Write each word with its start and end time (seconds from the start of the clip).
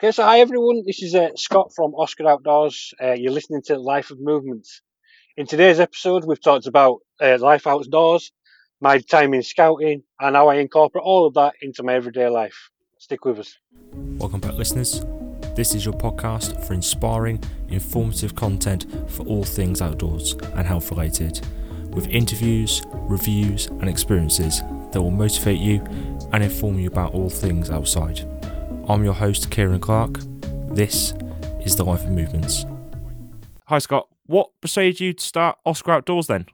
Okay, 0.00 0.12
so 0.12 0.22
hi 0.22 0.38
everyone. 0.38 0.84
This 0.86 1.02
is 1.02 1.12
uh, 1.16 1.30
Scott 1.34 1.72
from 1.74 1.92
Oscar 1.96 2.28
Outdoors. 2.28 2.94
Uh, 3.02 3.14
you're 3.14 3.32
listening 3.32 3.62
to 3.62 3.76
Life 3.80 4.12
of 4.12 4.18
Movementz. 4.18 4.80
In 5.36 5.44
today's 5.44 5.80
episode, 5.80 6.24
we've 6.24 6.40
talked 6.40 6.68
about 6.68 7.00
uh, 7.20 7.36
life 7.40 7.66
outdoors, 7.66 8.30
my 8.80 8.98
time 8.98 9.34
in 9.34 9.42
scouting, 9.42 10.04
and 10.20 10.36
how 10.36 10.46
I 10.46 10.58
incorporate 10.58 11.02
all 11.02 11.26
of 11.26 11.34
that 11.34 11.54
into 11.62 11.82
my 11.82 11.94
everyday 11.94 12.28
life. 12.28 12.70
Stick 12.98 13.24
with 13.24 13.40
us. 13.40 13.58
Welcome 13.92 14.38
back, 14.38 14.52
listeners. 14.52 15.04
This 15.56 15.74
is 15.74 15.84
your 15.84 15.94
podcast 15.94 16.64
for 16.64 16.74
inspiring, 16.74 17.42
informative 17.66 18.36
content 18.36 18.86
for 19.10 19.26
all 19.26 19.42
things 19.42 19.82
outdoors 19.82 20.34
and 20.54 20.64
health 20.64 20.92
related, 20.92 21.44
with 21.90 22.06
interviews, 22.06 22.82
reviews, 22.92 23.66
and 23.66 23.88
experiences 23.88 24.60
that 24.92 25.02
will 25.02 25.10
motivate 25.10 25.58
you 25.58 25.84
and 26.32 26.44
inform 26.44 26.78
you 26.78 26.86
about 26.86 27.14
all 27.14 27.28
things 27.28 27.68
outside. 27.68 28.24
I'm 28.88 29.04
your 29.04 29.12
host, 29.12 29.50
Kieran 29.50 29.80
Clark. 29.80 30.16
This 30.70 31.12
is 31.60 31.76
the 31.76 31.84
Life 31.84 32.04
of 32.04 32.08
Movementz. 32.08 32.64
Hi, 33.66 33.80
Scott. 33.80 34.08
What 34.24 34.48
persuaded 34.62 34.98
you 34.98 35.12
to 35.12 35.22
start 35.22 35.58
Oscar 35.66 35.92
Outdoors 35.92 36.26
then? 36.26 36.46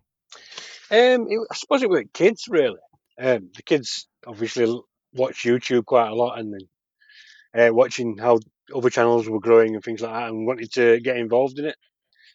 Um, 0.90 1.28
it, 1.28 1.46
I 1.48 1.54
suppose 1.54 1.84
it 1.84 1.88
was 1.88 2.02
kids 2.12 2.46
really. 2.48 2.80
Um, 3.20 3.50
the 3.54 3.62
kids 3.62 4.08
obviously 4.26 4.64
watch 5.12 5.44
YouTube 5.44 5.84
quite 5.84 6.08
a 6.08 6.14
lot, 6.16 6.40
and 6.40 6.52
then 6.52 7.68
uh, 7.68 7.72
watching 7.72 8.18
how 8.18 8.40
other 8.74 8.90
channels 8.90 9.28
were 9.28 9.38
growing 9.38 9.76
and 9.76 9.84
things 9.84 10.00
like 10.00 10.12
that, 10.12 10.28
and 10.28 10.44
wanted 10.44 10.72
to 10.72 10.98
get 10.98 11.16
involved 11.16 11.60
in 11.60 11.66
it. 11.66 11.76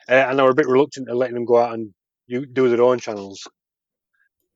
Uh, 0.08 0.14
and 0.14 0.40
I 0.40 0.44
were 0.46 0.52
a 0.52 0.56
bit 0.56 0.70
reluctant 0.70 1.10
to 1.10 1.14
letting 1.14 1.36
them 1.36 1.44
go 1.44 1.58
out 1.58 1.74
and 1.74 1.94
you, 2.26 2.46
do 2.46 2.70
their 2.70 2.84
own 2.84 3.00
channels. 3.00 3.46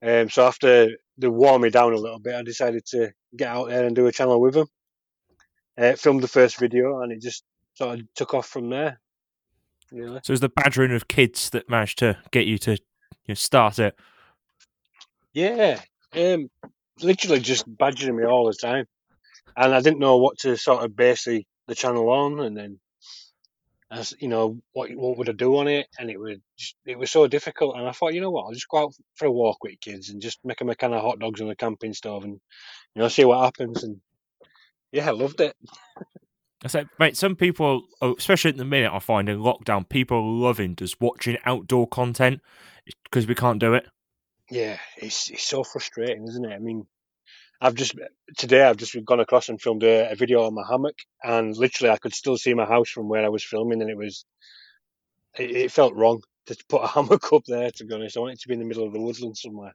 Um, 0.02 0.30
so 0.30 0.48
after 0.48 0.88
they 1.18 1.28
wore 1.28 1.60
me 1.60 1.70
down 1.70 1.92
a 1.92 1.98
little 1.98 2.20
bit, 2.20 2.34
I 2.34 2.44
decided 2.44 2.86
to 2.92 3.12
get 3.36 3.50
out 3.50 3.68
there 3.68 3.86
and 3.86 3.94
do 3.94 4.08
a 4.08 4.12
channel 4.14 4.40
with 4.40 4.54
them. 4.54 4.68
Uh, 5.78 5.96
filmed 5.96 6.22
the 6.22 6.28
first 6.28 6.60
video, 6.60 7.02
and 7.02 7.12
it 7.12 7.22
just 7.22 7.44
sort 7.74 8.00
of 8.00 8.14
took 8.14 8.34
off 8.34 8.48
from 8.48 8.70
there. 8.70 9.00
Really. 9.92 10.20
So 10.24 10.32
it 10.32 10.34
was 10.34 10.40
the 10.40 10.50
badgering 10.50 10.94
of 10.94 11.08
kids 11.08 11.50
that 11.52 11.70
managed 11.70 12.00
to 12.00 12.18
get 12.32 12.46
you 12.46 12.58
to 12.60 12.72
you 12.72 12.78
know, 13.30 13.34
start 13.34 13.80
it. 13.80 13.96
Yeah, 15.34 15.80
um, 16.16 16.50
literally 17.02 17.40
just 17.40 17.66
badgering 17.68 18.16
me 18.16 18.26
all 18.26 18.46
the 18.46 18.54
time, 18.54 18.86
and 19.58 19.74
I 19.74 19.82
didn't 19.82 20.00
know 20.00 20.18
what 20.18 20.40
to 20.40 20.58
sort 20.58 20.84
of 20.84 20.96
base 20.96 21.26
the, 21.26 21.46
the 21.68 21.76
channel 21.76 22.10
on, 22.10 22.40
and 22.40 22.56
then 22.56 22.80
as 23.90 24.14
you 24.20 24.28
know 24.28 24.60
what 24.74 24.90
what 24.96 25.18
would 25.18 25.30
I 25.30 25.34
do 25.34 25.58
on 25.58 25.68
it, 25.68 25.88
and 26.00 26.10
it 26.10 26.20
was 26.20 26.38
just, 26.58 26.76
it 26.86 26.98
was 26.98 27.12
so 27.12 27.28
difficult, 27.28 27.78
and 27.78 27.88
I 27.88 27.92
thought 27.92 28.14
you 28.14 28.22
know 28.22 28.32
what 28.32 28.46
I'll 28.46 28.54
just 28.54 28.68
go 28.68 28.78
out 28.78 28.94
for 29.16 29.26
a 29.26 29.32
walk 29.32 29.64
with 29.64 29.80
kids 29.80 30.10
and 30.10 30.22
just 30.22 30.40
make 30.44 30.58
them 30.58 30.70
a 30.70 30.76
can 30.76 30.94
of 30.94 31.02
hot 31.02 31.20
dogs 31.20 31.42
on 31.42 31.48
the 31.48 31.56
camping 31.56 31.94
stove 31.94 32.24
and 32.24 32.34
you 32.96 33.02
know 33.02 33.08
see 33.08 33.26
what 33.26 33.44
happens, 33.44 33.84
and 33.84 34.02
yeah, 34.94 35.10
I 35.10 35.12
loved 35.12 35.42
it. 35.42 35.56
I 36.64 36.68
said, 36.68 36.88
mate, 36.98 37.18
some 37.18 37.36
people, 37.36 37.84
oh, 38.02 38.16
especially 38.18 38.52
at 38.52 38.58
the 38.58 38.64
minute, 38.64 38.92
I 38.94 39.00
find 39.00 39.28
in 39.28 39.40
lockdown, 39.40 39.90
people 39.90 40.18
are 40.18 40.22
loving 40.22 40.78
just 40.78 41.02
watching 41.02 41.38
outdoor 41.46 41.88
content 41.88 42.40
because 43.04 43.28
we 43.28 43.36
can't 43.36 43.60
do 43.60 43.74
it. 43.74 43.86
Yeah, 44.50 44.78
it's 44.98 45.30
it's 45.30 45.44
so 45.44 45.64
frustrating, 45.64 46.26
isn't 46.28 46.46
it? 46.46 46.54
I 46.54 46.60
mean, 46.60 46.86
I've 47.60 47.76
just 47.76 47.96
today 48.38 48.62
I've 48.62 48.78
just 48.78 48.96
gone 49.06 49.20
across 49.20 49.50
and 49.50 49.60
filmed 49.60 49.84
a, 49.84 50.12
a, 50.12 50.16
video 50.16 50.44
on 50.44 50.54
my 50.54 50.64
hammock, 50.70 50.96
and 51.24 51.56
literally 51.58 51.92
I 51.92 51.98
could 51.98 52.14
still 52.14 52.38
see 52.38 52.54
my 52.54 52.66
house 52.66 52.90
from 52.90 53.10
where 53.10 53.26
I 53.26 53.30
was 53.30 53.44
filming, 53.44 53.82
and 53.82 53.90
it 53.90 53.98
was 53.98 54.26
it, 55.38 55.52
it 55.52 55.72
felt 55.72 55.96
wrong 55.96 56.22
to 56.46 56.56
put 56.70 56.84
a 56.84 56.88
hammock 56.94 57.34
up 57.34 57.44
there. 57.48 57.72
To 57.72 57.86
be 57.86 57.94
honest, 57.94 58.16
I 58.16 58.20
wanted 58.22 58.40
to 58.40 58.48
be 58.48 58.54
in 58.54 58.60
the 58.60 58.66
middle 58.66 58.86
of 58.86 58.94
the 58.94 59.02
woodland 59.02 59.38
somewhere. 59.38 59.74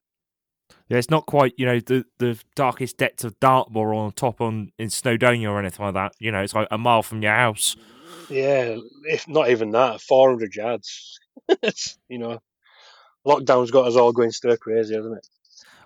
Yeah, 0.89 0.99
it's 0.99 1.11
not 1.11 1.27
quite 1.27 1.55
you 1.57 1.67
know 1.67 1.81
the 1.81 2.05
the 2.19 2.41
darkest 2.55 2.97
depths 2.97 3.25
of 3.25 3.39
Dartmoor 3.41 3.95
on 3.95 4.13
top 4.13 4.41
on 4.41 4.73
in 4.79 4.89
Snowdonia 4.89 5.51
or 5.51 5.59
anything 5.59 5.85
like 5.85 5.95
that. 5.95 6.13
You 6.19 6.33
know, 6.33 6.41
it's 6.41 6.55
like 6.55 6.69
a 6.71 6.79
mile 6.79 7.03
from 7.03 7.23
your 7.23 7.35
house. 7.35 7.77
Yeah, 8.31 8.77
if 9.05 9.29
not 9.29 9.51
even 9.51 9.71
that, 9.73 10.01
four 10.01 10.31
hundred 10.31 10.55
yards. 10.55 11.19
you 12.09 12.19
know, 12.19 12.41
lockdown's 13.27 13.71
got 13.71 13.87
us 13.87 13.97
all 13.97 14.13
going 14.13 14.31
stir 14.31 14.57
crazy, 14.57 14.95
hasn't 14.95 15.19
it? 15.19 15.27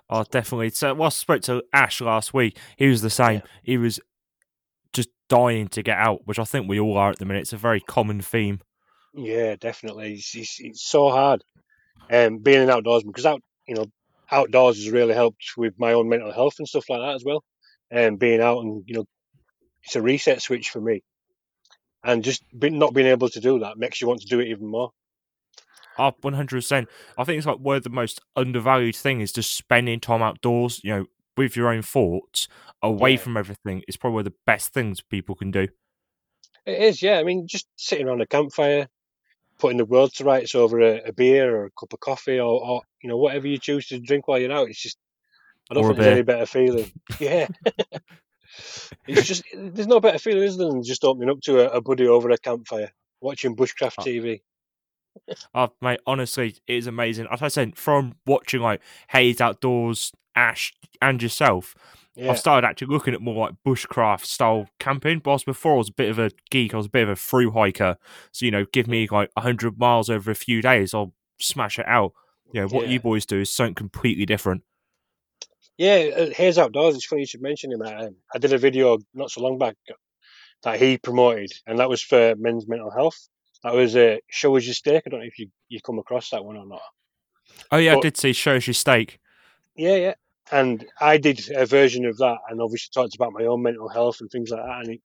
Oh, 0.09 0.23
definitely. 0.29 0.69
So, 0.69 0.93
well, 0.93 1.07
I 1.07 1.09
spoke 1.09 1.41
to 1.43 1.63
Ash 1.73 2.01
last 2.01 2.33
week. 2.33 2.57
He 2.77 2.87
was 2.87 3.01
the 3.01 3.09
same. 3.09 3.35
Yeah. 3.35 3.41
He 3.63 3.77
was 3.77 3.99
just 4.91 5.09
dying 5.29 5.67
to 5.69 5.81
get 5.81 5.97
out, 5.97 6.21
which 6.25 6.39
I 6.39 6.43
think 6.43 6.67
we 6.67 6.79
all 6.79 6.97
are 6.97 7.09
at 7.09 7.19
the 7.19 7.25
minute. 7.25 7.41
It's 7.41 7.53
a 7.53 7.57
very 7.57 7.79
common 7.79 8.21
theme. 8.21 8.59
Yeah, 9.13 9.55
definitely. 9.55 10.13
It's, 10.13 10.35
it's, 10.35 10.59
it's 10.59 10.83
so 10.83 11.09
hard 11.09 11.43
um, 12.11 12.39
being 12.39 12.61
an 12.61 12.69
outdoorsman 12.69 13.07
because 13.07 13.25
out, 13.25 13.41
you 13.67 13.75
know, 13.75 13.85
outdoors 14.31 14.77
has 14.77 14.89
really 14.89 15.13
helped 15.13 15.53
with 15.57 15.73
my 15.77 15.93
own 15.93 16.09
mental 16.09 16.31
health 16.31 16.55
and 16.59 16.67
stuff 16.67 16.89
like 16.89 16.99
that 16.99 17.15
as 17.15 17.23
well. 17.23 17.43
And 17.91 18.13
um, 18.13 18.15
being 18.17 18.41
out 18.41 18.59
and 18.59 18.83
you 18.87 18.95
know, 18.95 19.05
it's 19.83 19.95
a 19.95 20.01
reset 20.01 20.41
switch 20.41 20.69
for 20.69 20.81
me. 20.81 21.03
And 22.03 22.23
just 22.23 22.43
be, 22.57 22.69
not 22.69 22.93
being 22.93 23.07
able 23.07 23.29
to 23.29 23.39
do 23.39 23.59
that 23.59 23.77
makes 23.77 24.01
you 24.01 24.07
want 24.07 24.21
to 24.21 24.27
do 24.27 24.39
it 24.39 24.47
even 24.47 24.67
more. 24.67 24.91
Oh, 25.97 26.11
100%. 26.23 26.87
I 27.17 27.23
think 27.23 27.37
it's 27.37 27.47
like 27.47 27.59
one 27.59 27.77
of 27.77 27.83
the 27.83 27.89
most 27.89 28.19
undervalued 28.35 28.95
thing 28.95 29.21
is 29.21 29.31
just 29.31 29.55
spending 29.55 29.99
time 29.99 30.21
outdoors, 30.21 30.81
you 30.83 30.91
know, 30.91 31.05
with 31.37 31.55
your 31.55 31.69
own 31.69 31.81
thoughts, 31.81 32.47
away 32.81 33.11
yeah. 33.11 33.17
from 33.17 33.37
everything 33.37 33.83
is 33.87 33.97
probably 33.97 34.15
one 34.15 34.21
of 34.21 34.25
the 34.25 34.37
best 34.45 34.73
things 34.73 35.01
people 35.01 35.35
can 35.35 35.51
do. 35.51 35.67
It 36.65 36.81
is, 36.81 37.01
yeah. 37.01 37.19
I 37.19 37.23
mean, 37.23 37.47
just 37.47 37.67
sitting 37.75 38.07
around 38.07 38.21
a 38.21 38.27
campfire, 38.27 38.87
putting 39.63 39.77
the 39.77 39.85
world 39.85 40.13
to 40.13 40.25
rights 40.25 40.55
over 40.55 40.81
a, 40.81 41.01
a 41.05 41.13
beer 41.13 41.55
or 41.55 41.65
a 41.67 41.71
cup 41.71 41.93
of 41.93 41.99
coffee 42.01 42.37
or, 42.37 42.61
or, 42.61 42.81
you 43.01 43.07
know 43.07 43.15
whatever 43.15 43.47
you 43.47 43.57
choose 43.57 43.87
to 43.87 43.97
drink 43.97 44.27
while 44.27 44.37
you're 44.37 44.51
out. 44.51 44.67
It's 44.67 44.81
just 44.81 44.97
I 45.71 45.73
don't 45.73 45.85
or 45.85 45.87
think 45.87 45.99
there's 45.99 46.11
any 46.11 46.21
better 46.23 46.45
feeling. 46.45 46.91
yeah. 47.19 47.47
it's 49.07 49.25
just 49.25 49.43
there's 49.55 49.87
no 49.87 50.01
better 50.01 50.19
feeling 50.19 50.43
is 50.43 50.57
than 50.57 50.83
just 50.83 51.05
opening 51.05 51.29
up 51.29 51.39
to 51.43 51.61
a, 51.61 51.77
a 51.77 51.81
buddy 51.81 52.05
over 52.05 52.29
a 52.29 52.37
campfire, 52.37 52.91
watching 53.21 53.55
bushcraft 53.55 53.95
oh. 53.99 54.03
TV. 54.03 54.41
oh 55.55 55.69
mate, 55.81 56.01
honestly, 56.05 56.57
it 56.67 56.73
is 56.73 56.87
amazing. 56.87 57.27
As 57.31 57.41
I 57.41 57.47
said, 57.47 57.77
from 57.77 58.15
watching 58.25 58.59
like 58.59 58.81
Hayes 59.11 59.39
Outdoors, 59.39 60.11
Ash, 60.35 60.73
and 61.01 61.23
yourself, 61.23 61.73
yeah. 62.15 62.29
I've 62.29 62.39
started 62.39 62.67
actually 62.67 62.93
looking 62.93 63.13
at 63.13 63.21
more 63.21 63.47
like 63.47 63.55
bushcraft 63.65 64.25
style 64.25 64.67
camping. 64.79 65.21
Whilst 65.25 65.45
before 65.45 65.73
I 65.73 65.77
was 65.77 65.89
a 65.89 65.93
bit 65.93 66.09
of 66.09 66.19
a 66.19 66.31
geek, 66.51 66.73
I 66.73 66.77
was 66.77 66.85
a 66.85 66.89
bit 66.89 67.03
of 67.03 67.09
a 67.09 67.15
through 67.15 67.51
hiker. 67.51 67.97
So, 68.31 68.45
you 68.45 68.51
know, 68.51 68.65
give 68.71 68.87
me 68.87 69.07
like 69.09 69.31
100 69.33 69.79
miles 69.79 70.09
over 70.09 70.29
a 70.29 70.35
few 70.35 70.61
days, 70.61 70.93
I'll 70.93 71.13
smash 71.39 71.79
it 71.79 71.87
out. 71.87 72.13
You 72.53 72.61
know, 72.61 72.67
what 72.67 72.85
yeah. 72.85 72.93
you 72.93 72.99
boys 72.99 73.25
do 73.25 73.41
is 73.41 73.49
something 73.49 73.73
completely 73.73 74.27
different. 74.27 74.61
Yeah, 75.77 76.09
uh, 76.15 76.29
Hayes 76.35 76.59
Outdoors, 76.59 76.95
it's 76.95 77.05
funny 77.05 77.23
you 77.23 77.25
should 77.25 77.41
mention 77.41 77.71
him. 77.71 77.81
I, 77.81 78.09
I 78.33 78.37
did 78.37 78.53
a 78.53 78.59
video 78.59 78.99
not 79.15 79.31
so 79.31 79.41
long 79.41 79.57
back 79.57 79.75
that 80.61 80.79
he 80.79 80.99
promoted, 80.99 81.51
and 81.65 81.79
that 81.79 81.89
was 81.89 82.03
for 82.03 82.35
men's 82.37 82.67
mental 82.67 82.91
health. 82.91 83.27
That 83.63 83.73
was 83.73 83.95
a 83.95 84.15
uh, 84.15 84.17
Show 84.29 84.55
Us 84.55 84.65
Your 84.65 84.75
Steak. 84.75 85.01
I 85.07 85.09
don't 85.09 85.21
know 85.21 85.25
if 85.25 85.39
you, 85.39 85.47
you 85.69 85.79
come 85.83 85.97
across 85.97 86.29
that 86.29 86.45
one 86.45 86.57
or 86.57 86.67
not. 86.67 86.81
Oh, 87.71 87.77
yeah, 87.77 87.95
but, 87.95 87.99
I 87.99 88.01
did 88.01 88.17
see 88.17 88.33
Show 88.33 88.57
Us 88.57 88.67
Your 88.67 88.75
Steak. 88.75 89.19
Yeah, 89.75 89.95
yeah 89.95 90.13
and 90.51 90.85
I 90.99 91.17
did 91.17 91.49
a 91.55 91.65
version 91.65 92.05
of 92.05 92.17
that, 92.17 92.37
and 92.49 92.61
obviously 92.61 92.89
talked 92.93 93.15
about 93.15 93.33
my 93.33 93.45
own 93.45 93.61
mental 93.61 93.89
health 93.89 94.17
and 94.21 94.29
things 94.29 94.49
like 94.49 94.61
that, 94.63 94.79
and 94.79 94.89
it, 94.89 95.01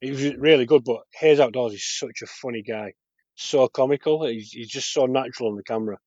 it 0.00 0.10
was 0.10 0.36
really 0.36 0.66
good. 0.66 0.84
But 0.84 1.00
Hayes 1.14 1.40
Outdoors 1.40 1.74
is 1.74 1.84
such 1.84 2.22
a 2.22 2.26
funny 2.26 2.62
guy, 2.62 2.94
so 3.34 3.68
comical. 3.68 4.26
He's, 4.26 4.52
he's 4.52 4.68
just 4.68 4.92
so 4.92 5.06
natural 5.06 5.50
on 5.50 5.56
the 5.56 5.62
camera. 5.62 5.98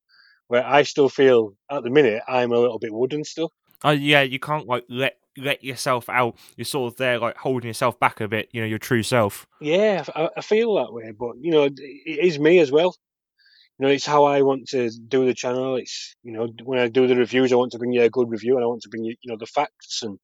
Where 0.48 0.66
I 0.66 0.82
still 0.82 1.08
feel 1.08 1.54
at 1.70 1.82
the 1.82 1.90
minute 1.90 2.22
I'm 2.28 2.52
a 2.52 2.58
little 2.58 2.78
bit 2.78 2.92
wooden 2.92 3.24
still. 3.24 3.52
Oh 3.84 3.90
yeah, 3.90 4.22
you 4.22 4.38
can't 4.38 4.66
like 4.66 4.84
let 4.88 5.16
let 5.38 5.64
yourself 5.64 6.08
out. 6.10 6.36
You're 6.56 6.66
sort 6.66 6.92
of 6.92 6.98
there 6.98 7.18
like 7.18 7.36
holding 7.38 7.68
yourself 7.68 7.98
back 7.98 8.20
a 8.20 8.28
bit. 8.28 8.48
You 8.52 8.60
know 8.60 8.66
your 8.66 8.78
true 8.78 9.02
self. 9.02 9.46
Yeah, 9.60 10.04
I, 10.14 10.28
I 10.36 10.40
feel 10.42 10.74
that 10.76 10.92
way, 10.92 11.12
but 11.18 11.36
you 11.40 11.52
know 11.52 11.64
it 11.64 11.78
is 11.78 12.38
me 12.38 12.58
as 12.58 12.70
well 12.70 12.96
you 13.82 13.88
know, 13.88 13.94
it's 13.94 14.06
how 14.06 14.26
I 14.26 14.42
want 14.42 14.68
to 14.68 14.90
do 15.08 15.26
the 15.26 15.34
channel. 15.34 15.74
It's 15.74 16.14
you 16.22 16.30
know, 16.32 16.46
when 16.62 16.78
I 16.78 16.86
do 16.86 17.08
the 17.08 17.16
reviews, 17.16 17.52
I 17.52 17.56
want 17.56 17.72
to 17.72 17.78
bring 17.78 17.90
you 17.90 18.02
a 18.02 18.10
good 18.10 18.30
review, 18.30 18.54
and 18.54 18.62
I 18.62 18.68
want 18.68 18.82
to 18.82 18.88
bring 18.88 19.02
you, 19.02 19.16
you 19.20 19.32
know, 19.32 19.36
the 19.36 19.46
facts 19.46 20.04
and 20.04 20.20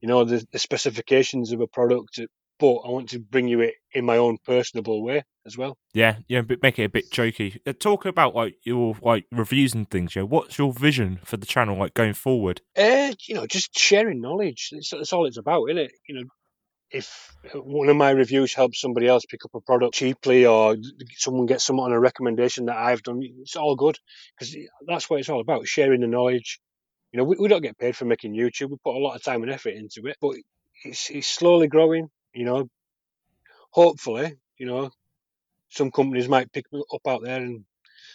you 0.00 0.08
know 0.08 0.24
the, 0.24 0.44
the 0.50 0.58
specifications 0.58 1.52
of 1.52 1.60
a 1.60 1.68
product. 1.68 2.18
But 2.58 2.78
I 2.84 2.88
want 2.88 3.10
to 3.10 3.20
bring 3.20 3.46
you 3.46 3.60
it 3.60 3.74
in 3.92 4.04
my 4.04 4.16
own 4.16 4.36
personable 4.44 5.04
way 5.04 5.22
as 5.46 5.56
well. 5.56 5.78
Yeah, 5.94 6.16
yeah, 6.26 6.40
but 6.40 6.60
make 6.60 6.80
it 6.80 6.84
a 6.84 6.88
bit 6.88 7.08
jokey. 7.12 7.60
Uh, 7.64 7.72
talk 7.72 8.04
about 8.04 8.34
like 8.34 8.56
your 8.64 8.96
like 9.00 9.26
reviews 9.30 9.74
and 9.74 9.88
things. 9.88 10.16
Yeah, 10.16 10.22
what's 10.22 10.58
your 10.58 10.72
vision 10.72 11.20
for 11.22 11.36
the 11.36 11.46
channel 11.46 11.78
like 11.78 11.94
going 11.94 12.14
forward? 12.14 12.62
Uh, 12.76 13.12
you 13.28 13.36
know, 13.36 13.46
just 13.46 13.78
sharing 13.78 14.20
knowledge. 14.20 14.70
That's, 14.72 14.90
that's 14.90 15.12
all 15.12 15.26
it's 15.26 15.38
about, 15.38 15.66
isn't 15.66 15.78
it? 15.78 15.92
You 16.08 16.16
know, 16.16 16.24
if 16.92 17.34
one 17.54 17.88
of 17.88 17.96
my 17.96 18.10
reviews 18.10 18.54
helps 18.54 18.80
somebody 18.80 19.08
else 19.08 19.24
pick 19.24 19.44
up 19.44 19.54
a 19.54 19.60
product 19.60 19.94
cheaply 19.94 20.46
or 20.46 20.76
someone 21.16 21.46
gets 21.46 21.64
someone 21.64 21.90
on 21.90 21.96
a 21.96 22.00
recommendation 22.00 22.66
that 22.66 22.76
I've 22.76 23.02
done, 23.02 23.20
it's 23.40 23.56
all 23.56 23.76
good 23.76 23.98
because 24.38 24.54
that's 24.86 25.08
what 25.08 25.20
it's 25.20 25.28
all 25.28 25.40
about 25.40 25.66
sharing 25.66 26.02
the 26.02 26.06
knowledge. 26.06 26.60
You 27.12 27.18
know, 27.18 27.24
we, 27.24 27.36
we, 27.38 27.48
don't 27.48 27.62
get 27.62 27.78
paid 27.78 27.96
for 27.96 28.04
making 28.04 28.34
YouTube. 28.34 28.70
We 28.70 28.76
put 28.84 28.96
a 28.96 28.98
lot 28.98 29.16
of 29.16 29.22
time 29.22 29.42
and 29.42 29.50
effort 29.50 29.74
into 29.74 30.06
it, 30.06 30.16
but 30.20 30.36
it's, 30.84 31.10
it's 31.10 31.28
slowly 31.28 31.66
growing. 31.66 32.08
You 32.34 32.44
know, 32.44 32.68
hopefully, 33.70 34.36
you 34.58 34.66
know, 34.66 34.90
some 35.70 35.90
companies 35.90 36.28
might 36.28 36.52
pick 36.52 36.66
up 36.72 37.06
out 37.06 37.22
there 37.22 37.40
and 37.40 37.64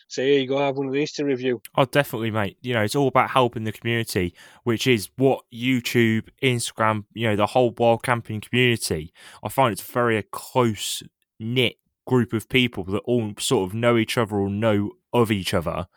say, 0.07 0.31
here 0.31 0.39
you 0.41 0.47
go, 0.47 0.57
have 0.57 0.77
one 0.77 0.87
of 0.87 0.93
these 0.93 1.11
to 1.13 1.25
review. 1.25 1.61
Oh, 1.75 1.85
definitely, 1.85 2.31
mate. 2.31 2.57
You 2.61 2.73
know, 2.73 2.81
it's 2.81 2.95
all 2.95 3.07
about 3.07 3.31
helping 3.31 3.63
the 3.63 3.71
community, 3.71 4.33
which 4.63 4.87
is 4.87 5.09
what 5.17 5.43
YouTube, 5.53 6.29
Instagram, 6.41 7.05
you 7.13 7.27
know, 7.27 7.35
the 7.35 7.47
whole 7.47 7.71
wild 7.77 8.03
camping 8.03 8.41
community. 8.41 9.13
I 9.43 9.49
find 9.49 9.71
it's 9.71 9.81
very 9.81 10.17
uh, 10.17 10.19
a 10.19 10.23
close 10.23 11.03
knit 11.39 11.77
group 12.05 12.33
of 12.33 12.49
people 12.49 12.83
that 12.85 12.99
all 12.99 13.33
sort 13.37 13.69
of 13.69 13.75
know 13.75 13.97
each 13.97 14.17
other 14.17 14.35
or 14.35 14.49
know 14.49 14.91
of 15.13 15.31
each 15.31 15.53
other. 15.53 15.87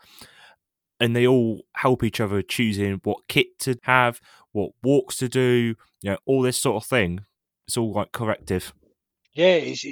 And 0.99 1.15
they 1.15 1.25
all 1.25 1.65
help 1.75 2.03
each 2.03 2.19
other 2.19 2.41
choosing 2.41 3.01
what 3.03 3.27
kit 3.27 3.57
to 3.59 3.79
have, 3.83 4.21
what 4.51 4.71
walks 4.83 5.17
to 5.17 5.29
do, 5.29 5.75
you 6.01 6.11
know, 6.11 6.17
all 6.25 6.41
this 6.41 6.57
sort 6.57 6.83
of 6.83 6.87
thing. 6.87 7.25
It's 7.67 7.77
all 7.77 7.93
like 7.93 8.11
corrective. 8.11 8.73
Yeah, 9.33 9.53
it's, 9.55 9.85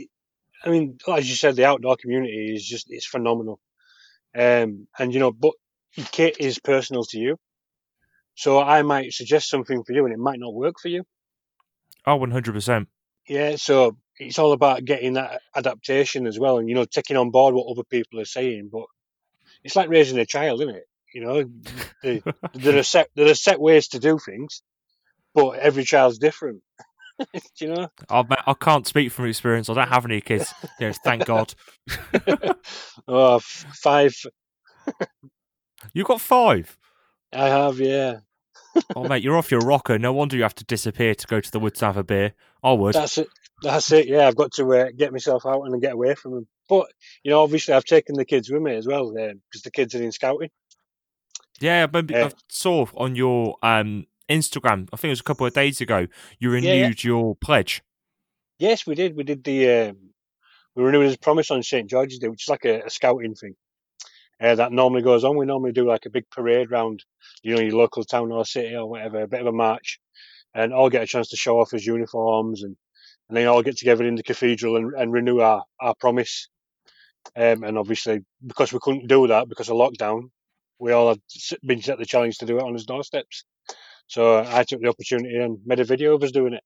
I 0.64 0.70
mean, 0.70 0.98
as 1.08 1.30
you 1.30 1.36
said, 1.36 1.56
the 1.56 1.66
outdoor 1.66 1.96
community 1.96 2.54
is 2.54 2.66
just 2.66 2.88
it's 2.90 3.06
phenomenal. 3.06 3.60
Um, 4.36 4.88
and 4.98 5.14
you 5.14 5.20
know, 5.20 5.32
but 5.32 5.54
kit 6.12 6.38
is 6.40 6.60
personal 6.60 7.04
to 7.06 7.18
you. 7.18 7.38
So 8.36 8.60
I 8.60 8.84
might 8.84 9.12
suggest 9.12 9.50
something 9.50 9.84
for 9.84 9.94
you, 9.94 10.06
and 10.06 10.14
it 10.14 10.20
might 10.20 10.40
not 10.40 10.54
work 10.54 10.76
for 10.82 10.88
you. 10.88 11.04
Oh, 12.06 12.14
Oh, 12.14 12.16
one 12.16 12.32
hundred 12.32 12.54
percent. 12.54 12.88
Yeah, 13.28 13.58
so 13.58 13.98
it's 14.18 14.40
all 14.40 14.54
about 14.54 14.86
getting 14.86 15.14
that 15.14 15.42
adaptation 15.56 16.26
as 16.26 16.40
well, 16.40 16.58
and 16.58 16.70
you 16.70 16.76
know, 16.76 16.86
taking 16.86 17.18
on 17.18 17.32
board 17.32 17.54
what 17.54 17.70
other 17.70 17.84
people 17.84 18.20
are 18.20 18.26
saying. 18.26 18.70
But 18.72 18.86
it's 19.64 19.76
like 19.76 19.90
raising 19.90 20.18
a 20.20 20.26
child, 20.26 20.62
isn't 20.62 20.76
it? 20.76 20.86
You 21.14 21.22
know, 21.22 22.22
there 22.54 22.78
are 22.78 22.84
set 22.84 23.10
there 23.16 23.30
are 23.30 23.36
set 23.36 23.60
ways 23.60 23.90
to 23.90 24.00
do 24.00 24.18
things, 24.18 24.62
but 25.34 25.60
every 25.60 25.84
child's 25.84 26.18
different. 26.18 26.62
do 27.34 27.40
you 27.60 27.74
know? 27.74 27.90
I, 28.10 28.24
I 28.48 28.54
can't 28.54 28.88
speak 28.88 29.12
from 29.12 29.26
experience. 29.26 29.70
I 29.70 29.74
don't 29.74 29.90
have 29.90 30.06
any 30.06 30.22
kids. 30.22 30.54
You 30.80 30.88
know, 30.88 30.94
thank 31.04 31.26
God. 31.26 31.54
oh, 33.08 33.40
five. 33.40 34.16
you 35.94 36.04
got 36.04 36.22
five. 36.22 36.78
I 37.34 37.48
have, 37.48 37.80
yeah. 37.80 38.20
oh, 38.96 39.08
mate, 39.08 39.24
you're 39.24 39.38
off 39.38 39.52
your 39.52 39.62
rocker. 39.62 40.00
No 40.00 40.14
wonder 40.14 40.36
you 40.36 40.44
have 40.44 40.56
to 40.56 40.66
disappear 40.66 41.16
to 41.16 41.28
go 41.28 41.42
to 41.42 41.52
the 41.52 41.60
woods 41.60 41.80
to 41.80 41.86
have 41.86 41.98
a 41.98 42.04
beer. 42.04 42.34
I 42.64 42.74
would. 42.74 42.96
That's 42.96 43.18
it. 43.18 43.30
That's 43.62 43.92
it. 43.92 44.08
Yeah, 44.08 44.28
I've 44.28 44.36
got 44.36 44.54
to 44.54 44.74
uh, 44.74 44.88
get 44.96 45.12
myself 45.12 45.46
out 45.46 45.64
and 45.64 45.82
get 45.82 45.94
away 45.94 46.16
from 46.16 46.34
them. 46.34 46.48
But 46.68 46.88
you 47.24 47.32
know, 47.32 47.42
obviously, 47.42 47.74
I've 47.74 47.84
taken 47.84 48.16
the 48.16 48.26
kids 48.26 48.50
with 48.50 48.62
me 48.62 48.76
as 48.76 48.88
well 48.88 49.12
because 49.12 49.62
uh, 49.62 49.66
the 49.66 49.72
kids 49.72 49.96
are 49.96 50.04
in 50.04 50.12
scouting. 50.12 50.50
Yeah, 51.60 51.88
but 51.88 52.14
uh, 52.14 52.28
I 52.28 52.32
saw 52.48 52.86
on 52.96 53.16
your 53.16 53.58
um, 53.62 54.06
Instagram. 54.30 54.88
I 54.94 54.98
think 54.98 55.10
it 55.10 55.10
was 55.10 55.20
a 55.20 55.24
couple 55.24 55.46
of 55.46 55.54
days 55.54 55.82
ago. 55.82 56.08
You 56.40 56.52
renewed 56.52 56.68
yeah, 56.68 56.88
yeah. 56.88 56.94
your 57.02 57.36
pledge. 57.36 57.82
Yes, 58.58 58.86
we 58.86 58.96
did. 58.96 59.16
We 59.16 59.24
did 59.24 59.44
the 59.44 59.70
um, 59.70 59.98
we 60.76 60.84
renewed 60.84 61.06
his 61.06 61.18
promise 61.18 61.52
on 61.52 61.64
St 61.64 61.90
George's 61.90 62.20
Day, 62.20 62.28
which 62.28 62.46
is 62.46 62.50
like 62.50 62.66
a, 62.66 62.82
a 62.82 62.90
scouting 62.90 63.36
thing 63.36 63.56
uh, 64.42 64.56
that 64.56 64.72
normally 64.72 65.02
goes 65.02 65.24
on. 65.24 65.38
We 65.38 65.46
normally 65.46 65.72
do 65.72 65.88
like 65.88 66.06
a 66.06 66.10
big 66.10 66.30
parade 66.30 66.72
round, 66.72 67.04
you 67.44 67.56
know, 67.56 67.62
your 67.62 67.76
local 67.76 68.04
town 68.04 68.32
or 68.32 68.46
city 68.46 68.76
or 68.76 68.90
whatever, 68.90 69.22
a 69.22 69.28
bit 69.28 69.42
of 69.42 69.48
a 69.48 69.52
march, 69.52 70.00
and 70.54 70.74
all 70.74 70.90
get 70.90 71.04
a 71.04 71.08
chance 71.08 71.30
to 71.30 71.38
show 71.38 71.60
off 71.60 71.72
his 71.72 71.86
uniforms 71.86 72.64
and 72.64 72.76
and 73.28 73.38
then 73.38 73.48
all 73.48 73.62
get 73.62 73.78
together 73.78 74.06
in 74.06 74.16
the 74.16 74.24
cathedral 74.24 74.76
and, 74.76 74.94
and 74.94 75.14
renew 75.14 75.40
our 75.40 75.64
our 75.80 75.94
promise. 75.96 76.48
Um, 77.36 77.64
and 77.64 77.78
obviously, 77.78 78.22
because 78.46 78.72
we 78.74 78.80
couldn't 78.82 79.08
do 79.08 79.28
that 79.28 79.50
because 79.50 79.70
of 79.70 79.76
lockdown, 79.76 80.30
we 80.80 80.94
all 80.94 81.10
had 81.10 81.20
been 81.64 81.82
set 81.82 82.00
the 82.00 82.06
challenge 82.06 82.38
to 82.38 82.46
do 82.46 82.58
it 82.58 82.64
on 82.64 82.74
his 82.74 82.86
doorsteps. 82.86 83.44
So 84.10 84.44
I 84.46 84.64
took 84.64 84.82
the 84.82 84.90
opportunity 84.90 85.38
and 85.38 85.60
made 85.66 85.80
a 85.80 85.84
video 85.84 86.16
of 86.16 86.24
us 86.24 86.32
doing 86.32 86.54
it. 86.54 86.64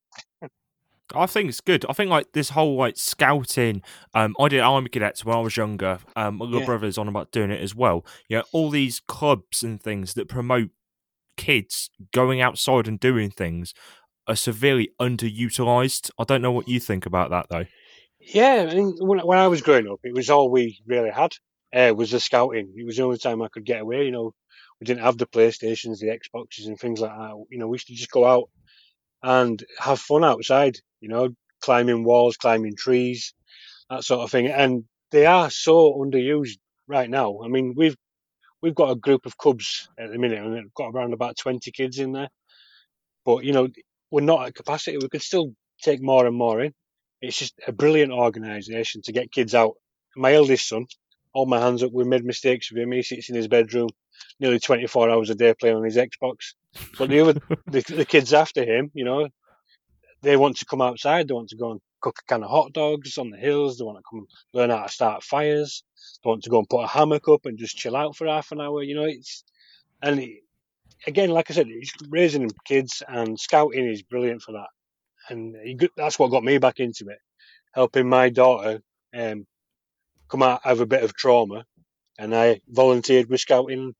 I 1.13 1.25
think 1.25 1.49
it's 1.49 1.61
good. 1.61 1.85
I 1.89 1.93
think 1.93 2.09
like 2.09 2.31
this 2.31 2.49
whole 2.51 2.75
like 2.75 2.97
scouting. 2.97 3.83
Um, 4.13 4.35
I 4.39 4.47
did 4.47 4.61
army 4.61 4.89
cadets 4.89 5.23
when 5.25 5.35
I 5.35 5.41
was 5.41 5.57
younger. 5.57 5.99
Um, 6.15 6.37
my 6.37 6.45
little 6.45 6.61
yeah. 6.61 6.65
brother's 6.65 6.97
on 6.97 7.07
about 7.07 7.31
doing 7.31 7.51
it 7.51 7.61
as 7.61 7.75
well. 7.75 8.05
Yeah, 8.29 8.41
all 8.51 8.69
these 8.69 9.01
clubs 9.01 9.61
and 9.61 9.81
things 9.81 10.13
that 10.13 10.27
promote 10.27 10.69
kids 11.35 11.89
going 12.13 12.41
outside 12.41 12.87
and 12.87 12.99
doing 12.99 13.29
things 13.29 13.73
are 14.27 14.35
severely 14.35 14.91
underutilized. 14.99 16.09
I 16.17 16.23
don't 16.23 16.41
know 16.41 16.51
what 16.51 16.69
you 16.69 16.79
think 16.79 17.05
about 17.05 17.29
that 17.31 17.47
though. 17.49 17.65
Yeah, 18.19 18.67
I 18.71 18.73
mean, 18.73 18.95
when, 18.99 19.19
when 19.19 19.37
I 19.37 19.47
was 19.47 19.61
growing 19.61 19.87
up, 19.89 19.99
it 20.03 20.15
was 20.15 20.29
all 20.29 20.49
we 20.49 20.79
really 20.87 21.11
had. 21.11 21.33
Uh, 21.75 21.93
was 21.95 22.11
the 22.11 22.19
scouting. 22.19 22.71
It 22.77 22.85
was 22.85 22.97
the 22.97 23.03
only 23.03 23.17
time 23.17 23.41
I 23.41 23.47
could 23.49 23.65
get 23.65 23.81
away. 23.81 24.05
You 24.05 24.11
know, 24.11 24.33
we 24.79 24.85
didn't 24.85 25.03
have 25.03 25.17
the 25.17 25.27
PlayStations, 25.27 25.99
the 25.99 26.07
Xboxes, 26.07 26.67
and 26.67 26.79
things 26.79 26.99
like 26.99 27.11
that. 27.11 27.45
You 27.49 27.57
know, 27.57 27.67
we 27.67 27.75
used 27.75 27.87
to 27.87 27.95
just 27.95 28.11
go 28.11 28.25
out 28.25 28.49
and 29.21 29.63
have 29.79 29.99
fun 29.99 30.23
outside. 30.23 30.77
You 30.99 31.09
know, 31.09 31.29
climbing 31.61 32.03
walls, 32.03 32.37
climbing 32.37 32.75
trees, 32.75 33.33
that 33.89 34.03
sort 34.03 34.21
of 34.21 34.31
thing. 34.31 34.47
And 34.47 34.83
they 35.11 35.25
are 35.25 35.49
so 35.49 35.93
underused 35.93 36.57
right 36.87 37.09
now. 37.09 37.39
I 37.43 37.47
mean, 37.47 37.73
we've 37.75 37.95
we've 38.61 38.75
got 38.75 38.91
a 38.91 38.95
group 38.95 39.25
of 39.25 39.37
cubs 39.37 39.89
at 39.99 40.11
the 40.11 40.17
minute, 40.17 40.39
and 40.39 40.53
we've 40.53 40.73
got 40.73 40.89
around 40.89 41.13
about 41.13 41.37
twenty 41.37 41.71
kids 41.71 41.99
in 41.99 42.11
there. 42.13 42.29
But 43.25 43.43
you 43.43 43.53
know, 43.53 43.67
we're 44.11 44.21
not 44.21 44.47
at 44.47 44.55
capacity. 44.55 44.97
We 44.97 45.09
could 45.09 45.21
still 45.21 45.53
take 45.81 46.01
more 46.01 46.25
and 46.25 46.35
more 46.35 46.61
in. 46.61 46.73
It's 47.21 47.37
just 47.37 47.53
a 47.67 47.71
brilliant 47.71 48.11
organisation 48.11 49.01
to 49.03 49.13
get 49.13 49.31
kids 49.31 49.55
out. 49.55 49.75
My 50.15 50.33
eldest 50.33 50.67
son, 50.67 50.85
all 51.33 51.45
my 51.45 51.59
hands 51.59 51.83
up, 51.83 51.91
we 51.93 52.03
made 52.03 52.25
mistakes 52.25 52.71
with 52.71 52.81
him. 52.81 52.91
He 52.91 53.01
sits 53.01 53.29
in 53.29 53.35
his 53.35 53.47
bedroom 53.47 53.89
nearly 54.39 54.59
24 54.59 55.09
hours 55.09 55.29
a 55.29 55.35
day 55.35 55.53
playing 55.53 55.75
on 55.75 55.83
his 55.83 55.97
Xbox. 55.97 56.53
But 56.97 57.09
the 57.09 57.21
other, 57.21 57.33
the, 57.67 57.81
the 57.81 58.05
kids 58.05 58.33
after 58.33 58.63
him, 58.63 58.91
you 58.93 59.05
know, 59.05 59.29
they 60.21 60.37
want 60.37 60.57
to 60.57 60.65
come 60.65 60.81
outside. 60.81 61.27
They 61.27 61.33
want 61.33 61.49
to 61.49 61.57
go 61.57 61.71
and 61.71 61.81
cook 62.01 62.19
a 62.21 62.25
can 62.27 62.43
of 62.43 62.49
hot 62.49 62.73
dogs 62.73 63.17
on 63.17 63.29
the 63.29 63.37
hills. 63.37 63.77
They 63.77 63.85
want 63.85 63.97
to 63.97 64.03
come 64.09 64.25
learn 64.53 64.69
how 64.69 64.83
to 64.83 64.89
start 64.89 65.23
fires. 65.23 65.83
They 66.23 66.29
want 66.29 66.43
to 66.43 66.49
go 66.49 66.59
and 66.59 66.69
put 66.69 66.83
a 66.83 66.87
hammock 66.87 67.27
up 67.27 67.45
and 67.45 67.57
just 67.57 67.77
chill 67.77 67.95
out 67.95 68.15
for 68.15 68.27
half 68.27 68.51
an 68.51 68.61
hour. 68.61 68.81
You 68.81 68.95
know, 68.95 69.05
it's 69.05 69.43
and 70.01 70.19
it, 70.19 70.43
again, 71.07 71.29
like 71.29 71.49
I 71.49 71.53
said, 71.53 71.67
raising 72.09 72.49
kids 72.65 73.03
and 73.07 73.39
scouting 73.39 73.87
is 73.87 74.01
brilliant 74.01 74.41
for 74.41 74.53
that. 74.53 74.67
And 75.29 75.55
that's 75.95 76.19
what 76.19 76.31
got 76.31 76.43
me 76.43 76.57
back 76.57 76.79
into 76.79 77.07
it, 77.09 77.19
helping 77.73 78.09
my 78.09 78.29
daughter 78.29 78.81
um, 79.15 79.45
come 80.27 80.43
out 80.43 80.61
of 80.65 80.81
a 80.81 80.85
bit 80.85 81.03
of 81.03 81.15
trauma. 81.15 81.65
And 82.19 82.35
I 82.35 82.61
volunteered 82.67 83.29
with 83.29 83.39
scouting 83.39 83.95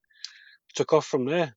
took 0.74 0.94
off 0.94 1.06
from 1.06 1.26
there. 1.26 1.56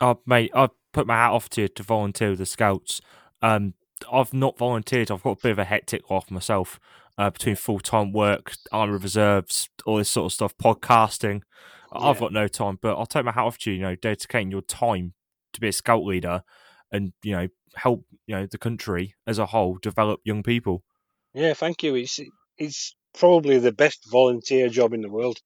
Oh, 0.00 0.20
mate, 0.26 0.50
I 0.54 0.68
put 0.92 1.06
my 1.06 1.16
hat 1.16 1.32
off 1.32 1.48
to 1.50 1.62
you 1.62 1.68
to 1.68 1.82
volunteer 1.82 2.30
with 2.30 2.38
the 2.38 2.46
Scouts. 2.46 3.00
Um, 3.42 3.74
I've 4.12 4.32
not 4.32 4.56
volunteered. 4.56 5.10
I've 5.10 5.22
got 5.22 5.38
a 5.38 5.42
bit 5.42 5.52
of 5.52 5.58
a 5.58 5.64
hectic 5.64 6.08
life 6.10 6.30
myself 6.30 6.78
uh, 7.16 7.30
between 7.30 7.56
full 7.56 7.80
time 7.80 8.12
work, 8.12 8.54
army 8.70 8.96
reserves, 8.98 9.68
all 9.84 9.98
this 9.98 10.10
sort 10.10 10.26
of 10.26 10.32
stuff, 10.32 10.56
podcasting. 10.56 11.42
Yeah. 11.92 11.98
I've 12.00 12.20
got 12.20 12.32
no 12.32 12.48
time, 12.48 12.78
but 12.80 12.96
I'll 12.96 13.06
take 13.06 13.24
my 13.24 13.32
hat 13.32 13.44
off 13.44 13.58
to 13.58 13.70
you. 13.70 13.78
You 13.78 13.82
know, 13.82 13.94
dedicating 13.96 14.50
your 14.50 14.62
time 14.62 15.14
to 15.52 15.60
be 15.60 15.68
a 15.68 15.72
scout 15.72 16.04
leader 16.04 16.42
and 16.92 17.12
you 17.22 17.32
know 17.32 17.48
help 17.74 18.04
you 18.26 18.34
know 18.34 18.46
the 18.46 18.58
country 18.58 19.14
as 19.26 19.38
a 19.38 19.46
whole 19.46 19.78
develop 19.80 20.20
young 20.24 20.42
people. 20.42 20.84
Yeah, 21.34 21.54
thank 21.54 21.82
you. 21.82 21.94
It's 21.96 22.20
it's 22.56 22.94
probably 23.14 23.58
the 23.58 23.72
best 23.72 24.08
volunteer 24.10 24.68
job 24.68 24.92
in 24.92 25.00
the 25.00 25.10
world 25.10 25.40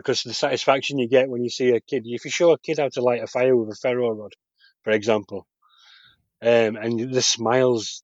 because 0.00 0.22
the 0.22 0.32
satisfaction 0.32 0.98
you 0.98 1.08
get 1.08 1.28
when 1.28 1.44
you 1.44 1.50
see 1.50 1.70
a 1.70 1.80
kid, 1.80 2.04
if 2.06 2.24
you 2.24 2.30
show 2.30 2.52
a 2.52 2.58
kid 2.58 2.78
how 2.78 2.88
to 2.88 3.02
light 3.02 3.22
a 3.22 3.26
fire 3.26 3.54
with 3.54 3.68
a 3.68 3.76
ferro 3.76 4.10
rod, 4.10 4.32
for 4.82 4.90
example, 4.90 5.46
um, 6.42 6.76
and 6.76 7.12
the 7.12 7.22
smiles 7.22 8.02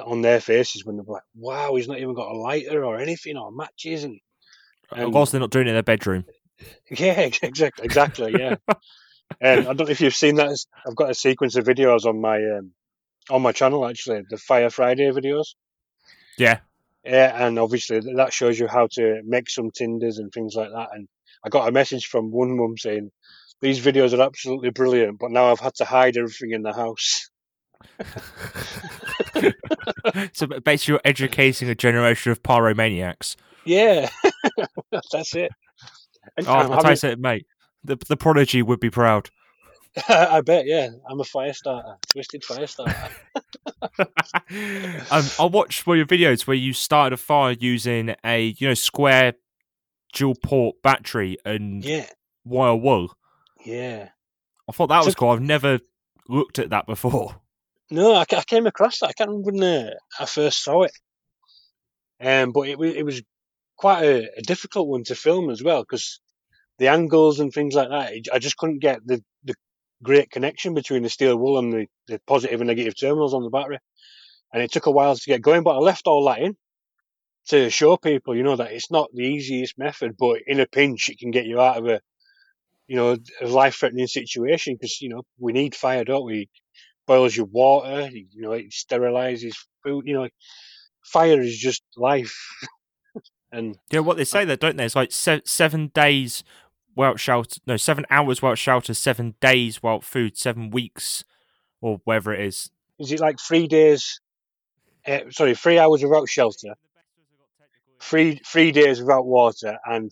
on 0.00 0.22
their 0.22 0.40
faces 0.40 0.84
when 0.84 0.96
they're 0.96 1.04
like, 1.06 1.22
"Wow, 1.34 1.74
he's 1.74 1.88
not 1.88 1.98
even 1.98 2.14
got 2.14 2.30
a 2.30 2.38
lighter 2.38 2.84
or 2.84 2.98
anything 2.98 3.36
or 3.36 3.50
matches," 3.50 4.04
and, 4.04 4.20
and 4.92 5.04
of 5.04 5.12
course 5.12 5.32
they're 5.32 5.40
not 5.40 5.50
doing 5.50 5.66
it 5.66 5.70
in 5.70 5.74
their 5.74 5.82
bedroom. 5.82 6.24
Yeah, 6.90 7.28
exactly, 7.42 7.84
exactly. 7.84 8.38
Yeah, 8.38 8.54
and 9.40 9.62
um, 9.62 9.70
I 9.70 9.74
don't 9.74 9.86
know 9.86 9.90
if 9.92 10.00
you've 10.00 10.14
seen 10.14 10.36
that. 10.36 10.56
I've 10.86 10.94
got 10.94 11.10
a 11.10 11.14
sequence 11.14 11.56
of 11.56 11.64
videos 11.64 12.04
on 12.04 12.20
my 12.20 12.36
um, 12.36 12.70
on 13.30 13.42
my 13.42 13.50
channel 13.50 13.84
actually, 13.84 14.22
the 14.30 14.36
Fire 14.36 14.70
Friday 14.70 15.10
videos. 15.10 15.54
Yeah, 16.38 16.60
yeah, 17.04 17.46
and 17.46 17.58
obviously 17.58 18.00
that 18.14 18.32
shows 18.32 18.58
you 18.58 18.68
how 18.68 18.86
to 18.92 19.22
make 19.24 19.50
some 19.50 19.70
tinders 19.70 20.18
and 20.18 20.32
things 20.32 20.54
like 20.54 20.70
that. 20.70 20.90
And 20.92 21.08
I 21.44 21.48
got 21.48 21.68
a 21.68 21.72
message 21.72 22.06
from 22.06 22.30
one 22.30 22.56
mum 22.56 22.76
saying, 22.78 23.10
"These 23.60 23.84
videos 23.84 24.16
are 24.16 24.22
absolutely 24.22 24.70
brilliant, 24.70 25.18
but 25.18 25.30
now 25.30 25.50
I've 25.50 25.60
had 25.60 25.74
to 25.76 25.84
hide 25.84 26.16
everything 26.16 26.52
in 26.52 26.62
the 26.62 26.72
house." 26.72 27.28
so 30.32 30.46
basically, 30.46 30.92
you're 30.92 31.00
educating 31.04 31.68
a 31.68 31.74
generation 31.74 32.32
of 32.32 32.42
pyromaniacs. 32.42 33.36
Yeah, 33.64 34.08
that's 35.12 35.34
it. 35.34 35.50
And, 36.36 36.46
oh, 36.46 36.52
I'll 36.52 36.94
tell 36.94 37.10
you 37.10 37.16
mate. 37.16 37.46
The 37.84 37.98
the 38.08 38.16
prodigy 38.16 38.62
would 38.62 38.80
be 38.80 38.90
proud. 38.90 39.30
I 40.08 40.40
bet, 40.40 40.66
yeah. 40.66 40.88
I'm 41.08 41.20
a 41.20 41.24
fire 41.24 41.52
starter, 41.52 41.96
twisted 42.10 42.44
fire 42.44 42.66
starter. 42.66 43.10
um, 45.10 45.24
I 45.38 45.44
watched 45.44 45.86
one 45.86 45.98
of 45.98 46.10
your 46.10 46.18
videos 46.18 46.46
where 46.46 46.56
you 46.56 46.72
started 46.72 47.14
a 47.14 47.16
fire 47.18 47.54
using 47.58 48.14
a 48.24 48.54
you 48.58 48.68
know 48.68 48.74
square 48.74 49.34
dual 50.12 50.34
port 50.34 50.76
battery 50.82 51.38
and 51.44 51.84
yeah. 51.84 52.06
wire 52.44 52.76
wool. 52.76 53.14
Yeah. 53.64 54.10
I 54.68 54.72
thought 54.72 54.88
that 54.88 55.04
was 55.04 55.14
cool. 55.14 55.30
I've 55.30 55.40
never 55.40 55.80
looked 56.28 56.58
at 56.58 56.70
that 56.70 56.86
before. 56.86 57.36
No, 57.90 58.14
I, 58.14 58.22
I 58.22 58.42
came 58.44 58.66
across 58.66 59.00
that. 59.00 59.08
I 59.08 59.12
can't 59.12 59.28
remember 59.28 59.52
when 59.52 59.62
uh, 59.62 59.90
I 60.18 60.24
first 60.24 60.62
saw 60.62 60.84
it. 60.84 60.92
Um, 62.20 62.52
but 62.52 62.68
it, 62.68 62.80
it 62.80 63.04
was 63.04 63.22
quite 63.76 64.04
a, 64.04 64.30
a 64.38 64.42
difficult 64.42 64.88
one 64.88 65.04
to 65.04 65.14
film 65.14 65.50
as 65.50 65.62
well 65.62 65.82
because 65.82 66.20
the 66.78 66.88
angles 66.88 67.40
and 67.40 67.52
things 67.52 67.74
like 67.74 67.88
that. 67.90 68.12
I 68.32 68.38
just 68.38 68.56
couldn't 68.56 68.78
get 68.78 69.06
the, 69.06 69.22
the 69.44 69.54
great 70.02 70.30
connection 70.30 70.74
between 70.74 71.02
the 71.02 71.10
steel 71.10 71.36
wool 71.36 71.58
and 71.58 71.72
the, 71.72 71.86
the 72.08 72.20
positive 72.26 72.60
and 72.60 72.68
negative 72.68 72.98
terminals 72.98 73.34
on 73.34 73.42
the 73.42 73.50
battery. 73.50 73.78
And 74.52 74.62
it 74.62 74.72
took 74.72 74.86
a 74.86 74.90
while 74.90 75.14
to 75.14 75.26
get 75.26 75.42
going, 75.42 75.62
but 75.62 75.76
I 75.76 75.78
left 75.78 76.06
all 76.06 76.24
that 76.26 76.38
in 76.38 76.56
to 77.48 77.70
show 77.70 77.96
people, 77.96 78.36
you 78.36 78.42
know, 78.42 78.56
that 78.56 78.72
it's 78.72 78.90
not 78.90 79.10
the 79.12 79.24
easiest 79.24 79.78
method, 79.78 80.16
but 80.18 80.40
in 80.46 80.60
a 80.60 80.66
pinch, 80.66 81.08
it 81.08 81.18
can 81.18 81.30
get 81.30 81.46
you 81.46 81.60
out 81.60 81.78
of 81.78 81.86
a, 81.86 82.00
you 82.86 82.96
know, 82.96 83.16
a 83.40 83.46
life 83.46 83.76
threatening 83.76 84.06
situation 84.06 84.74
because, 84.74 85.00
you 85.00 85.08
know, 85.08 85.22
we 85.38 85.52
need 85.52 85.74
fire, 85.74 86.04
don't 86.04 86.26
we? 86.26 86.42
It 86.42 86.48
boils 87.06 87.36
your 87.36 87.46
water, 87.46 88.08
you 88.12 88.42
know, 88.42 88.52
it 88.52 88.70
sterilizes 88.70 89.54
food, 89.82 90.06
you 90.06 90.14
know, 90.14 90.28
fire 91.04 91.40
is 91.40 91.58
just 91.58 91.82
life. 91.96 92.36
and 93.52 93.76
yeah, 93.90 94.00
what 94.00 94.16
they 94.16 94.24
say 94.24 94.44
there, 94.44 94.56
don't 94.56 94.76
they? 94.76 94.84
It's 94.84 94.96
like 94.96 95.12
se- 95.12 95.42
seven 95.44 95.88
days 95.88 96.44
without 96.94 97.18
shelter, 97.18 97.60
no, 97.66 97.76
seven 97.76 98.06
hours 98.10 98.42
without 98.42 98.58
shelter, 98.58 98.94
seven 98.94 99.34
days 99.40 99.82
without 99.82 100.04
food, 100.04 100.36
seven 100.36 100.70
weeks, 100.70 101.24
or 101.80 102.00
whatever 102.04 102.34
it 102.34 102.46
is. 102.46 102.70
Is 102.98 103.12
it 103.12 103.20
like 103.20 103.38
three 103.40 103.66
days? 103.66 104.20
Uh, 105.06 105.20
sorry, 105.30 105.54
three 105.54 105.78
hours 105.78 106.02
without 106.04 106.28
shelter, 106.28 106.74
three 108.02 108.40
three 108.46 108.72
days 108.72 109.00
without 109.00 109.24
water, 109.24 109.78
and 109.84 110.10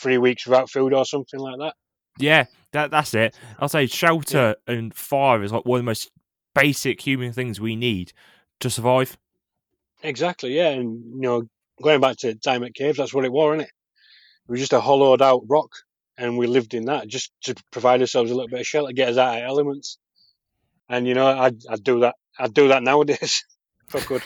three 0.00 0.18
weeks 0.18 0.46
without 0.46 0.70
food, 0.70 0.92
or 0.92 1.04
something 1.04 1.40
like 1.40 1.58
that. 1.58 1.74
Yeah, 2.18 2.46
that 2.72 2.90
that's 2.90 3.14
it. 3.14 3.36
I'll 3.58 3.68
say 3.68 3.86
shelter 3.86 4.56
yeah. 4.66 4.74
and 4.74 4.94
fire 4.94 5.42
is 5.42 5.52
like 5.52 5.64
one 5.64 5.80
of 5.80 5.84
the 5.84 5.90
most 5.90 6.10
basic 6.54 7.00
human 7.00 7.32
things 7.32 7.60
we 7.60 7.76
need 7.76 8.12
to 8.60 8.70
survive. 8.70 9.16
Exactly, 10.02 10.56
yeah, 10.56 10.68
and 10.68 11.02
you 11.14 11.20
know, 11.20 11.42
going 11.82 12.00
back 12.00 12.16
to 12.18 12.34
Dymock 12.34 12.74
Caves, 12.74 12.98
that's 12.98 13.14
what 13.14 13.24
it 13.24 13.32
was, 13.32 13.54
isn't 13.54 13.66
it? 13.66 13.72
It 14.48 14.50
was 14.50 14.60
just 14.60 14.72
a 14.72 14.80
hollowed 14.80 15.22
out 15.22 15.42
rock 15.46 15.70
and 16.20 16.36
we 16.36 16.46
lived 16.46 16.74
in 16.74 16.84
that 16.84 17.08
just 17.08 17.32
to 17.44 17.54
provide 17.70 18.00
ourselves 18.02 18.30
a 18.30 18.34
little 18.34 18.48
bit 18.48 18.60
of 18.60 18.66
shelter, 18.66 18.92
get 18.92 19.08
us 19.08 19.16
out 19.16 19.38
of 19.38 19.44
elements. 19.44 19.98
And 20.88 21.08
you 21.08 21.14
know, 21.14 21.26
I'd, 21.26 21.62
I'd 21.68 21.82
do 21.82 22.00
that. 22.00 22.16
I'd 22.38 22.52
do 22.52 22.68
that 22.68 22.82
nowadays 22.90 23.44
I 23.94 24.00
could. 24.00 24.22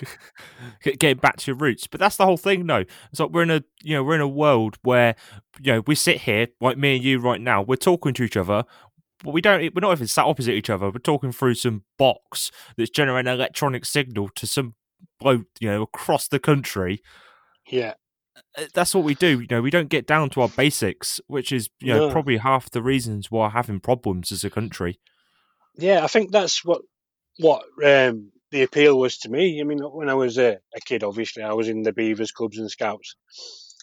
Getting 0.98 1.18
back 1.18 1.36
to 1.38 1.50
your 1.50 1.56
roots, 1.56 1.86
but 1.86 2.00
that's 2.00 2.16
the 2.16 2.24
whole 2.24 2.36
thing. 2.36 2.66
though. 2.66 2.84
it's 3.10 3.20
like 3.20 3.30
we're 3.30 3.42
in 3.42 3.50
a 3.50 3.64
you 3.82 3.94
know 3.94 4.04
we're 4.04 4.14
in 4.14 4.20
a 4.20 4.28
world 4.28 4.76
where 4.82 5.14
you 5.60 5.72
know 5.72 5.82
we 5.86 5.94
sit 5.94 6.22
here 6.22 6.48
like 6.60 6.78
me 6.78 6.96
and 6.96 7.04
you 7.04 7.18
right 7.18 7.40
now. 7.40 7.62
We're 7.62 7.76
talking 7.76 8.14
to 8.14 8.22
each 8.22 8.36
other. 8.36 8.64
But 9.22 9.32
we 9.32 9.40
don't. 9.40 9.60
We're 9.74 9.80
not 9.80 9.92
even 9.92 10.06
sat 10.06 10.26
opposite 10.26 10.52
each 10.52 10.70
other. 10.70 10.86
We're 10.86 10.98
talking 10.98 11.32
through 11.32 11.54
some 11.54 11.84
box 11.98 12.50
that's 12.76 12.90
generating 12.90 13.28
an 13.28 13.34
electronic 13.34 13.84
signal 13.86 14.28
to 14.34 14.46
some 14.46 14.74
bloke, 15.18 15.46
you 15.60 15.68
know, 15.70 15.82
across 15.82 16.28
the 16.28 16.38
country. 16.38 17.00
Yeah. 17.66 17.94
Uh, 18.56 18.64
that's 18.74 18.94
what 18.94 19.04
we 19.04 19.14
do. 19.14 19.40
You 19.40 19.46
know, 19.50 19.62
we 19.62 19.70
don't 19.70 19.88
get 19.88 20.06
down 20.06 20.30
to 20.30 20.42
our 20.42 20.48
basics, 20.48 21.20
which 21.26 21.52
is 21.52 21.70
you 21.80 21.94
know 21.94 22.08
no. 22.08 22.12
probably 22.12 22.36
half 22.38 22.70
the 22.70 22.82
reasons 22.82 23.30
why 23.30 23.46
we're 23.46 23.50
having 23.50 23.80
problems 23.80 24.32
as 24.32 24.44
a 24.44 24.50
country. 24.50 24.98
Yeah, 25.76 26.04
I 26.04 26.06
think 26.06 26.30
that's 26.30 26.64
what 26.64 26.82
what 27.38 27.64
um, 27.84 28.30
the 28.54 28.62
appeal 28.62 28.96
was 28.96 29.18
to 29.18 29.28
me. 29.28 29.60
I 29.60 29.64
mean, 29.64 29.80
when 29.80 30.08
I 30.08 30.14
was 30.14 30.38
a, 30.38 30.58
a, 30.76 30.80
kid, 30.84 31.02
obviously 31.02 31.42
I 31.42 31.54
was 31.54 31.68
in 31.68 31.82
the 31.82 31.92
Beavers, 31.92 32.30
Cubs, 32.30 32.56
and 32.56 32.70
Scouts, 32.70 33.16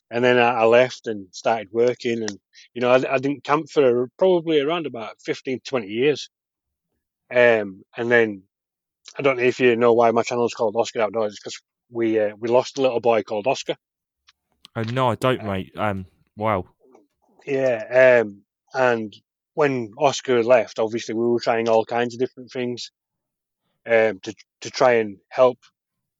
and 0.09 0.23
then 0.23 0.39
I, 0.39 0.61
I 0.61 0.63
left 0.63 1.07
and 1.07 1.27
started 1.33 1.67
working, 1.73 2.21
and 2.21 2.39
you 2.73 2.79
know, 2.79 2.89
I, 2.89 3.15
I, 3.15 3.17
didn't 3.17 3.43
camp 3.43 3.69
for 3.69 4.09
probably 4.17 4.61
around 4.61 4.85
about 4.85 5.21
15, 5.25 5.59
20 5.67 5.87
years, 5.87 6.29
um, 7.29 7.83
and 7.97 8.09
then 8.09 8.43
I 9.19 9.23
don't 9.23 9.35
know 9.35 9.43
if 9.43 9.59
you 9.59 9.75
know 9.75 9.91
why 9.91 10.11
my 10.11 10.23
channel 10.23 10.45
is 10.45 10.53
called 10.53 10.77
Oscar 10.77 11.01
Outdoors, 11.01 11.37
because 11.37 11.61
we 11.91 12.17
uh, 12.17 12.33
we 12.39 12.47
lost 12.47 12.77
a 12.77 12.81
little 12.81 13.01
boy 13.01 13.23
called 13.23 13.47
Oscar. 13.47 13.75
Uh, 14.73 14.83
no, 14.83 15.09
I 15.09 15.15
don't, 15.15 15.43
mate. 15.43 15.73
Um, 15.75 16.05
wow. 16.37 16.63
Yeah, 17.45 18.21
um, 18.23 18.43
and 18.73 19.13
when 19.53 19.91
Oscar 19.97 20.41
left, 20.45 20.79
obviously 20.79 21.13
we 21.13 21.25
were 21.25 21.41
trying 21.41 21.67
all 21.67 21.83
kinds 21.83 22.15
of 22.15 22.21
different 22.21 22.51
things 22.53 22.89
um, 23.85 24.19
to 24.21 24.33
to 24.61 24.69
try 24.69 24.93
and 24.93 25.17
help, 25.29 25.59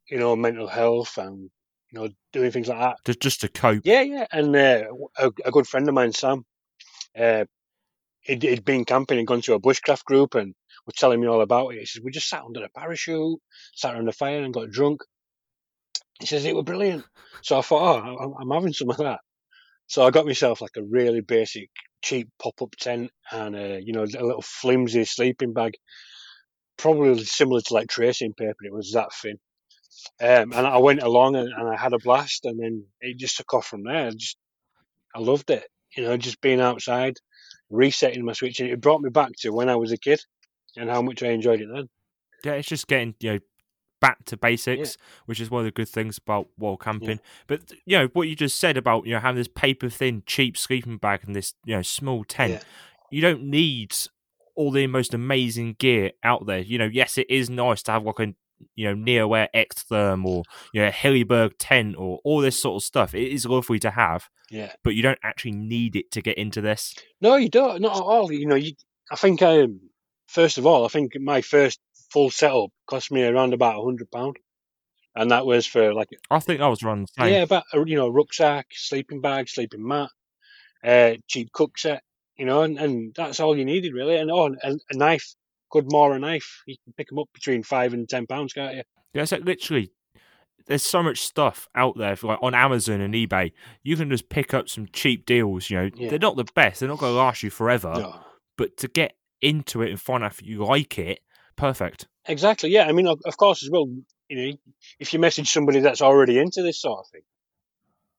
you 0.10 0.18
know, 0.18 0.36
mental 0.36 0.68
health 0.68 1.18
and 1.18 1.50
you 1.92 2.00
know 2.00 2.10
doing 2.34 2.52
things 2.52 2.68
like 2.68 2.80
that. 2.80 2.98
Just 3.06 3.22
just 3.22 3.42
to 3.42 3.50
cope. 3.50 3.82
Yeah, 3.84 4.02
yeah. 4.02 4.28
And 4.32 4.56
uh, 4.56 4.84
a, 5.18 5.32
a, 5.46 5.52
good 5.52 5.68
friend 5.68 5.88
of 5.88 5.94
mine, 5.94 6.14
Sam, 6.14 6.46
uh, 7.18 7.46
he'd, 8.22 8.44
he'd, 8.44 8.66
been 8.66 8.86
camping 8.86 9.18
and 9.18 9.28
gone 9.28 9.42
to 9.42 9.54
a 9.54 9.60
bushcraft 9.60 10.06
group 10.06 10.36
and 10.36 10.54
was 10.86 10.96
telling 10.96 11.20
me 11.20 11.28
all 11.28 11.42
about 11.42 11.74
it. 11.74 11.80
He 11.80 11.86
says 11.86 12.02
we 12.04 12.12
just 12.12 12.30
sat 12.30 12.44
under 12.44 12.64
a 12.64 12.70
parachute, 12.70 13.40
sat 13.76 13.94
around 13.94 14.08
the 14.08 14.14
fire 14.14 14.44
and 14.44 14.54
got 14.54 14.72
drunk. 14.72 15.02
He 16.20 16.26
says 16.26 16.46
it 16.46 16.56
was 16.56 16.66
brilliant. 16.66 17.04
So 17.42 17.58
I 17.58 17.62
thought, 17.62 18.04
oh, 18.06 18.36
I'm 18.40 18.52
having 18.52 18.74
some 18.74 18.90
of 18.90 18.98
that. 18.98 19.20
So 19.88 20.06
I 20.06 20.12
got 20.12 20.26
myself 20.26 20.62
like 20.62 20.78
a 20.78 20.84
really 20.84 21.22
basic, 21.22 21.70
cheap 22.02 22.30
pop-up 22.42 22.76
tent 22.80 23.12
and 23.32 23.56
a, 23.56 23.82
you 23.84 23.94
know 23.94 24.04
a 24.04 24.24
little 24.24 24.42
flimsy 24.42 25.04
sleeping 25.04 25.54
bag, 25.54 25.74
probably 26.82 27.24
similar 27.24 27.62
to 27.62 27.74
like 27.74 27.90
tracing 27.90 28.34
paper. 28.34 28.66
It 28.66 28.74
was 28.74 28.92
that 28.94 29.14
thin. 29.14 29.38
Um, 30.20 30.52
and 30.54 30.68
I 30.68 30.78
went 30.78 31.04
along 31.04 31.36
and, 31.36 31.50
and, 31.50 31.70
I 31.70 31.78
had 31.78 31.94
a 31.94 32.00
blast, 32.00 32.46
and 32.46 32.60
then 32.60 32.86
it 33.02 33.18
just 33.18 33.38
took 33.38 33.54
off 33.54 33.68
from 33.68 33.84
there. 33.84 34.08
I 34.08 34.12
just 34.12 34.38
I 35.16 35.20
loved 35.20 35.52
it, 35.52 35.68
you 35.96 36.04
know, 36.04 36.18
just 36.18 36.42
being 36.42 36.60
outside, 36.60 37.18
resetting 37.70 38.26
my 38.26 38.34
switch, 38.34 38.60
and 38.60 38.70
it 38.70 38.82
brought 38.82 39.02
me 39.02 39.10
back 39.10 39.32
to 39.40 39.52
when 39.52 39.70
I 39.70 39.76
was 39.76 39.92
a 39.92 39.98
kid 39.98 40.20
and 40.76 40.90
how 40.90 41.02
much 41.02 41.22
I 41.22 41.28
enjoyed 41.28 41.62
it 41.62 41.68
then. 41.74 41.88
Yeah, 42.44 42.54
it's 42.54 42.68
just 42.68 42.88
getting 42.88 43.14
you 43.20 43.34
know 43.34 43.40
back 44.00 44.26
to 44.26 44.38
basics, 44.38 44.98
yeah. 44.98 45.06
which 45.28 45.40
is 45.40 45.52
one 45.52 45.60
of 45.60 45.66
the 45.66 45.72
good 45.72 45.90
things 45.90 46.18
about 46.18 46.48
wild 46.58 46.82
camping. 46.82 47.10
Yeah. 47.10 47.44
But 47.48 47.72
you 47.86 48.00
know 48.00 48.10
what 48.14 48.28
you 48.28 48.36
just 48.36 48.60
said 48.60 48.78
about 48.78 49.06
you 49.06 49.14
know 49.14 49.20
having 49.20 49.38
this 49.38 49.48
paper 49.48 49.90
thin, 49.90 50.24
cheap 50.26 50.58
sleeping 50.58 50.98
bag 50.98 51.22
and 51.26 51.36
this 51.36 51.54
you 51.64 51.76
know 51.76 51.84
small 51.84 52.24
tent. 52.24 52.54
Yeah. 52.54 52.64
You 53.12 53.22
don't 53.22 53.44
need 53.44 53.94
all 54.56 54.72
the 54.72 54.88
most 54.88 55.14
amazing 55.14 55.76
gear 55.80 56.12
out 56.24 56.46
there. 56.46 56.60
You 56.60 56.78
know, 56.78 56.90
yes, 56.92 57.18
it 57.18 57.30
is 57.30 57.50
nice 57.50 57.84
to 57.84 57.92
have 57.92 58.04
like 58.04 58.20
a 58.20 58.34
you 58.76 58.86
know 58.86 58.96
Neoair 58.96 59.48
Xtherm 59.56 60.26
or 60.26 60.44
you 60.74 60.82
know 60.82 60.90
Hilleberg 60.90 61.54
tent 61.60 61.96
or 61.98 62.20
all 62.24 62.42
this 62.42 62.60
sort 62.60 62.82
of 62.82 62.86
stuff. 62.86 63.14
It 63.14 63.32
is 63.32 63.46
lovely 63.46 63.80
to 63.80 63.92
have. 63.92 64.30
Yeah. 64.50 64.74
But 64.84 64.96
you 64.96 65.02
don't 65.02 65.20
actually 65.24 65.54
need 65.54 65.96
it 65.96 66.12
to 66.12 66.22
get 66.22 66.38
into 66.38 66.60
this. 66.60 66.94
No, 67.22 67.36
you 67.38 67.50
don't. 67.50 67.82
Not 67.82 67.96
at 67.96 68.02
all. 68.02 68.32
You 68.32 68.48
know, 68.48 68.56
you. 68.56 68.74
I 69.10 69.16
think 69.16 69.42
um, 69.42 69.80
first 70.28 70.58
of 70.58 70.66
all, 70.66 70.86
I 70.86 70.90
think 70.90 71.14
my 71.20 71.42
first 71.42 71.80
full 72.12 72.30
setup 72.30 72.70
cost 72.88 73.12
me 73.12 73.24
around 73.24 73.54
about 73.54 73.80
a 73.80 73.84
hundred 73.84 74.12
pound, 74.12 74.38
and 75.16 75.32
that 75.32 75.46
was 75.46 75.66
for 75.66 75.94
like 75.94 76.10
I 76.30 76.40
think 76.40 76.62
I 76.62 76.68
was 76.68 76.84
around 76.84 77.04
the 77.04 77.24
same. 77.24 77.34
Yeah, 77.34 77.44
about 77.44 77.64
you 77.74 77.96
know 77.96 78.10
rucksack, 78.10 78.68
sleeping 78.72 79.22
bag, 79.22 79.50
sleeping 79.50 79.88
mat, 79.88 80.10
uh, 80.84 81.14
cheap 81.28 81.52
cook 81.54 81.78
set, 81.78 82.04
you 82.38 82.46
know, 82.46 82.64
and, 82.64 82.78
and 82.80 83.14
that's 83.16 83.40
all 83.40 83.58
you 83.58 83.66
needed 83.66 83.94
really. 83.94 84.16
And 84.18 84.32
oh, 84.32 84.46
and 84.46 84.82
a 84.90 84.98
knife, 84.98 85.36
good 85.72 85.92
Mora 85.92 86.20
knife, 86.20 86.64
you 86.66 86.76
can 86.84 86.94
pick 86.94 87.10
them 87.10 87.20
up 87.20 87.30
between 87.34 87.64
five 87.64 87.94
and 87.94 88.08
ten 88.08 88.28
pounds, 88.28 88.54
can't 88.54 88.76
you? 88.76 88.84
Yeah, 89.14 89.24
it's 89.24 89.32
like 89.32 89.46
literally. 89.46 89.92
There's 90.68 90.84
so 90.84 91.02
much 91.02 91.22
stuff 91.22 91.68
out 91.74 91.98
there, 91.98 92.16
for 92.16 92.28
like 92.28 92.40
on 92.42 92.54
Amazon 92.54 93.02
and 93.02 93.16
eBay. 93.16 93.52
You 93.84 93.98
can 93.98 94.10
just 94.12 94.30
pick 94.30 94.54
up 94.54 94.70
some 94.70 94.88
cheap 94.94 95.26
deals. 95.26 95.70
You 95.70 95.78
know, 95.78 95.90
yeah. 95.96 96.10
they're 96.12 96.20
not 96.20 96.38
the 96.38 96.46
best. 96.54 96.80
They're 96.80 96.90
not 96.90 97.00
going 97.00 97.14
to 97.14 97.18
last 97.18 97.42
you 97.42 97.50
forever. 97.50 97.94
No. 97.96 98.20
But 98.58 98.78
to 98.78 98.88
get 98.88 99.16
into 99.42 99.82
it 99.82 99.90
and 99.90 100.00
find 100.00 100.24
out 100.24 100.34
if 100.34 100.44
you 100.44 100.64
like 100.64 101.00
it, 101.00 101.22
perfect. 101.56 102.08
Exactly. 102.28 102.70
Yeah. 102.70 102.86
I 102.86 102.92
mean, 102.92 103.08
of, 103.08 103.20
of 103.26 103.38
course, 103.38 103.64
as 103.64 103.72
well. 103.72 103.88
You 104.30 104.38
know, 104.38 104.58
if 105.00 105.14
you 105.14 105.20
message 105.20 105.52
somebody 105.52 105.80
that's 105.80 106.02
already 106.02 106.38
into 106.38 106.62
this 106.62 106.80
sort 106.80 107.00
of 107.00 107.08
thing, 107.08 107.22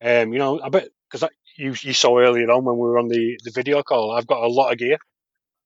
um, 0.03 0.33
you 0.33 0.41
know, 0.41 0.61
I 0.61 0.69
bet 0.69 0.89
because 1.11 1.31
you 1.57 1.75
you 1.81 1.93
saw 1.93 2.19
earlier 2.19 2.51
on 2.51 2.65
when 2.65 2.77
we 2.77 2.83
were 2.83 2.99
on 2.99 3.09
the 3.09 3.39
the 3.45 3.51
video 3.51 3.83
call, 3.83 4.13
I've 4.13 4.27
got 4.27 4.43
a 4.43 4.49
lot 4.49 4.73
of 4.73 4.79
gear, 4.79 4.99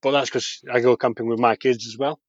but 0.03 0.13
that's 0.13 0.31
because 0.31 0.61
I 0.73 0.81
go 0.81 0.97
camping 0.97 1.29
with 1.29 1.39
my 1.39 1.57
kids 1.57 1.87
as 1.87 1.97
well, 1.99 2.21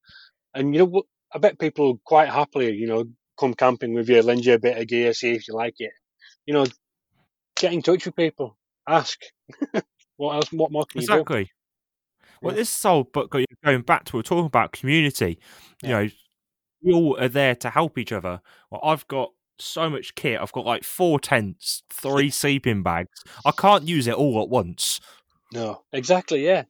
and 0.53 0.73
you 0.73 0.85
know, 0.85 1.03
I 1.33 1.39
bet 1.39 1.59
people 1.59 1.99
quite 2.03 2.29
happily, 2.29 2.73
you 2.73 2.87
know, 2.87 3.05
come 3.39 3.53
camping 3.53 3.93
with 3.93 4.09
you, 4.09 4.21
lend 4.21 4.45
you 4.45 4.53
a 4.53 4.59
bit 4.59 4.77
of 4.77 4.87
gear, 4.87 5.13
see 5.13 5.31
if 5.31 5.47
you 5.47 5.53
like 5.53 5.75
it. 5.79 5.91
You 6.45 6.53
know, 6.53 6.65
get 7.55 7.73
in 7.73 7.81
touch 7.81 8.05
with 8.05 8.15
people, 8.15 8.57
ask. 8.87 9.19
what 10.17 10.35
else? 10.35 10.51
What 10.51 10.71
more 10.71 10.85
can 10.85 11.01
exactly. 11.01 11.19
you 11.19 11.25
do? 11.25 11.41
Exactly. 11.43 11.51
Well, 12.41 12.55
this 12.55 12.75
is 12.75 12.85
all, 12.85 13.03
but 13.03 13.29
going 13.29 13.81
back 13.81 14.05
to 14.05 14.17
we're 14.17 14.21
talking 14.21 14.45
about 14.45 14.71
community. 14.71 15.39
You 15.81 15.89
know, 15.89 16.09
we 16.83 16.93
all 16.93 17.17
are 17.19 17.27
there 17.27 17.55
to 17.55 17.69
help 17.69 17.97
each 17.97 18.11
other. 18.11 18.41
Well, 18.69 18.81
I've 18.83 19.07
got 19.07 19.31
so 19.59 19.89
much 19.89 20.15
kit. 20.15 20.39
I've 20.39 20.51
got 20.51 20.65
like 20.65 20.83
four 20.83 21.19
tents, 21.19 21.83
three 21.89 22.29
sleeping 22.31 22.83
bags. 22.83 23.23
I 23.45 23.51
can't 23.51 23.87
use 23.87 24.07
it 24.07 24.15
all 24.15 24.41
at 24.41 24.49
once. 24.49 24.99
No, 25.53 25.83
exactly. 25.91 26.45
Yeah. 26.45 26.63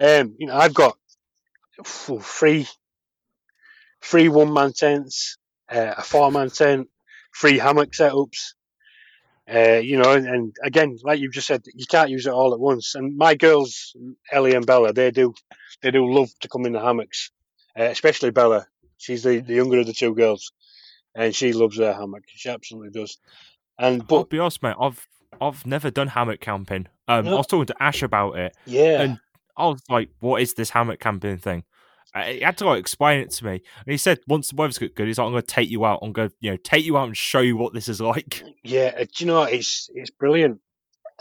Um, 0.00 0.34
you 0.38 0.46
know, 0.46 0.56
I've 0.56 0.74
got 0.74 0.96
three, 1.84 2.66
three 4.02 4.28
one 4.28 4.52
man 4.52 4.72
tents, 4.72 5.38
uh, 5.70 5.94
a 5.98 6.02
four 6.02 6.30
man 6.30 6.50
tent, 6.50 6.88
three 7.38 7.58
hammock 7.58 7.92
setups. 7.92 8.54
Uh, 9.52 9.80
you 9.82 9.98
know, 9.98 10.12
and, 10.12 10.26
and, 10.26 10.56
again, 10.62 10.96
like 11.02 11.20
you've 11.20 11.34
just 11.34 11.46
said, 11.46 11.62
you 11.74 11.84
can't 11.86 12.08
use 12.08 12.26
it 12.26 12.32
all 12.32 12.54
at 12.54 12.60
once. 12.60 12.94
And 12.94 13.16
my 13.18 13.34
girls, 13.34 13.94
Ellie 14.32 14.54
and 14.54 14.64
Bella, 14.64 14.94
they 14.94 15.10
do, 15.10 15.34
they 15.82 15.90
do 15.90 16.10
love 16.10 16.30
to 16.40 16.48
come 16.48 16.64
in 16.64 16.72
the 16.72 16.80
hammocks, 16.80 17.30
uh, 17.78 17.82
especially 17.82 18.30
Bella. 18.30 18.66
She's 18.96 19.22
the, 19.22 19.40
the 19.40 19.52
younger 19.52 19.80
of 19.80 19.86
the 19.86 19.92
two 19.92 20.14
girls, 20.14 20.50
and 21.14 21.34
she 21.34 21.52
loves 21.52 21.78
her 21.78 21.92
hammock. 21.92 22.24
She 22.26 22.48
absolutely 22.48 22.90
does. 22.90 23.18
And 23.78 24.04
I'll 24.10 24.24
be 24.24 24.38
honest, 24.38 24.62
mate. 24.62 24.76
I've 24.80 25.06
I've 25.40 25.66
never 25.66 25.90
done 25.90 26.08
hammock 26.08 26.40
camping. 26.40 26.86
Um, 27.08 27.26
I 27.28 27.34
was 27.34 27.46
talking 27.46 27.66
to 27.66 27.82
Ash 27.82 28.02
about 28.02 28.38
it. 28.38 28.56
yeah, 28.66 29.02
And 29.02 29.18
I 29.56 29.66
was 29.66 29.82
like, 29.88 30.10
"What 30.20 30.40
is 30.40 30.54
this 30.54 30.70
hammock 30.70 31.00
camping 31.00 31.38
thing?" 31.38 31.64
Uh, 32.14 32.22
He 32.24 32.40
had 32.40 32.56
to 32.58 32.66
like 32.66 32.78
explain 32.78 33.20
it 33.20 33.30
to 33.32 33.44
me, 33.44 33.52
and 33.52 33.92
he 33.92 33.96
said, 33.96 34.20
"Once 34.28 34.48
the 34.50 34.56
weather's 34.56 34.78
got 34.78 34.94
good, 34.94 35.08
he's 35.08 35.18
like, 35.18 35.26
I'm 35.26 35.32
going 35.32 35.42
to 35.42 35.46
take 35.46 35.68
you 35.70 35.84
out. 35.84 35.98
I'm 36.02 36.12
going 36.12 36.28
to, 36.30 36.34
you 36.40 36.50
know, 36.52 36.56
take 36.56 36.84
you 36.84 36.96
out 36.96 37.06
and 37.08 37.16
show 37.16 37.40
you 37.40 37.56
what 37.56 37.74
this 37.74 37.88
is 37.88 38.00
like." 38.00 38.42
yeah. 38.62 38.92
uh, 38.96 39.00
Do 39.04 39.08
you 39.18 39.26
know 39.26 39.40
what? 39.40 39.52
it's 39.52 39.90
it's 39.94 40.10
brilliant. 40.10 40.60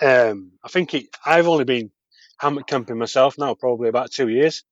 Um, 0.02 0.52
I 0.64 0.68
think 0.70 0.94
it, 0.94 1.06
I've 1.26 1.48
only 1.48 1.66
been 1.66 1.92
hammock 2.40 2.68
camping 2.68 2.98
myself 2.98 3.38
now, 3.38 3.56
probably 3.56 3.90
about 3.90 4.12
two 4.12 4.28
years, 4.30 4.64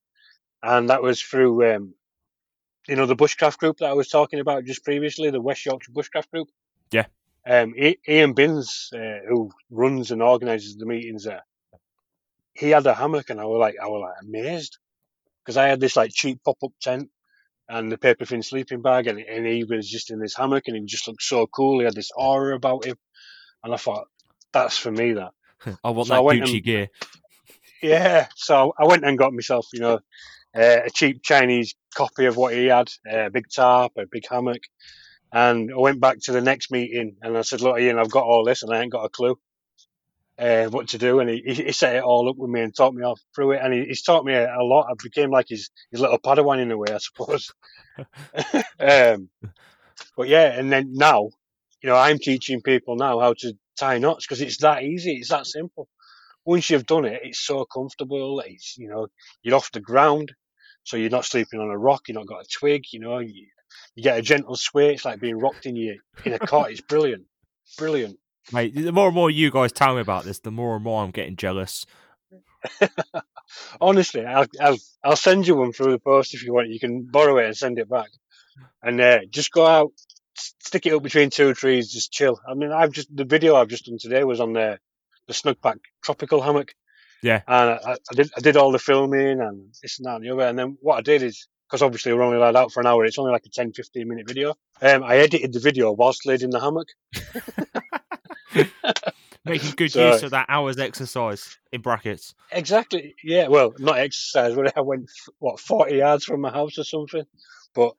and 0.61 0.89
that 0.89 1.01
was 1.01 1.19
through 1.21 1.75
um, 1.75 1.93
you 2.87 2.95
know 2.95 3.05
the 3.05 3.15
bushcraft 3.15 3.57
group 3.57 3.77
that 3.77 3.89
I 3.89 3.93
was 3.93 4.07
talking 4.09 4.39
about 4.39 4.65
just 4.65 4.83
previously, 4.83 5.29
the 5.29 5.41
West 5.41 5.65
Yorkshire 5.65 5.91
Bushcraft 5.91 6.29
Group. 6.31 6.49
Yeah. 6.91 7.05
Um, 7.47 7.73
Ian 8.07 8.33
Binns, 8.33 8.89
uh, 8.93 9.19
who 9.27 9.51
runs 9.69 10.11
and 10.11 10.21
organises 10.21 10.77
the 10.77 10.85
meetings 10.85 11.23
there, 11.23 11.43
he 12.53 12.69
had 12.69 12.85
a 12.85 12.93
hammock, 12.93 13.29
and 13.29 13.39
I 13.39 13.45
was 13.45 13.59
like, 13.59 13.75
I 13.81 13.87
was 13.87 14.01
like 14.01 14.27
amazed 14.27 14.77
because 15.43 15.57
I 15.57 15.67
had 15.67 15.79
this 15.79 15.95
like 15.95 16.11
cheap 16.13 16.39
pop 16.43 16.57
up 16.63 16.71
tent 16.81 17.09
and 17.69 17.91
the 17.91 17.97
paper 17.97 18.25
thin 18.25 18.43
sleeping 18.43 18.81
bag, 18.81 19.07
and, 19.07 19.19
and 19.19 19.45
he 19.45 19.63
was 19.63 19.89
just 19.89 20.11
in 20.11 20.19
this 20.19 20.35
hammock, 20.35 20.67
and 20.67 20.75
he 20.77 20.83
just 20.83 21.07
looked 21.07 21.23
so 21.23 21.47
cool. 21.47 21.79
He 21.79 21.85
had 21.85 21.95
this 21.95 22.11
aura 22.15 22.55
about 22.55 22.85
him, 22.85 22.97
and 23.63 23.73
I 23.73 23.77
thought, 23.77 24.07
that's 24.51 24.77
for 24.77 24.91
me. 24.91 25.13
That 25.13 25.31
I 25.83 25.89
want 25.91 26.09
So 26.09 26.13
I 26.13 26.17
that 26.17 26.23
went 26.23 26.41
Gucci 26.43 26.55
and- 26.55 26.63
gear. 26.63 26.87
yeah. 27.81 28.27
So 28.35 28.73
I 28.77 28.85
went 28.85 29.03
and 29.05 29.17
got 29.17 29.33
myself, 29.33 29.67
you 29.73 29.79
know, 29.79 29.99
uh, 30.55 30.81
a 30.85 30.89
cheap 30.89 31.23
Chinese 31.23 31.75
copy 31.95 32.25
of 32.25 32.37
what 32.37 32.53
he 32.53 32.65
had, 32.65 32.91
uh, 33.11 33.25
a 33.25 33.29
big 33.29 33.47
tarp, 33.49 33.93
a 33.97 34.05
big 34.11 34.23
hammock. 34.29 34.63
And 35.33 35.71
I 35.71 35.77
went 35.77 36.01
back 36.01 36.19
to 36.23 36.31
the 36.33 36.41
next 36.41 36.71
meeting 36.71 37.15
and 37.21 37.37
I 37.37 37.41
said, 37.41 37.61
look, 37.61 37.79
Ian, 37.79 37.99
I've 37.99 38.11
got 38.11 38.25
all 38.25 38.43
this 38.43 38.63
and 38.63 38.73
I 38.73 38.81
ain't 38.81 38.91
got 38.91 39.05
a 39.05 39.09
clue 39.09 39.37
uh, 40.37 40.65
what 40.65 40.89
to 40.89 40.97
do. 40.97 41.19
And 41.19 41.29
he, 41.29 41.41
he 41.45 41.53
he 41.53 41.71
set 41.71 41.95
it 41.95 42.03
all 42.03 42.29
up 42.29 42.37
with 42.37 42.49
me 42.49 42.61
and 42.61 42.75
taught 42.75 42.93
me 42.93 43.03
all 43.03 43.17
through 43.35 43.51
it. 43.51 43.61
And 43.63 43.73
he, 43.73 43.85
he's 43.85 44.01
taught 44.01 44.25
me 44.25 44.33
a, 44.33 44.53
a 44.53 44.63
lot. 44.63 44.87
I 44.89 44.93
became 45.01 45.29
like 45.29 45.47
his, 45.49 45.69
his 45.91 46.01
little 46.01 46.19
padawan 46.19 46.59
in 46.59 46.71
a 46.71 46.77
way, 46.77 46.91
I 46.93 46.97
suppose. 46.97 47.51
um, 48.79 49.29
but 50.17 50.27
yeah, 50.27 50.51
and 50.57 50.71
then 50.71 50.93
now, 50.93 51.29
you 51.81 51.89
know, 51.89 51.95
I'm 51.95 52.19
teaching 52.19 52.61
people 52.61 52.95
now 52.95 53.19
how 53.19 53.33
to 53.39 53.53
tie 53.79 53.99
knots 53.99 54.25
because 54.25 54.41
it's 54.41 54.57
that 54.57 54.83
easy. 54.83 55.15
It's 55.15 55.29
that 55.29 55.47
simple. 55.47 55.87
Once 56.43 56.69
you've 56.69 56.87
done 56.87 57.05
it, 57.05 57.21
it's 57.23 57.39
so 57.39 57.65
comfortable. 57.65 58.41
It's, 58.45 58.75
you 58.77 58.89
know, 58.89 59.07
you're 59.43 59.55
off 59.55 59.71
the 59.71 59.79
ground. 59.79 60.33
So 60.83 60.97
you're 60.97 61.09
not 61.09 61.25
sleeping 61.25 61.59
on 61.59 61.69
a 61.69 61.77
rock. 61.77 62.07
You're 62.07 62.17
not 62.17 62.27
got 62.27 62.45
a 62.45 62.49
twig, 62.49 62.85
you 62.91 62.99
know, 62.99 63.19
you, 63.19 63.47
you 63.95 64.03
get 64.03 64.17
a 64.17 64.21
gentle 64.21 64.55
sway. 64.55 64.93
It's 64.93 65.05
like 65.05 65.19
being 65.19 65.39
rocked 65.39 65.65
in 65.65 65.75
your, 65.75 65.95
in 66.25 66.33
a 66.33 66.39
cot. 66.39 66.71
It's 66.71 66.81
brilliant. 66.81 67.25
Brilliant. 67.77 68.17
Mate, 68.51 68.73
the 68.75 68.91
more 68.91 69.07
and 69.07 69.15
more 69.15 69.29
you 69.29 69.51
guys 69.51 69.71
tell 69.71 69.95
me 69.95 70.01
about 70.01 70.23
this, 70.23 70.39
the 70.39 70.51
more 70.51 70.75
and 70.75 70.83
more 70.83 71.03
I'm 71.03 71.11
getting 71.11 71.35
jealous. 71.35 71.85
Honestly, 73.81 74.25
I'll, 74.25 74.47
I'll, 74.59 74.77
I'll 75.03 75.15
send 75.15 75.47
you 75.47 75.55
one 75.55 75.73
through 75.73 75.91
the 75.91 75.99
post 75.99 76.33
if 76.33 76.43
you 76.43 76.53
want. 76.53 76.69
You 76.69 76.79
can 76.79 77.03
borrow 77.03 77.37
it 77.37 77.45
and 77.45 77.57
send 77.57 77.79
it 77.79 77.89
back. 77.89 78.09
And 78.81 78.99
uh, 78.99 79.19
just 79.29 79.51
go 79.51 79.65
out, 79.65 79.91
stick 80.35 80.85
it 80.85 80.93
up 80.93 81.03
between 81.03 81.29
two 81.29 81.53
trees, 81.53 81.91
just 81.91 82.11
chill. 82.11 82.39
I 82.47 82.53
mean, 82.53 82.71
I've 82.71 82.91
just 82.91 83.15
the 83.15 83.25
video 83.25 83.55
I've 83.55 83.67
just 83.67 83.85
done 83.85 83.97
today 83.99 84.23
was 84.23 84.39
on 84.39 84.53
the 84.53 84.79
the 85.27 85.33
Snugpak 85.33 85.79
tropical 86.03 86.41
hammock. 86.41 86.73
Yeah. 87.23 87.41
And 87.47 87.71
I, 87.71 87.91
I 87.93 88.13
did 88.15 88.31
I 88.35 88.41
did 88.41 88.57
all 88.57 88.71
the 88.71 88.79
filming 88.79 89.39
and 89.41 89.73
this 89.81 89.99
and 89.99 90.05
that 90.05 90.15
and 90.15 90.25
the 90.25 90.31
other. 90.31 90.43
And 90.43 90.57
then 90.57 90.77
what 90.81 90.97
I 90.97 91.01
did 91.01 91.21
is 91.23 91.47
because 91.67 91.81
obviously 91.81 92.11
we're 92.13 92.23
only 92.23 92.37
allowed 92.37 92.55
out 92.55 92.71
for 92.71 92.81
an 92.81 92.87
hour. 92.87 93.05
It's 93.05 93.17
only 93.17 93.31
like 93.31 93.45
a 93.45 93.49
10, 93.49 93.73
15 93.73 94.07
minute 94.07 94.27
video. 94.27 94.55
Um, 94.81 95.03
I 95.03 95.17
edited 95.17 95.53
the 95.53 95.59
video 95.59 95.91
whilst 95.91 96.25
laid 96.25 96.41
in 96.41 96.49
the 96.49 96.59
hammock. 96.59 96.87
Making 99.45 99.71
good 99.71 99.91
So- 99.93 100.11
use 100.13 100.23
of 100.23 100.31
that 100.31 100.47
hour's 100.49 100.77
exercise 100.77 101.57
in 101.71 101.81
brackets. 101.81 102.33
Exactly. 102.51 103.15
Yeah. 103.23 103.47
Well, 103.47 103.73
not 103.79 103.97
exercise. 103.99 104.55
But 104.55 104.73
I 104.77 104.81
went 104.81 105.09
what 105.39 105.59
forty 105.59 105.97
yards 105.97 106.25
from 106.25 106.41
my 106.41 106.51
house 106.51 106.77
or 106.77 106.83
something. 106.83 107.25
But 107.73 107.93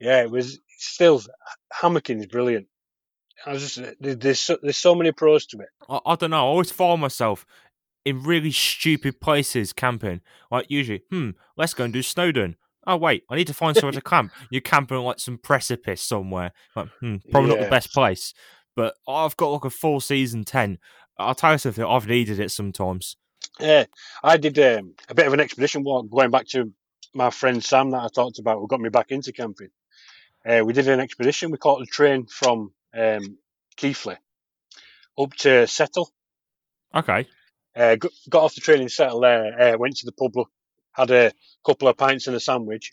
yeah, 0.00 0.22
it 0.22 0.30
was 0.30 0.58
still 0.78 1.20
hammocking 1.72 2.18
is 2.20 2.26
brilliant. 2.26 2.66
I 3.46 3.52
was 3.52 3.74
just 3.76 3.94
there's 4.00 4.40
so, 4.40 4.58
there's 4.62 4.76
so 4.76 4.94
many 4.94 5.12
pros 5.12 5.46
to 5.46 5.58
it. 5.58 5.68
I, 5.88 6.00
I 6.06 6.14
don't 6.16 6.30
know. 6.30 6.38
I 6.38 6.40
always 6.40 6.70
find 6.72 7.00
myself 7.00 7.46
in 8.08 8.22
really 8.22 8.50
stupid 8.50 9.20
places 9.20 9.74
camping. 9.74 10.22
Like 10.50 10.66
usually, 10.70 11.02
hmm, 11.10 11.30
let's 11.56 11.74
go 11.74 11.84
and 11.84 11.92
do 11.92 12.02
Snowdon. 12.02 12.56
Oh 12.86 12.96
wait, 12.96 13.24
I 13.28 13.36
need 13.36 13.46
to 13.48 13.54
find 13.54 13.76
somewhere 13.76 13.92
to 13.92 14.00
camp. 14.14 14.32
You're 14.50 14.62
camping 14.62 14.96
on 14.96 15.04
like 15.04 15.20
some 15.20 15.36
precipice 15.36 16.00
somewhere. 16.00 16.52
Like, 16.74 16.88
hmm, 17.00 17.16
probably 17.30 17.50
not 17.50 17.60
the 17.60 17.70
best 17.70 17.92
place. 17.92 18.32
But 18.74 18.94
I've 19.06 19.36
got 19.36 19.50
like 19.50 19.64
a 19.64 19.70
full 19.70 20.00
season 20.00 20.44
tent. 20.44 20.80
I'll 21.18 21.34
tell 21.34 21.52
you 21.52 21.58
something. 21.58 21.84
I've 21.84 22.06
needed 22.06 22.40
it 22.40 22.50
sometimes. 22.50 23.16
Yeah, 23.60 23.84
I 24.22 24.38
did 24.38 24.58
um, 24.58 24.94
a 25.08 25.14
bit 25.14 25.26
of 25.26 25.34
an 25.34 25.40
expedition 25.40 25.82
walk 25.84 26.08
going 26.08 26.30
back 26.30 26.46
to 26.48 26.72
my 27.14 27.28
friend 27.28 27.62
Sam 27.62 27.90
that 27.90 28.02
I 28.02 28.08
talked 28.08 28.38
about, 28.38 28.58
who 28.58 28.68
got 28.68 28.80
me 28.80 28.88
back 28.88 29.10
into 29.10 29.32
camping. 29.32 29.70
Uh, 30.46 30.62
we 30.64 30.72
did 30.72 30.88
an 30.88 31.00
expedition. 31.00 31.50
We 31.50 31.58
caught 31.58 31.80
the 31.80 31.86
train 31.86 32.26
from 32.26 32.72
um, 32.96 33.38
Keighley 33.76 34.16
up 35.18 35.34
to 35.34 35.66
Settle. 35.66 36.10
Okay. 36.94 37.26
Uh, 37.78 37.94
got, 37.94 38.42
off 38.42 38.56
the 38.56 38.60
train 38.60 38.82
in 38.82 38.88
Settle 38.88 39.20
there, 39.20 39.74
uh, 39.74 39.78
went 39.78 39.96
to 39.98 40.06
the 40.06 40.12
pub, 40.12 40.32
had 40.90 41.12
a 41.12 41.32
couple 41.64 41.86
of 41.86 41.96
pints 41.96 42.26
and 42.26 42.34
a 42.34 42.40
sandwich, 42.40 42.92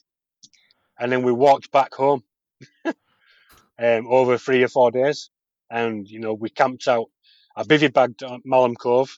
and 1.00 1.12
then 1.12 1.24
we 1.24 1.32
walked 1.32 1.72
back 1.72 1.96
home 1.96 2.24
um, 2.86 4.08
over 4.08 4.38
three 4.38 4.64
or 4.64 4.68
four 4.68 4.92
days. 4.92 5.32
And, 5.72 6.08
you 6.08 6.20
know, 6.20 6.34
we 6.34 6.52
camped 6.52 6.88
out. 6.88 7.08
I 7.56 7.64
bivy 7.64 7.92
bagged 7.92 8.22
at 8.22 8.46
Malham 8.46 8.78
Cove. 8.78 9.18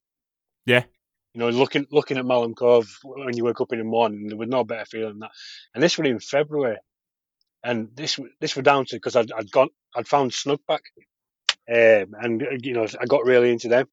Yeah. 0.66 0.84
You 1.34 1.40
know, 1.40 1.50
looking 1.50 1.86
looking 1.92 2.18
at 2.18 2.26
Malham 2.26 2.56
Cove 2.56 2.88
when 3.04 3.36
you 3.36 3.44
wake 3.44 3.60
up 3.60 3.74
in 3.74 3.80
the 3.80 3.86
morning, 3.86 4.28
there 4.28 4.38
was 4.38 4.48
no 4.48 4.64
better 4.64 4.86
feeling 4.86 5.10
than 5.10 5.20
that. 5.20 5.32
And 5.76 5.84
this 5.84 5.98
was 5.98 6.08
in 6.08 6.20
February. 6.20 6.78
And 7.64 7.90
this 7.94 8.18
this 8.40 8.56
was 8.56 8.64
down 8.64 8.86
to 8.86 8.96
because 8.96 9.18
I'd, 9.18 9.32
I'd 9.34 9.52
gone, 9.52 9.70
I'd 9.94 10.08
found 10.08 10.32
Snugpak. 10.32 10.80
Um, 11.70 12.16
and, 12.20 12.64
you 12.64 12.74
know, 12.74 12.88
I 13.00 13.06
got 13.06 13.26
really 13.26 13.52
into 13.52 13.68
them 13.68 13.88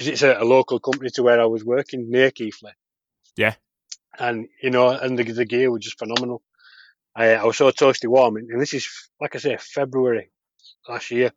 because 0.00 0.12
it's 0.14 0.22
a, 0.22 0.42
a 0.42 0.44
local 0.44 0.80
company 0.80 1.10
to 1.10 1.22
where 1.22 1.38
I 1.38 1.44
was 1.44 1.62
working 1.62 2.10
near 2.10 2.30
Keighley. 2.30 2.72
Yeah. 3.36 3.54
And 4.18 4.48
you 4.62 4.70
know, 4.70 4.88
and 4.88 5.18
the, 5.18 5.24
the 5.24 5.44
gear 5.44 5.70
was 5.70 5.84
just 5.84 5.98
phenomenal. 5.98 6.42
I, 7.14 7.34
I 7.34 7.44
was 7.44 7.58
so 7.58 7.70
toasty 7.70 8.08
warm, 8.08 8.36
and, 8.36 8.48
and 8.50 8.58
this 8.60 8.72
is 8.72 8.88
like 9.20 9.36
I 9.36 9.38
say, 9.38 9.58
February 9.60 10.30
last 10.88 11.10
year. 11.10 11.32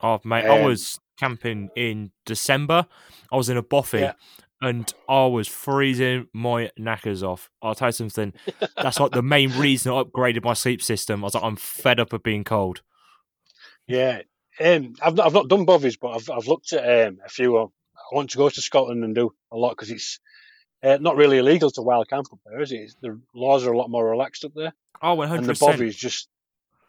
Oh 0.00 0.20
mate, 0.24 0.46
I 0.46 0.58
Um, 0.58 0.64
was 0.64 0.98
camping 1.16 1.70
in 1.76 2.10
December. 2.26 2.86
I 3.30 3.36
was 3.36 3.48
in 3.48 3.56
a 3.56 3.62
bothy, 3.62 4.00
Yeah. 4.00 4.14
and 4.60 4.92
I 5.08 5.26
was 5.26 5.46
freezing 5.46 6.26
my 6.32 6.72
knackers 6.76 7.22
off. 7.22 7.50
I'll 7.62 7.76
tell 7.76 7.88
you 7.88 7.92
something. 7.92 8.32
That's 8.76 8.98
like 8.98 9.12
the 9.12 9.22
main 9.36 9.52
reason 9.52 9.92
I 9.92 10.02
upgraded 10.02 10.42
my 10.42 10.54
sleep 10.54 10.82
system. 10.82 11.22
I 11.22 11.26
was 11.26 11.34
like, 11.34 11.44
I'm 11.44 11.54
fed 11.56 12.00
up 12.00 12.12
of 12.12 12.24
being 12.24 12.42
cold. 12.42 12.82
Yeah, 13.86 14.22
um, 14.60 14.94
I've 15.00 15.14
not, 15.14 15.26
I've 15.26 15.34
not 15.34 15.48
done 15.48 15.66
bothies, 15.66 15.98
but 16.00 16.08
I've 16.16 16.28
I've 16.30 16.48
looked 16.48 16.72
at 16.72 17.06
um, 17.08 17.18
a 17.24 17.28
few. 17.28 17.56
I 17.58 17.66
want 18.12 18.30
to 18.30 18.38
go 18.38 18.48
to 18.48 18.60
Scotland 18.60 19.04
and 19.04 19.14
do 19.14 19.32
a 19.50 19.56
lot 19.56 19.70
because 19.70 19.90
it's 19.90 20.20
uh, 20.82 20.98
not 21.00 21.16
really 21.16 21.38
illegal 21.38 21.70
to 21.70 21.82
wild 21.82 22.08
camp 22.08 22.26
up 22.32 22.38
there, 22.46 22.60
is 22.60 22.72
it? 22.72 22.76
It's, 22.76 22.96
the 23.00 23.20
laws 23.34 23.64
are 23.66 23.72
a 23.72 23.78
lot 23.78 23.90
more 23.90 24.08
relaxed 24.08 24.44
up 24.44 24.52
there, 24.54 24.72
Oh, 25.00 25.16
100%. 25.16 25.38
and 25.38 25.46
the 25.46 25.52
bothies 25.54 25.96
just 25.96 26.28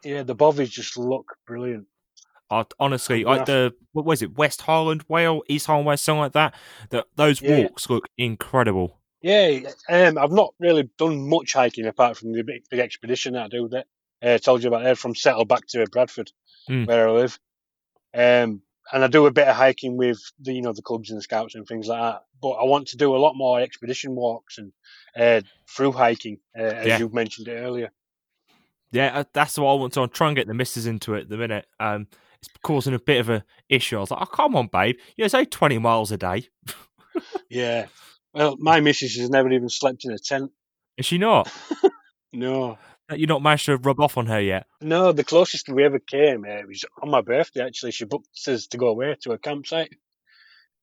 yeah, 0.04 0.22
the 0.22 0.36
bothies 0.36 0.70
just 0.70 0.96
look 0.98 1.36
brilliant. 1.46 1.86
I, 2.50 2.64
honestly, 2.78 3.24
like 3.24 3.46
the 3.46 3.72
what 3.92 4.04
was 4.04 4.20
it, 4.22 4.36
West 4.36 4.60
Highland, 4.62 5.02
Whale, 5.08 5.42
East 5.48 5.66
Highland, 5.66 5.86
West, 5.86 6.04
something 6.04 6.20
like 6.20 6.32
that. 6.32 6.54
That 6.90 7.06
those 7.16 7.40
Yeah. 7.40 7.62
walks 7.62 7.88
look 7.88 8.08
incredible. 8.18 8.98
Yeah, 9.22 9.60
um, 9.88 10.18
I've 10.18 10.30
not 10.32 10.52
really 10.60 10.90
done 10.98 11.26
much 11.28 11.54
hiking 11.54 11.86
apart 11.86 12.18
from 12.18 12.32
the 12.32 12.42
big, 12.42 12.64
big 12.70 12.80
expedition 12.80 13.32
that 13.32 13.44
I 13.44 13.48
do. 13.48 13.68
That 13.68 13.86
uh, 14.22 14.36
told 14.38 14.62
you 14.62 14.68
about 14.68 14.82
there 14.82 14.94
from 14.94 15.14
Settle 15.14 15.46
back 15.46 15.66
to 15.68 15.86
Bradford, 15.86 16.30
Mm. 16.68 16.86
where 16.86 17.08
I 17.08 17.12
live. 17.12 17.38
Um, 18.12 18.62
and 18.92 19.02
I 19.04 19.06
do 19.08 19.26
a 19.26 19.30
bit 19.32 19.48
of 19.48 19.56
hiking 19.56 19.96
with 19.96 20.20
the 20.40 20.52
you 20.52 20.62
know 20.62 20.72
the 20.72 20.82
clubs 20.82 21.10
and 21.10 21.18
the 21.18 21.22
scouts 21.22 21.54
and 21.54 21.66
things 21.66 21.86
like 21.88 22.00
that. 22.00 22.22
But 22.42 22.50
I 22.52 22.64
want 22.64 22.88
to 22.88 22.96
do 22.96 23.14
a 23.14 23.18
lot 23.18 23.34
more 23.36 23.60
expedition 23.60 24.14
walks 24.14 24.58
and 24.58 24.72
uh, 25.18 25.40
through 25.68 25.92
hiking, 25.92 26.38
uh, 26.58 26.62
as 26.62 26.86
Yeah. 26.86 26.98
you 26.98 27.08
mentioned 27.12 27.48
it 27.48 27.52
earlier. 27.56 27.90
Yeah, 28.92 29.18
uh, 29.20 29.24
that's 29.32 29.58
what 29.58 29.70
I 29.70 29.74
want 29.74 29.92
to. 29.94 30.02
I'm 30.02 30.08
trying 30.10 30.34
to 30.34 30.40
get 30.40 30.46
the 30.46 30.54
missus 30.54 30.86
into 30.86 31.14
it 31.14 31.22
at 31.22 31.28
the 31.28 31.36
minute. 31.36 31.66
Um, 31.80 32.06
it's 32.40 32.48
causing 32.62 32.94
a 32.94 32.98
bit 32.98 33.18
of 33.20 33.28
a 33.30 33.44
issue. 33.68 33.96
I 33.96 34.00
was 34.00 34.10
like, 34.10 34.20
oh, 34.22 34.26
come 34.26 34.54
on, 34.54 34.68
babe. 34.68 34.96
You 35.16 35.24
know, 35.24 35.28
say 35.28 35.44
20 35.46 35.78
miles 35.78 36.12
a 36.12 36.16
day. 36.16 36.48
Yeah. 37.48 37.86
Well, 38.32 38.56
my 38.58 38.80
missus 38.80 39.16
has 39.16 39.30
never 39.30 39.50
even 39.52 39.68
slept 39.68 40.04
in 40.04 40.10
a 40.10 40.18
tent. 40.18 40.50
Is 40.96 41.06
she 41.06 41.18
not? 41.18 41.50
No. 42.32 42.78
You're 43.10 43.28
not 43.28 43.42
managed 43.42 43.66
to 43.66 43.76
rub 43.76 44.00
off 44.00 44.16
on 44.16 44.26
her 44.26 44.40
yet. 44.40 44.66
No, 44.80 45.12
the 45.12 45.24
closest 45.24 45.68
we 45.68 45.84
ever 45.84 45.98
came, 45.98 46.44
uh, 46.44 46.62
was 46.66 46.84
on 47.02 47.10
my 47.10 47.20
birthday 47.20 47.64
actually. 47.64 47.92
She 47.92 48.04
booked 48.06 48.28
us 48.48 48.66
to 48.68 48.78
go 48.78 48.88
away 48.88 49.16
to 49.22 49.32
a 49.32 49.38
campsite. 49.38 49.92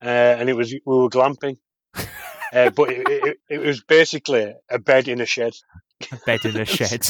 Uh, 0.03 0.07
and 0.39 0.49
it 0.49 0.53
was, 0.53 0.71
we 0.71 0.79
were 0.85 1.09
glamping. 1.09 1.57
uh, 1.95 2.69
but 2.75 2.91
it, 2.91 3.07
it, 3.07 3.37
it 3.49 3.57
was 3.59 3.81
basically 3.81 4.53
a 4.69 4.79
bed 4.79 5.07
in 5.07 5.21
a 5.21 5.25
shed. 5.25 5.53
A 6.11 6.17
bed 6.25 6.45
in 6.45 6.57
a 6.57 6.65
shed. 6.65 7.07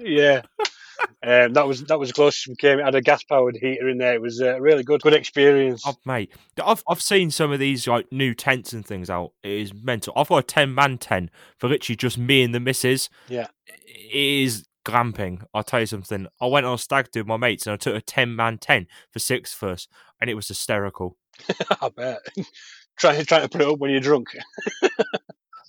Yeah. 0.00 0.42
Um, 1.22 1.52
that 1.52 1.66
was 1.66 1.84
that 1.84 1.98
was 1.98 2.10
the 2.10 2.14
closest 2.14 2.48
we 2.48 2.56
came. 2.56 2.78
It 2.78 2.84
had 2.84 2.94
a 2.94 3.00
gas 3.00 3.22
powered 3.24 3.56
heater 3.56 3.88
in 3.88 3.98
there. 3.98 4.14
It 4.14 4.22
was 4.22 4.40
a 4.40 4.60
really 4.60 4.82
good 4.82 5.00
good 5.02 5.14
experience. 5.14 5.82
Oh, 5.86 5.96
mate, 6.04 6.32
I've 6.62 6.82
I've 6.88 7.02
seen 7.02 7.30
some 7.30 7.52
of 7.52 7.58
these 7.58 7.86
like 7.86 8.10
new 8.12 8.34
tents 8.34 8.72
and 8.72 8.84
things 8.84 9.10
out. 9.10 9.32
It 9.42 9.52
is 9.52 9.74
mental. 9.74 10.12
I've 10.16 10.28
got 10.28 10.38
a 10.38 10.42
ten 10.42 10.74
man 10.74 10.98
tent 10.98 11.30
for 11.58 11.68
literally 11.68 11.96
just 11.96 12.18
me 12.18 12.42
and 12.42 12.54
the 12.54 12.60
missus. 12.60 13.08
Yeah. 13.28 13.48
it 13.66 14.14
is 14.14 14.66
glamping. 14.84 15.42
I'll 15.52 15.64
tell 15.64 15.80
you 15.80 15.86
something. 15.86 16.28
I 16.40 16.46
went 16.46 16.64
on 16.64 16.74
a 16.74 16.78
stag 16.78 17.10
do 17.10 17.20
with 17.20 17.26
my 17.26 17.36
mates 17.36 17.66
and 17.66 17.74
I 17.74 17.76
took 17.76 17.94
a 17.94 18.00
ten 18.00 18.34
man 18.34 18.58
tent 18.58 18.88
for 19.12 19.18
six 19.18 19.54
of 19.60 19.68
us, 19.68 19.88
and 20.20 20.30
it 20.30 20.34
was 20.34 20.48
hysterical. 20.48 21.16
I 21.80 21.88
bet. 21.88 22.18
trying 22.96 23.24
trying 23.24 23.42
to 23.42 23.48
put 23.48 23.60
it 23.60 23.68
up 23.68 23.78
when 23.78 23.90
you're 23.90 24.00
drunk. 24.00 24.28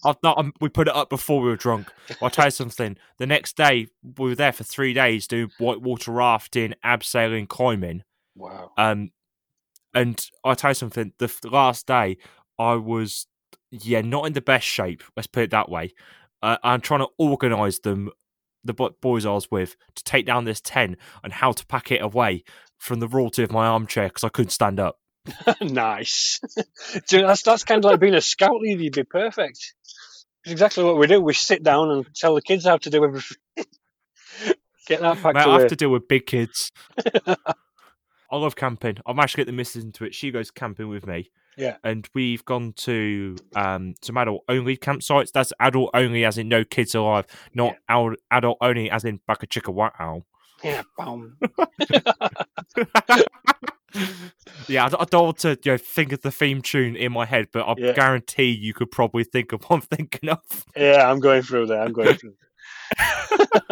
I've 0.07 0.23
not. 0.23 0.37
Um, 0.37 0.53
we 0.61 0.69
put 0.69 0.87
it 0.87 0.95
up 0.95 1.09
before 1.09 1.41
we 1.41 1.49
were 1.49 1.57
drunk. 1.57 1.91
I'll 2.21 2.29
tell 2.29 2.45
you 2.45 2.51
something. 2.51 2.97
The 3.17 3.27
next 3.27 3.57
day, 3.57 3.87
we 4.17 4.29
were 4.29 4.35
there 4.35 4.53
for 4.53 4.63
three 4.63 4.93
days 4.93 5.27
doing 5.27 5.51
whitewater 5.59 6.11
rafting, 6.11 6.73
abseiling, 6.83 7.47
climbing. 7.47 8.03
Wow. 8.35 8.71
Um, 8.77 9.11
and 9.93 10.25
I'll 10.43 10.55
tell 10.55 10.71
you 10.71 10.75
something. 10.75 11.11
The 11.17 11.33
last 11.43 11.87
day, 11.87 12.17
I 12.57 12.75
was, 12.75 13.27
yeah, 13.69 14.01
not 14.01 14.27
in 14.27 14.33
the 14.33 14.41
best 14.41 14.65
shape. 14.65 15.03
Let's 15.15 15.27
put 15.27 15.43
it 15.43 15.51
that 15.51 15.69
way. 15.69 15.93
Uh, 16.41 16.57
I'm 16.63 16.81
trying 16.81 17.01
to 17.01 17.09
organise 17.17 17.79
them, 17.79 18.11
the 18.63 18.73
boys 18.73 19.25
I 19.25 19.31
was 19.31 19.49
with, 19.51 19.75
to 19.95 20.03
take 20.03 20.25
down 20.25 20.45
this 20.45 20.61
tent 20.61 20.97
and 21.23 21.33
how 21.33 21.51
to 21.51 21.65
pack 21.65 21.91
it 21.91 22.01
away 22.01 22.43
from 22.77 22.99
the 22.99 23.07
royalty 23.07 23.43
of 23.43 23.51
my 23.51 23.65
armchair 23.67 24.07
because 24.07 24.23
I 24.23 24.29
couldn't 24.29 24.51
stand 24.51 24.79
up. 24.79 24.99
nice. 25.61 26.39
that's 27.09 27.41
that's 27.41 27.63
kind 27.63 27.83
of 27.83 27.91
like 27.91 27.99
being 27.99 28.13
a 28.13 28.21
scout 28.21 28.59
leader. 28.61 28.83
You'd 28.83 28.93
be 28.93 29.03
perfect. 29.03 29.73
It's 30.47 30.53
exactly 30.53 30.86
what 30.86 30.97
we 30.97 31.07
do. 31.07 31.19
We 31.19 31.33
sit 31.33 31.62
down 31.62 31.91
and 31.91 32.07
tell 32.15 32.33
the 32.33 32.41
kids 32.41 32.63
how 32.63 32.77
to 32.77 32.89
do 32.89 33.03
everything. 33.03 33.36
Get 34.88 35.01
that 35.01 35.21
packed 35.21 35.36
Mate, 35.36 35.45
I 35.45 35.60
have 35.60 35.67
to 35.67 35.75
deal 35.75 35.89
with 35.89 36.07
big 36.07 36.25
kids. 36.25 36.71
I 37.27 37.36
love 38.31 38.55
camping. 38.55 38.95
I 39.05 39.12
managed 39.12 39.33
to 39.33 39.38
get 39.39 39.47
the 39.47 39.51
missus 39.51 39.83
into 39.83 40.05
it. 40.05 40.15
She 40.15 40.31
goes 40.31 40.49
camping 40.49 40.88
with 40.88 41.05
me. 41.05 41.31
Yeah. 41.57 41.75
And 41.83 42.07
we've 42.13 42.45
gone 42.45 42.71
to 42.77 43.36
um, 43.57 43.95
some 44.01 44.15
adult 44.15 44.45
only 44.47 44.77
campsites. 44.77 45.33
That's 45.33 45.51
adult 45.60 45.89
only, 45.93 46.23
as 46.23 46.38
in 46.38 46.47
no 46.47 46.63
kids 46.63 46.95
alive, 46.95 47.25
not 47.53 47.75
ad- 47.89 48.15
adult 48.31 48.57
only, 48.62 48.89
as 48.89 49.03
in 49.03 49.19
back 49.27 49.43
a 49.43 49.47
chicka 49.47 49.73
wow. 49.73 50.23
Yeah, 50.63 50.83
boom. 50.97 51.38
yeah, 54.67 54.86
I, 54.86 55.02
I 55.02 55.06
don't 55.06 55.23
want 55.26 55.38
to 55.39 55.58
you 55.63 55.71
know, 55.71 55.78
think 55.78 56.12
of 56.12 56.21
the 56.21 56.32
theme 56.32 56.62
tune 56.62 56.95
in 56.95 57.12
my 57.12 57.26
head, 57.26 57.47
but 57.52 57.62
I 57.67 57.73
Yeah. 57.78 57.93
guarantee 57.93 58.52
you 58.52 58.73
could 58.73 58.91
probably 58.91 59.23
think 59.23 59.52
of 59.54 59.63
what 59.63 59.76
I'm 59.78 59.82
thinking 59.82 60.30
of. 60.30 60.39
Yeah, 60.76 61.10
I'm 61.10 61.19
going 61.19 61.41
through 61.43 61.67
there. 61.67 61.82
I'm 61.82 61.93
going 61.93 62.15
through. 62.15 62.34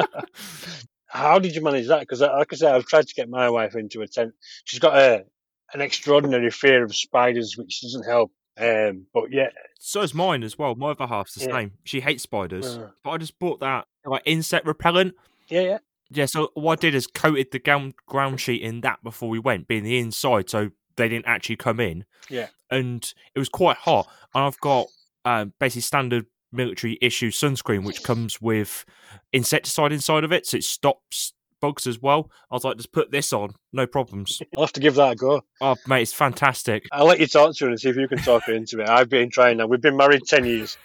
How 1.08 1.40
did 1.40 1.56
you 1.56 1.62
manage 1.64 1.88
that? 1.88 2.02
Because, 2.02 2.22
like 2.22 2.52
I 2.52 2.56
said, 2.56 2.74
I've 2.76 2.86
tried 2.86 3.08
to 3.08 3.14
get 3.14 3.30
my 3.30 3.50
wife 3.50 3.76
into 3.76 4.02
a 4.02 4.08
tent. 4.08 4.34
She's 4.66 4.80
got 4.80 4.98
a 4.98 5.26
an 5.74 5.82
extraordinary 5.82 6.52
fear 6.52 6.84
of 6.84 6.96
spiders, 6.96 7.56
which 7.58 7.82
doesn't 7.82 8.04
help. 8.04 8.32
Um, 8.58 9.08
but 9.14 9.32
yeah, 9.32 9.50
So 9.80 10.02
is 10.02 10.14
mine 10.14 10.44
as 10.44 10.58
well. 10.58 10.76
My 10.76 10.92
other 10.92 11.08
half's 11.08 11.36
the 11.36 11.46
Yeah. 11.46 11.52
same. 11.52 11.72
She 11.84 12.02
hates 12.02 12.24
spiders, 12.24 12.78
Uh. 12.78 12.90
but 13.04 13.12
I 13.12 13.18
just 13.18 13.38
bought 13.40 13.60
that 13.62 13.88
like 14.06 14.22
insect 14.26 14.66
repellent. 14.66 15.16
yeah, 15.50 15.62
yeah. 15.62 15.78
Yeah, 16.12 16.26
so 16.26 16.52
what 16.54 16.80
I 16.80 16.82
did 16.82 16.96
is 16.96 17.08
coated 17.08 17.52
the 17.52 17.94
ground, 18.08 18.40
sheet 18.40 18.62
in 18.62 18.82
that 18.82 19.04
before 19.04 19.30
we 19.30 19.40
went, 19.40 19.68
being 19.68 19.84
the 19.84 19.98
inside, 19.98 20.50
so 20.50 20.70
they 20.96 21.10
didn't 21.10 21.26
actually 21.28 21.56
come 21.58 21.80
in. 21.80 22.06
Yeah. 22.30 22.48
And 22.70 23.14
it 23.34 23.40
was 23.40 23.50
quite 23.50 23.78
hot. 23.78 24.08
And 24.34 24.44
I've 24.44 24.60
got 24.60 24.88
um, 25.24 25.54
basically 25.60 25.82
standard 25.82 26.26
military 26.52 26.98
issue 27.02 27.32
sunscreen, 27.32 27.84
which 27.86 28.04
comes 28.04 28.42
with 28.42 28.86
insecticide 29.34 29.92
inside 29.92 30.24
of 30.24 30.32
it, 30.32 30.46
so 30.46 30.58
it 30.58 30.64
stops 30.64 31.34
bugs 31.62 31.88
as 31.88 32.02
well. 32.02 32.30
I 32.52 32.56
was 32.56 32.64
like, 32.64 32.78
just 32.78 32.92
put 32.92 33.12
this 33.12 33.34
on, 33.34 33.56
no 33.74 33.88
problems. 33.88 34.42
I'll 34.58 34.64
have 34.64 34.74
to 34.74 34.80
give 34.80 34.96
that 34.96 35.14
a 35.14 35.16
go. 35.16 35.44
Oh, 35.62 35.76
mate, 35.88 36.04
it's 36.04 36.14
fantastic. 36.14 36.86
I'll 36.92 37.06
let 37.06 37.20
you 37.20 37.28
talk 37.28 37.56
to 37.56 37.66
her 37.66 37.72
and 37.72 37.80
see 37.80 37.90
if 37.90 37.98
you 37.98 38.08
can 38.08 38.20
talk 38.20 38.44
her 38.44 38.54
into 38.54 38.82
it. 38.82 38.90
I've 38.90 39.10
been 39.10 39.30
trying 39.30 39.58
now. 39.58 39.68
We've 39.68 39.82
been 39.82 39.98
married 39.98 40.22
ten 40.28 40.46
years, 40.46 40.78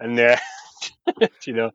and 0.00 0.18
uh, 0.18 0.36
you 1.44 1.52
know, 1.52 1.70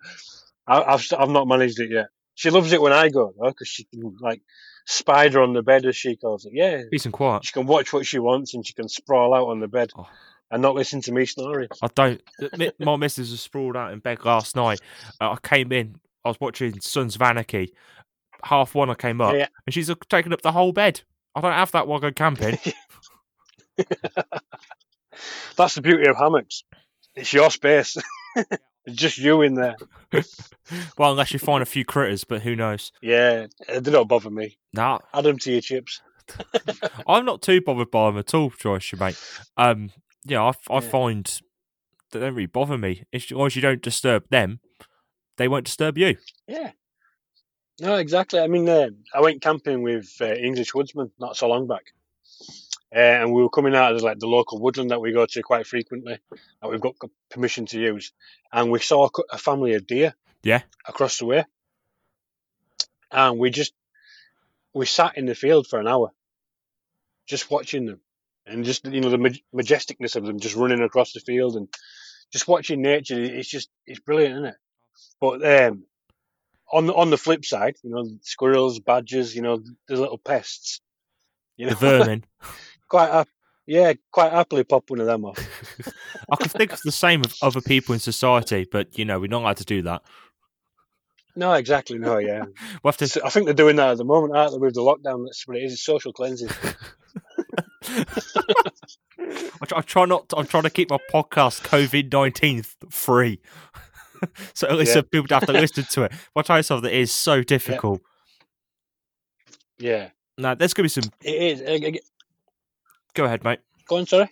I, 0.65 0.81
I've 0.81 1.05
I've 1.17 1.29
not 1.29 1.47
managed 1.47 1.79
it 1.79 1.91
yet. 1.91 2.07
She 2.37 2.49
loves 2.51 2.71
it 2.71 2.81
when 2.81 2.93
I 2.93 3.09
go 3.09 3.33
though, 3.37 3.49
because 3.49 3.67
she 3.67 3.83
can 3.85 4.15
like 4.21 4.41
spider 4.85 5.41
on 5.41 5.53
the 5.53 5.63
bed 5.63 5.85
as 5.85 5.95
she 5.97 6.15
calls 6.15 6.45
it. 6.45 6.53
Yeah, 6.53 6.83
Peace 6.91 7.05
and 7.05 7.13
quiet. 7.13 7.43
she 7.43 7.51
can 7.51 7.65
watch 7.65 7.91
what 7.91 8.05
she 8.05 8.19
wants 8.19 8.53
and 8.53 8.65
she 8.65 8.73
can 8.73 8.87
sprawl 8.87 9.33
out 9.33 9.47
on 9.49 9.59
the 9.59 9.67
bed 9.67 9.89
Oh. 9.97 10.07
and 10.51 10.61
not 10.61 10.75
listen 10.75 11.01
to 11.01 11.11
me 11.11 11.25
snoring. 11.25 11.67
I 11.81 11.87
don't. 11.95 12.21
My 12.79 12.95
missus 12.95 13.31
was 13.31 13.41
sprawled 13.41 13.75
out 13.75 13.91
in 13.91 13.99
bed 13.99 14.23
last 14.23 14.55
night. 14.55 14.79
Uh, 15.19 15.31
I 15.31 15.37
came 15.41 15.71
in. 15.71 15.95
I 16.23 16.29
was 16.29 16.39
watching 16.39 16.79
Sons 16.79 17.15
of 17.15 17.21
Anarchy. 17.23 17.73
Half 18.43 18.75
one, 18.75 18.89
I 18.91 18.93
came 18.93 19.19
up, 19.19 19.33
Yeah. 19.33 19.47
and 19.65 19.73
she's 19.73 19.89
taken 20.09 20.31
up 20.31 20.43
the 20.43 20.51
whole 20.51 20.71
bed. 20.71 21.01
I 21.33 21.41
don't 21.41 21.51
have 21.53 21.71
that 21.71 21.87
while 21.87 21.97
I 21.97 22.01
go 22.01 22.11
camping. 22.11 22.59
That's 25.57 25.75
the 25.75 25.81
beauty 25.81 26.07
of 26.07 26.15
hammocks. 26.17 26.63
It's 27.15 27.33
your 27.33 27.49
space. 27.49 27.97
it's 28.87 28.95
just 28.95 29.17
you 29.19 29.43
in 29.43 29.53
there. 29.53 29.75
well, 30.97 31.11
unless 31.11 31.31
you 31.33 31.39
find 31.39 31.61
a 31.61 31.65
few 31.67 31.85
critters, 31.85 32.23
but 32.23 32.41
who 32.41 32.55
knows? 32.55 32.91
Yeah, 33.01 33.45
they 33.67 33.91
don't 33.91 34.07
bother 34.09 34.31
me. 34.31 34.57
Nah, 34.73 34.99
Add 35.13 35.25
them 35.25 35.37
to 35.39 35.51
your 35.51 35.61
chips. 35.61 36.01
I'm 37.07 37.25
not 37.25 37.41
too 37.41 37.61
bothered 37.61 37.91
by 37.91 38.07
them 38.07 38.17
at 38.17 38.33
all, 38.33 38.49
Joyce, 38.49 38.93
mate. 38.99 39.17
Um, 39.55 39.91
yeah, 40.25 40.41
I, 40.43 40.49
I 40.69 40.75
Yeah. 40.75 40.79
find 40.81 41.41
they 42.11 42.19
don't 42.19 42.33
really 42.33 42.47
bother 42.47 42.77
me. 42.77 43.03
As 43.13 43.29
long 43.31 43.47
as 43.47 43.55
you 43.55 43.61
don't 43.61 43.81
disturb 43.81 44.29
them, 44.29 44.59
they 45.37 45.47
won't 45.47 45.65
disturb 45.65 45.97
you. 45.97 46.17
Yeah. 46.47 46.71
No, 47.79 47.95
exactly. 47.95 48.39
I 48.39 48.47
mean, 48.47 48.67
uh, 48.67 48.89
I 49.13 49.21
went 49.21 49.41
camping 49.41 49.83
with 49.83 50.09
uh, 50.19 50.33
English 50.33 50.73
Woodsman 50.73 51.11
not 51.19 51.37
so 51.37 51.47
long 51.47 51.67
back. 51.67 51.83
Uh, 52.95 52.99
and 52.99 53.33
we 53.33 53.41
were 53.41 53.49
coming 53.49 53.75
out 53.75 53.93
of 53.95 54.01
like 54.01 54.17
the 54.19 54.27
local 54.27 54.59
woodland 54.59 54.91
that 54.91 55.01
we 55.01 55.11
go 55.11 55.25
to 55.25 55.41
quite 55.43 55.67
frequently, 55.67 56.19
that 56.61 56.69
we've 56.69 56.79
got 56.79 56.95
permission 57.29 57.65
to 57.65 57.79
use. 57.79 58.13
And 58.51 58.71
we 58.71 58.79
saw 58.79 59.09
a 59.29 59.37
family 59.37 59.73
of 59.73 59.85
deer 59.85 60.13
Yeah. 60.43 60.61
across 60.87 61.17
the 61.17 61.25
way. 61.25 61.45
And 63.11 63.39
we 63.39 63.49
just, 63.49 63.73
we 64.73 64.85
sat 64.85 65.17
in 65.17 65.25
the 65.25 65.35
field 65.35 65.67
for 65.67 65.79
an 65.79 65.87
hour, 65.87 66.11
just 67.27 67.49
watching 67.51 67.85
them. 67.85 67.99
And 68.45 68.63
just, 68.63 68.85
you 68.85 69.01
know, 69.01 69.09
the 69.09 69.17
maj- 69.17 69.43
majesticness 69.53 70.15
of 70.15 70.25
them 70.25 70.39
just 70.39 70.55
running 70.55 70.81
across 70.81 71.11
the 71.11 71.19
field 71.19 71.57
and 71.57 71.67
just 72.31 72.47
watching 72.47 72.81
nature. 72.81 73.21
It's 73.21 73.49
just, 73.49 73.69
it's 73.85 73.99
brilliant, 73.99 74.33
isn't 74.35 74.45
it? 74.45 74.55
But 75.19 75.45
um, 75.45 75.83
on 76.71 76.85
the 76.85 76.93
on 76.93 77.09
the 77.09 77.17
flip 77.17 77.43
side, 77.43 77.75
you 77.83 77.89
know, 77.89 78.05
squirrels, 78.21 78.79
badgers, 78.79 79.35
you 79.35 79.41
know, 79.41 79.61
the 79.87 79.95
little 79.95 80.17
pests. 80.17 80.79
You 81.57 81.65
know, 81.65 81.73
The 81.73 81.75
vermin. 81.97 82.23
Quite 82.87 83.09
hap- 83.11 83.27
yeah, 83.65 83.93
quite 84.11 84.31
happily 84.31 84.63
pop 84.63 84.89
one 84.89 84.99
of 85.01 85.05
them 85.07 85.25
off. 85.25 85.37
I 86.31 86.35
can 86.37 86.49
think 86.49 86.71
of 86.73 86.81
the 86.83 86.91
same 86.91 87.21
of 87.25 87.35
other 87.41 87.61
people 87.61 87.93
in 87.93 87.99
society, 87.99 88.65
but 88.71 88.97
you 88.97 89.03
know 89.05 89.19
we're 89.19 89.27
not 89.27 89.41
allowed 89.41 89.57
to 89.57 89.65
do 89.65 89.81
that. 89.83 90.03
No, 91.35 91.53
exactly. 91.53 91.99
No, 91.99 92.17
yeah. 92.17 92.45
We'll 92.83 92.91
have 92.91 92.97
to 92.97 93.07
So 93.07 93.21
I 93.23 93.29
think 93.29 93.45
they're 93.45 93.53
doing 93.53 93.75
that 93.75 93.89
at 93.91 93.97
the 93.97 94.05
moment, 94.05 94.35
aren't 94.35 94.53
they? 94.53 94.57
With 94.57 94.73
the 94.73 94.81
lockdown, 94.81 95.25
that's 95.25 95.47
what 95.47 95.57
it 95.57 95.63
is. 95.63 95.73
It's 95.73 95.83
social 95.83 96.11
cleansing. 96.13 96.49
I 99.19 99.65
try, 99.65 99.77
I 99.79 99.81
try 99.81 100.05
not. 100.05 100.29
To, 100.29 100.37
I'm 100.37 100.47
trying 100.47 100.63
to 100.63 100.69
keep 100.69 100.89
my 100.89 100.97
podcast 101.11 101.61
COVID 101.63 102.11
nineteen 102.11 102.63
free, 102.89 103.39
so 104.53 104.67
at 104.67 104.77
least 104.77 104.95
Yeah. 104.95 105.01
people 105.01 105.27
have 105.35 105.45
to 105.47 105.51
listen 105.53 105.83
to 105.91 106.03
it. 106.03 106.11
But 106.33 106.45
I 106.45 106.47
tell 106.47 106.57
you 106.57 106.63
something, 106.63 106.89
it 106.91 106.97
is 106.97 107.11
so 107.11 107.43
difficult. 107.43 108.01
Yeah, 109.79 110.09
Now, 110.37 110.55
there's 110.55 110.73
gonna 110.73 110.85
be 110.85 110.89
some. 110.89 111.03
it 111.23 111.61
is. 111.61 111.99
Go 113.17 113.25
ahead, 113.25 113.43
mate. 113.43 113.59
Go 113.87 113.97
on, 113.97 114.05
sorry. 114.05 114.29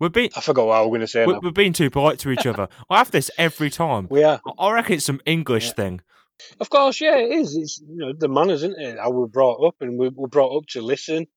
We're 0.00 0.08
being 0.08 0.30
I 0.36 0.40
forgot 0.40 0.66
what 0.66 0.76
I 0.76 0.80
was 0.80 0.88
going 0.88 1.00
to 1.02 1.06
say. 1.06 1.24
we're, 1.24 1.38
we're 1.38 1.50
being 1.52 1.72
too 1.72 1.90
polite 1.90 2.18
to 2.20 2.30
each 2.30 2.44
other. 2.44 2.68
I 2.90 2.98
have 2.98 3.12
this 3.12 3.30
every 3.38 3.70
time. 3.70 4.08
We 4.10 4.24
are, 4.24 4.40
I- 4.58 4.72
reckon 4.72 4.94
it's 4.96 5.04
some 5.06 5.20
English 5.24 5.66
Yeah. 5.68 5.72
thing. 5.74 6.00
of 6.60 6.68
course. 6.70 7.00
Yeah, 7.00 7.16
it 7.18 7.30
is. 7.30 7.56
It's 7.56 7.80
you 7.80 7.96
know 7.96 8.12
the 8.12 8.28
manners, 8.28 8.64
isn't 8.64 8.78
it? 8.80 8.98
How 8.98 9.10
we're 9.10 9.26
brought 9.28 9.64
up, 9.64 9.76
and 9.80 9.96
we, 9.96 10.08
we're 10.08 10.26
brought 10.26 10.56
up 10.56 10.66
to 10.70 10.82
listen, 10.82 11.28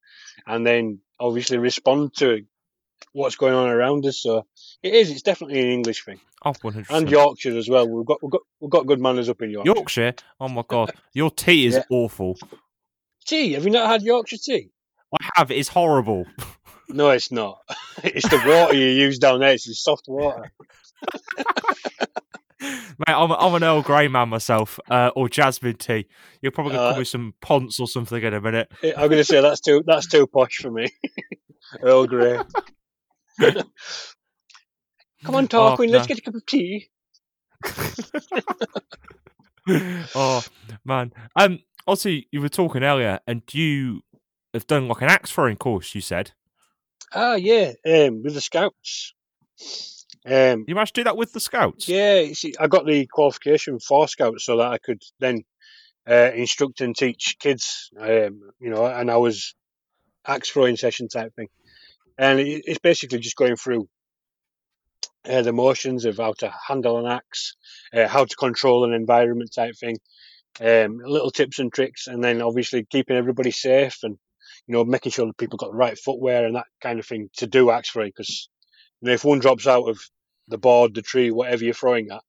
and 0.47 0.65
then 0.65 0.99
obviously 1.19 1.57
respond 1.59 2.15
to 2.17 2.43
what's 3.13 3.35
going 3.35 3.53
on 3.53 3.69
around 3.69 4.05
us. 4.07 4.17
So 4.17 4.45
it 4.81 4.93
is. 4.95 5.11
It's 5.11 5.21
definitely 5.21 5.59
an 5.61 5.67
English 5.67 6.03
thing, 6.03 6.19
Oh, 6.43 6.53
100 6.61 6.87
and 6.89 7.09
Yorkshire 7.09 7.55
as 7.55 7.69
well. 7.69 7.87
We've 7.87 8.05
got 8.05 8.21
we've 8.23 8.31
got 8.31 8.41
we've 8.59 8.71
got 8.71 8.87
good 8.87 8.99
manners 8.99 9.29
up 9.29 9.41
in 9.43 9.51
Yorkshire. 9.51 9.73
Yorkshire. 9.75 10.13
Oh 10.41 10.49
my 10.49 10.63
god, 10.67 10.91
your 11.13 11.29
tea 11.29 11.67
is 11.67 11.75
Yeah. 11.75 11.83
awful. 11.91 12.35
Tea? 13.25 13.53
Have 13.53 13.63
you 13.63 13.69
not 13.69 13.87
had 13.87 14.01
Yorkshire 14.01 14.37
tea? 14.37 14.71
I 15.13 15.29
have. 15.35 15.51
It's 15.51 15.69
horrible. 15.69 16.25
No, 16.91 17.11
it's 17.11 17.31
not. 17.31 17.59
it's 18.03 18.27
the 18.27 18.41
water 18.47 18.73
you 18.73 18.87
use 18.87 19.19
down 19.19 19.41
there. 19.41 19.51
It's 19.53 19.67
the 19.67 19.75
soft 19.75 20.05
water. 20.07 20.51
Mate, 22.59 23.09
I'm, 23.09 23.31
I'm 23.31 23.53
an 23.53 23.63
Earl 23.63 23.83
Grey 23.83 24.07
man 24.07 24.29
myself, 24.29 24.79
uh, 24.89 25.11
or 25.15 25.29
jasmine 25.29 25.75
tea. 25.75 26.07
You're 26.41 26.51
probably 26.51 26.73
gonna 26.73 26.85
Uh, 26.87 26.89
call 26.93 26.99
me 26.99 27.05
some 27.05 27.35
ponce 27.41 27.79
or 27.79 27.87
something 27.87 28.23
in 28.23 28.33
a 28.33 28.41
minute. 28.41 28.71
I'm 28.83 29.07
going 29.07 29.11
to 29.11 29.23
say 29.23 29.39
that's 29.39 29.61
too 29.61 29.83
that's 29.85 30.07
too 30.07 30.25
posh 30.25 30.57
for 30.57 30.71
me. 30.71 30.87
Earl 31.83 32.07
Grey. 32.07 32.39
Come 33.39 35.35
on, 35.35 35.47
Tarquin, 35.47 35.89
Oh, 35.89 35.91
let's 35.91 36.09
no. 36.09 36.15
get 36.15 36.17
a 36.17 36.21
cup 36.21 36.33
of 36.33 36.45
tea. 36.47 36.89
oh 40.15 40.43
man. 40.85 41.13
Um. 41.35 41.59
Also, 41.85 42.09
you 42.09 42.41
were 42.41 42.49
talking 42.49 42.83
earlier, 42.83 43.19
and 43.25 43.41
you 43.51 44.01
have 44.53 44.67
done 44.67 44.88
like 44.88 45.01
an 45.01 45.09
axe 45.09 45.31
throwing 45.31 45.57
course. 45.57 45.95
You 45.95 46.01
said 46.01 46.31
Ah, 47.13 47.35
yeah, 47.35 47.73
um, 47.85 48.21
with 48.23 48.33
the 48.35 48.41
scouts. 48.41 49.13
Um, 50.25 50.65
you 50.67 50.75
managed 50.75 50.95
to 50.95 51.01
do 51.01 51.05
that 51.05 51.17
with 51.17 51.33
the 51.33 51.39
scouts. 51.39 51.88
yeah, 51.88 52.19
you 52.19 52.35
see, 52.35 52.53
I 52.59 52.67
got 52.67 52.85
the 52.85 53.07
qualification 53.07 53.79
for 53.79 54.07
scouts 54.07 54.45
so 54.45 54.57
that 54.57 54.71
I 54.71 54.77
could 54.77 55.01
then 55.19 55.43
uh, 56.07 56.31
instruct 56.35 56.81
and 56.81 56.95
teach 56.95 57.38
kids. 57.39 57.89
Um, 57.99 58.41
you 58.59 58.69
know, 58.69 58.85
and 58.85 59.09
I 59.09 59.17
was 59.17 59.55
axe 60.27 60.49
throwing 60.49 60.75
session 60.77 61.07
type 61.07 61.33
thing, 61.35 61.47
and 62.17 62.39
it, 62.39 62.63
it's 62.65 62.79
basically 62.79 63.19
just 63.19 63.38
going 63.38 63.55
through 63.55 63.88
uh, 65.27 65.41
the 65.41 65.53
motions 65.53 66.05
of 66.05 66.17
how 66.17 66.33
to 66.33 66.53
handle 66.67 66.97
an 66.99 67.12
axe, 67.12 67.55
uh, 67.93 68.07
how 68.07 68.25
to 68.25 68.35
control 68.35 68.85
an 68.85 68.93
environment 68.93 69.51
type 69.53 69.75
thing, 69.77 69.97
um, 70.62 70.99
little 71.03 71.31
tips 71.31 71.59
and 71.59 71.73
tricks, 71.73 72.07
and 72.07 72.23
then 72.23 72.41
obviously 72.41 72.85
keeping 72.85 73.17
everybody 73.17 73.51
safe 73.51 73.99
and 74.03 74.17
you 74.69 74.73
know 74.73 74.86
making 74.86 75.12
sure 75.12 75.25
that 75.25 75.38
people 75.38 75.58
got 75.58 75.71
the 75.71 75.77
right 75.77 75.97
footwear 75.97 76.45
and 76.45 76.55
that 76.55 76.67
kind 76.79 76.99
of 76.99 77.05
thing 77.05 77.27
to 77.38 77.47
do 77.47 77.71
axe 77.71 77.89
throwing. 77.89 78.12
Because 78.15 78.49
you 79.01 79.08
know 79.08 79.13
if 79.13 79.25
one 79.25 79.39
drops 79.39 79.65
out 79.65 79.89
of 79.89 79.99
the 80.47 80.60
board, 80.60 80.93
the 80.93 81.01
tree, 81.01 81.32
whatever 81.32 81.65
you're 81.65 81.73
throwing 81.73 82.12
at, 82.12 82.21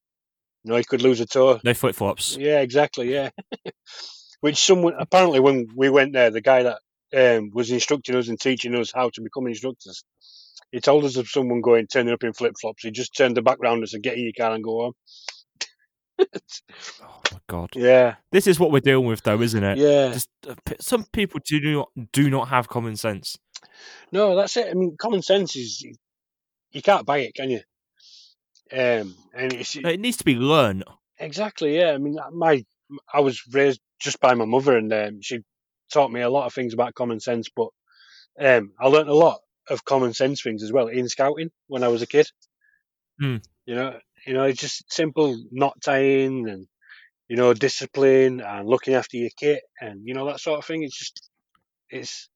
you 0.64 0.72
know 0.72 0.78
you 0.78 0.84
could 0.84 1.02
lose 1.02 1.20
a 1.20 1.26
toe. 1.26 1.60
No 1.62 1.74
flip 1.74 1.94
flops. 1.94 2.38
Yeah, 2.38 2.60
exactly. 2.60 3.12
Yeah, 3.12 3.28
which 4.40 4.56
someone 4.56 4.94
apparently 4.98 5.38
when 5.38 5.68
we 5.76 5.90
went 5.90 6.14
there, 6.14 6.30
the 6.30 6.40
guy 6.40 6.62
that 6.62 6.78
um, 7.14 7.50
was 7.52 7.70
instructing 7.70 8.16
us 8.16 8.28
and 8.28 8.40
teaching 8.40 8.74
us 8.74 8.90
how 8.90 9.10
to 9.10 9.20
become 9.20 9.46
instructors. 9.46 10.02
He 10.72 10.80
told 10.80 11.04
us 11.04 11.16
of 11.16 11.28
someone 11.28 11.60
going 11.60 11.88
turning 11.88 12.14
up 12.14 12.24
in 12.24 12.32
flip 12.32 12.54
flops. 12.58 12.84
He 12.84 12.90
just 12.90 13.14
turned 13.14 13.36
the 13.36 13.42
back 13.42 13.58
round 13.60 13.82
us 13.82 13.92
and 13.92 14.02
get 14.02 14.16
in 14.16 14.24
your 14.24 14.32
car 14.32 14.54
and 14.54 14.64
go 14.64 14.80
home. 14.80 14.92
Oh 17.02 17.29
god. 17.50 17.70
Yeah, 17.74 18.16
This 18.32 18.46
is 18.46 18.58
what 18.60 18.70
we're 18.72 18.80
dealing 18.90 19.06
with, 19.06 19.22
though, 19.22 19.40
isn't 19.42 19.64
it? 19.64 19.78
yeah. 19.78 20.12
Just 20.12 20.30
uh, 20.48 20.54
some 20.80 21.04
people 21.12 21.40
do 21.44 21.60
not 21.60 21.88
do 22.12 22.30
not 22.30 22.48
have 22.48 22.68
common 22.68 22.96
sense. 22.96 23.36
No, 24.12 24.36
that's 24.36 24.56
it. 24.56 24.68
I 24.70 24.74
mean, 24.74 24.96
common 24.98 25.22
sense 25.22 25.56
is 25.56 25.82
you 26.72 26.82
can't 26.82 27.06
buy 27.06 27.18
it, 27.18 27.34
can 27.34 27.50
you? 27.50 27.60
Um, 28.72 29.14
and 29.34 29.52
it's 29.52 29.74
It 29.76 30.00
needs 30.00 30.16
to 30.18 30.24
be 30.24 30.36
learned. 30.36 30.84
exactly 31.18 31.76
yeah. 31.76 31.92
I 31.92 31.98
mean, 31.98 32.18
my 32.32 32.64
I 33.12 33.20
was 33.20 33.42
raised 33.52 33.80
just 34.00 34.20
by 34.20 34.34
my 34.34 34.44
mother, 34.44 34.76
and 34.76 34.92
um, 34.92 35.20
she 35.22 35.40
taught 35.92 36.10
me 36.12 36.20
a 36.20 36.30
lot 36.30 36.46
of 36.46 36.54
things 36.54 36.72
about 36.74 36.94
common 36.94 37.20
sense. 37.20 37.48
But 37.54 37.68
um, 38.38 38.72
I 38.80 38.86
learned 38.88 39.08
a 39.08 39.14
lot 39.26 39.40
of 39.68 39.84
common 39.84 40.12
sense 40.14 40.42
things 40.42 40.62
as 40.62 40.72
well 40.72 40.86
in 40.88 41.08
scouting 41.08 41.50
when 41.68 41.82
I 41.84 41.88
was 41.88 42.02
a 42.02 42.06
kid. 42.06 42.28
Hmm. 43.20 43.36
You 43.66 43.74
know, 43.74 43.98
you 44.26 44.34
know, 44.34 44.44
it's 44.44 44.60
just 44.60 44.90
simple 44.92 45.36
knot 45.50 45.76
tying 45.82 46.48
and 46.48 46.66
you 47.30 47.36
know 47.36 47.54
discipline 47.54 48.40
and 48.40 48.68
looking 48.68 48.94
after 48.94 49.16
your 49.16 49.30
kit 49.38 49.62
and 49.80 50.00
you 50.04 50.12
know 50.12 50.26
that 50.26 50.40
sort 50.40 50.58
of 50.58 50.64
thing. 50.64 50.82
It's 50.82 50.98
just 50.98 51.30
it's 51.88 52.28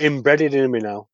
embedded 0.00 0.52
in 0.52 0.70
me 0.70 0.80
now. 0.80 1.06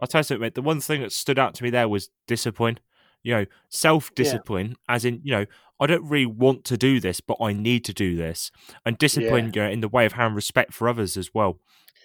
I'll 0.00 0.08
tell 0.08 0.18
you 0.18 0.24
something, 0.24 0.42
mate. 0.42 0.56
The 0.56 0.62
one 0.62 0.80
thing 0.80 1.00
that 1.00 1.12
stood 1.12 1.38
out 1.38 1.54
to 1.54 1.62
me 1.62 1.70
there 1.70 1.88
was 1.88 2.10
discipline. 2.26 2.80
You 3.22 3.34
know, 3.34 3.46
self 3.68 4.14
discipline, 4.14 4.76
as 4.88 5.04
in, 5.04 5.20
you 5.22 5.32
know, 5.32 5.46
I 5.80 5.86
don't 5.86 6.04
really 6.04 6.26
want 6.26 6.64
to 6.64 6.76
do 6.76 7.00
this, 7.00 7.20
but 7.20 7.38
I 7.40 7.52
need 7.52 7.84
to 7.84 7.92
do 7.92 8.16
this. 8.16 8.50
And 8.84 8.98
discipline, 8.98 9.52
you 9.54 9.62
know, 9.62 9.68
in 9.68 9.80
the 9.80 9.88
way 9.88 10.04
of 10.04 10.12
having 10.12 10.34
respect 10.34 10.74
for 10.74 10.88
others 10.88 11.16
as 11.16 11.32
well, 11.32 11.58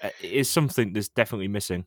uh, 0.03 0.09
is 0.21 0.49
something 0.49 0.93
that's 0.93 1.09
definitely 1.09 1.47
missing. 1.47 1.85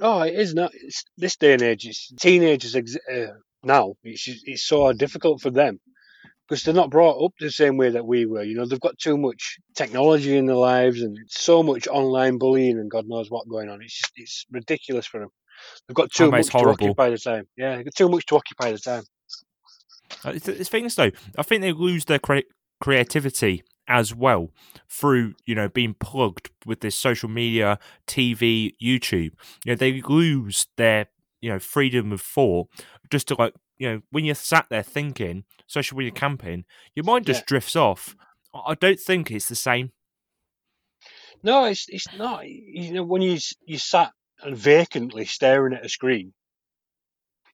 Oh, 0.00 0.22
it 0.22 0.34
is 0.34 0.54
not. 0.54 0.70
It's, 0.74 1.04
this 1.16 1.36
day 1.36 1.52
and 1.54 1.62
age, 1.62 1.86
it's 1.86 2.12
teenagers 2.20 2.76
ex- 2.76 2.96
uh, 3.12 3.34
now. 3.64 3.94
It's 4.04 4.28
it's 4.44 4.64
so 4.64 4.92
difficult 4.92 5.40
for 5.42 5.50
them 5.50 5.80
because 6.48 6.62
they're 6.62 6.74
not 6.74 6.90
brought 6.90 7.24
up 7.24 7.32
the 7.40 7.50
same 7.50 7.76
way 7.76 7.90
that 7.90 8.06
we 8.06 8.26
were. 8.26 8.42
You 8.42 8.56
know, 8.56 8.66
they've 8.66 8.80
got 8.80 8.98
too 8.98 9.16
much 9.16 9.58
technology 9.74 10.36
in 10.36 10.46
their 10.46 10.56
lives 10.56 11.02
and 11.02 11.16
so 11.28 11.62
much 11.62 11.88
online 11.88 12.38
bullying 12.38 12.78
and 12.78 12.90
God 12.90 13.06
knows 13.08 13.30
what 13.30 13.48
going 13.48 13.68
on. 13.68 13.82
It's 13.82 14.00
it's 14.16 14.46
ridiculous 14.50 15.06
for 15.06 15.20
them. 15.20 15.30
They've 15.88 15.94
got 15.94 16.10
too 16.12 16.30
much 16.30 16.48
horrible. 16.48 16.76
to 16.76 16.84
occupy 16.84 17.10
the 17.10 17.18
time. 17.18 17.48
Yeah, 17.56 17.76
they've 17.76 17.84
got 17.84 17.94
too 17.94 18.08
much 18.08 18.26
to 18.26 18.36
occupy 18.36 18.72
the 18.72 18.78
time. 18.78 19.04
Uh, 20.24 20.32
It's, 20.34 20.48
it's 20.48 20.68
things 20.68 20.94
though. 20.94 21.10
I 21.36 21.42
think 21.42 21.62
they 21.62 21.72
lose 21.72 22.04
their 22.04 22.18
cre- 22.18 22.48
creativity 22.80 23.62
as 23.88 24.14
well 24.14 24.50
through 24.88 25.34
you 25.44 25.54
know 25.54 25.68
being 25.68 25.94
plugged 25.94 26.50
with 26.64 26.80
this 26.80 26.96
social 26.96 27.28
media, 27.28 27.78
TV, 28.06 28.72
YouTube. 28.82 29.32
You 29.64 29.72
know 29.72 29.74
they 29.74 30.00
lose 30.02 30.66
their 30.76 31.06
you 31.40 31.50
know 31.50 31.58
freedom 31.58 32.12
of 32.12 32.20
thought 32.20 32.68
just 33.10 33.28
to 33.28 33.36
like 33.36 33.54
you 33.78 33.88
know 33.88 34.02
when 34.10 34.24
you're 34.24 34.34
sat 34.34 34.66
there 34.70 34.82
thinking, 34.82 35.44
especially 35.68 35.96
when 35.96 36.06
you're 36.06 36.14
camping, 36.14 36.64
your 36.94 37.04
mind 37.04 37.26
just 37.26 37.42
Yeah. 37.42 37.46
drifts 37.46 37.76
off. 37.76 38.16
I 38.54 38.74
don't 38.74 38.98
think 39.00 39.30
it's 39.30 39.48
the 39.48 39.54
same. 39.54 39.92
No, 41.42 41.64
it's 41.64 41.86
it's 41.88 42.12
not. 42.16 42.48
You 42.48 42.94
know, 42.94 43.04
when 43.04 43.22
you 43.22 43.38
you 43.66 43.78
sat 43.78 44.12
and 44.42 44.56
vacantly 44.56 45.24
staring 45.26 45.74
at 45.74 45.84
a 45.84 45.88
screen, 45.88 46.32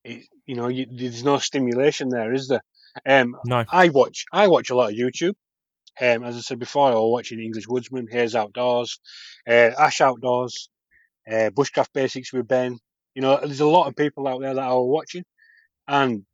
it, 0.04 0.26
you 0.46 0.54
know, 0.54 0.68
you, 0.68 0.86
there's 0.90 1.24
no 1.24 1.38
stimulation 1.38 2.08
there, 2.08 2.32
is 2.32 2.48
there? 2.48 2.62
Um, 3.06 3.36
No, 3.44 3.64
I 3.70 3.88
watch 3.88 4.24
I 4.32 4.48
watch 4.48 4.70
a 4.70 4.74
lot 4.76 4.90
of 4.92 4.96
YouTube. 4.96 5.34
Um, 6.00 6.24
as 6.24 6.36
I 6.36 6.40
said 6.40 6.58
before, 6.58 6.90
I 6.90 6.94
was 6.94 7.10
watching 7.12 7.40
English 7.40 7.68
Woodsman, 7.68 8.08
Hayes 8.10 8.34
Outdoors, 8.34 8.98
uh, 9.46 9.70
Ash 9.78 10.00
Outdoors, 10.00 10.70
uh, 11.30 11.50
Bushcraft 11.50 11.92
Basics 11.92 12.32
with 12.32 12.48
Ben. 12.48 12.78
You 13.14 13.20
know, 13.22 13.38
there's 13.42 13.60
a 13.60 13.66
lot 13.66 13.88
of 13.88 13.96
people 13.96 14.26
out 14.26 14.40
there 14.40 14.54
that 14.54 14.66
was 14.68 14.88
watching, 14.88 15.24
and 15.92 16.24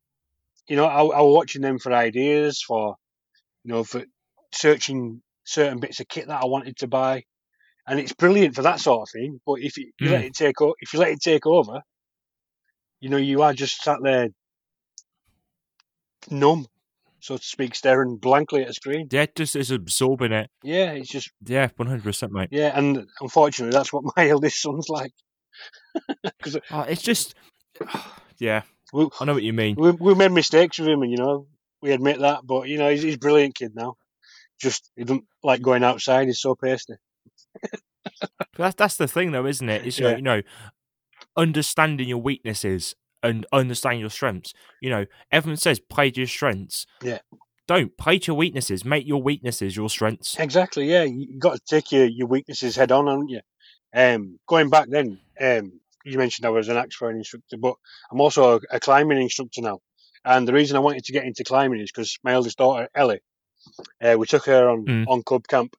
you 0.68 0.76
know, 0.76 0.86
I, 0.86 1.00
I 1.00 1.20
was 1.20 1.34
watching 1.34 1.62
them 1.62 1.78
for 1.78 1.92
ideas, 1.92 2.62
for 2.62 2.94
you 3.64 3.72
know, 3.72 3.84
for 3.84 4.04
searching 4.54 5.20
certain 5.44 5.80
bits 5.80 6.00
of 6.00 6.08
kit 6.08 6.28
that 6.28 6.42
I 6.42 6.46
wanted 6.46 6.76
to 6.78 6.86
buy, 6.86 7.24
and 7.86 7.98
it's 7.98 8.12
brilliant 8.12 8.54
for 8.54 8.62
that 8.62 8.80
sort 8.80 9.02
of 9.02 9.08
thing. 9.12 9.40
But 9.44 9.60
if 9.60 9.76
you, 9.76 9.90
you 9.98 10.10
let 10.10 10.20
hmm. 10.20 10.26
it 10.26 10.34
take 10.34 10.60
o- 10.62 10.76
if 10.80 10.92
you 10.94 11.00
let 11.00 11.10
it 11.10 11.20
take 11.20 11.46
over, 11.46 11.80
you 13.00 13.10
know, 13.10 13.16
you 13.16 13.42
are 13.42 13.52
just 13.52 13.82
sat 13.82 13.98
there 14.02 14.28
numb, 16.30 16.66
so 17.18 17.36
to 17.36 17.42
speak, 17.42 17.74
staring 17.74 18.16
blankly 18.16 18.62
at 18.62 18.70
a 18.70 18.74
screen. 18.74 19.08
yeah, 19.10 19.26
just 19.34 19.56
is 19.56 19.72
absorbing 19.72 20.32
it. 20.32 20.50
Yeah, 20.62 20.92
it's 20.92 21.10
just 21.10 21.30
Yeah, 21.44 21.68
one 21.76 21.88
hundred 21.88 22.04
percent, 22.04 22.30
mate. 22.30 22.50
yeah, 22.52 22.78
and 22.78 23.08
unfortunately, 23.20 23.76
that's 23.76 23.92
what 23.92 24.04
my 24.16 24.28
eldest 24.28 24.62
son's 24.62 24.88
like. 24.88 25.12
Oh, 26.70 26.82
it's 26.82 27.02
just 27.02 27.34
yeah. 28.38 28.62
We, 28.92 29.08
I 29.20 29.24
know 29.24 29.34
what 29.34 29.42
you 29.42 29.52
mean. 29.52 29.76
we 29.78 29.90
we 29.92 30.14
made 30.14 30.32
mistakes 30.32 30.78
with 30.78 30.88
him, 30.88 31.02
and 31.02 31.10
you 31.10 31.18
know, 31.18 31.46
we 31.82 31.92
admit 31.92 32.20
that. 32.20 32.46
But 32.46 32.68
you 32.68 32.78
know, 32.78 32.90
he's, 32.90 33.02
he's 33.02 33.14
a 33.16 33.18
brilliant 33.18 33.54
kid 33.54 33.72
now. 33.74 33.96
Just 34.60 34.90
he 34.96 35.04
doesn't 35.04 35.24
like 35.42 35.60
going 35.62 35.84
outside. 35.84 36.26
He's 36.26 36.40
so 36.40 36.54
pasty. 36.54 36.94
That's 38.56 38.74
that's 38.74 38.96
the 38.96 39.06
thing, 39.06 39.30
though, 39.30 39.46
isn't 39.46 39.68
it? 39.68 39.86
It's 39.86 39.98
you 39.98 40.04
know, 40.04 40.10
Yeah. 40.10 40.16
you 40.16 40.22
know, 40.22 40.42
understanding 41.36 42.08
your 42.08 42.18
weaknesses 42.18 42.94
and 43.22 43.46
understanding 43.52 44.00
your 44.00 44.10
strengths. 44.10 44.52
You 44.80 44.90
know, 44.90 45.06
everyone 45.30 45.56
says 45.58 45.78
play 45.80 46.10
to 46.10 46.20
your 46.20 46.26
strengths. 46.26 46.86
Yeah. 47.02 47.18
Don't 47.68 47.96
play 47.96 48.18
to 48.18 48.32
your 48.32 48.36
weaknesses. 48.36 48.84
Make 48.84 49.06
your 49.06 49.22
weaknesses 49.22 49.76
your 49.76 49.90
strengths. 49.90 50.36
Exactly. 50.38 50.90
Yeah, 50.90 51.04
you 51.04 51.26
you 51.30 51.38
got 51.38 51.54
to 51.54 51.60
take 51.68 51.92
your, 51.92 52.06
your 52.06 52.26
weaknesses 52.26 52.74
head 52.76 52.90
on, 52.90 53.06
haven't 53.06 53.28
you? 53.28 53.40
Um, 53.94 54.38
going 54.48 54.70
back 54.70 54.88
then, 54.88 55.20
um, 55.40 55.80
you 56.08 56.18
mentioned 56.18 56.46
I 56.46 56.50
was 56.50 56.68
an 56.68 56.76
axe 56.76 56.96
throwing 56.96 57.18
instructor, 57.18 57.56
but 57.58 57.74
I'm 58.10 58.20
also 58.20 58.56
a, 58.56 58.60
a 58.76 58.80
climbing 58.80 59.20
instructor 59.20 59.62
now. 59.62 59.80
And 60.24 60.46
the 60.46 60.52
reason 60.52 60.76
I 60.76 60.80
wanted 60.80 61.04
to 61.04 61.12
get 61.12 61.24
into 61.24 61.44
climbing 61.44 61.80
is 61.80 61.90
because 61.92 62.18
my 62.22 62.32
eldest 62.32 62.58
daughter 62.58 62.88
Ellie, 62.94 63.20
uh, 64.02 64.16
we 64.18 64.26
took 64.26 64.46
her 64.46 64.68
on 64.68 64.86
Mm. 64.86 65.06
on 65.08 65.22
Cub 65.22 65.46
Camp, 65.46 65.74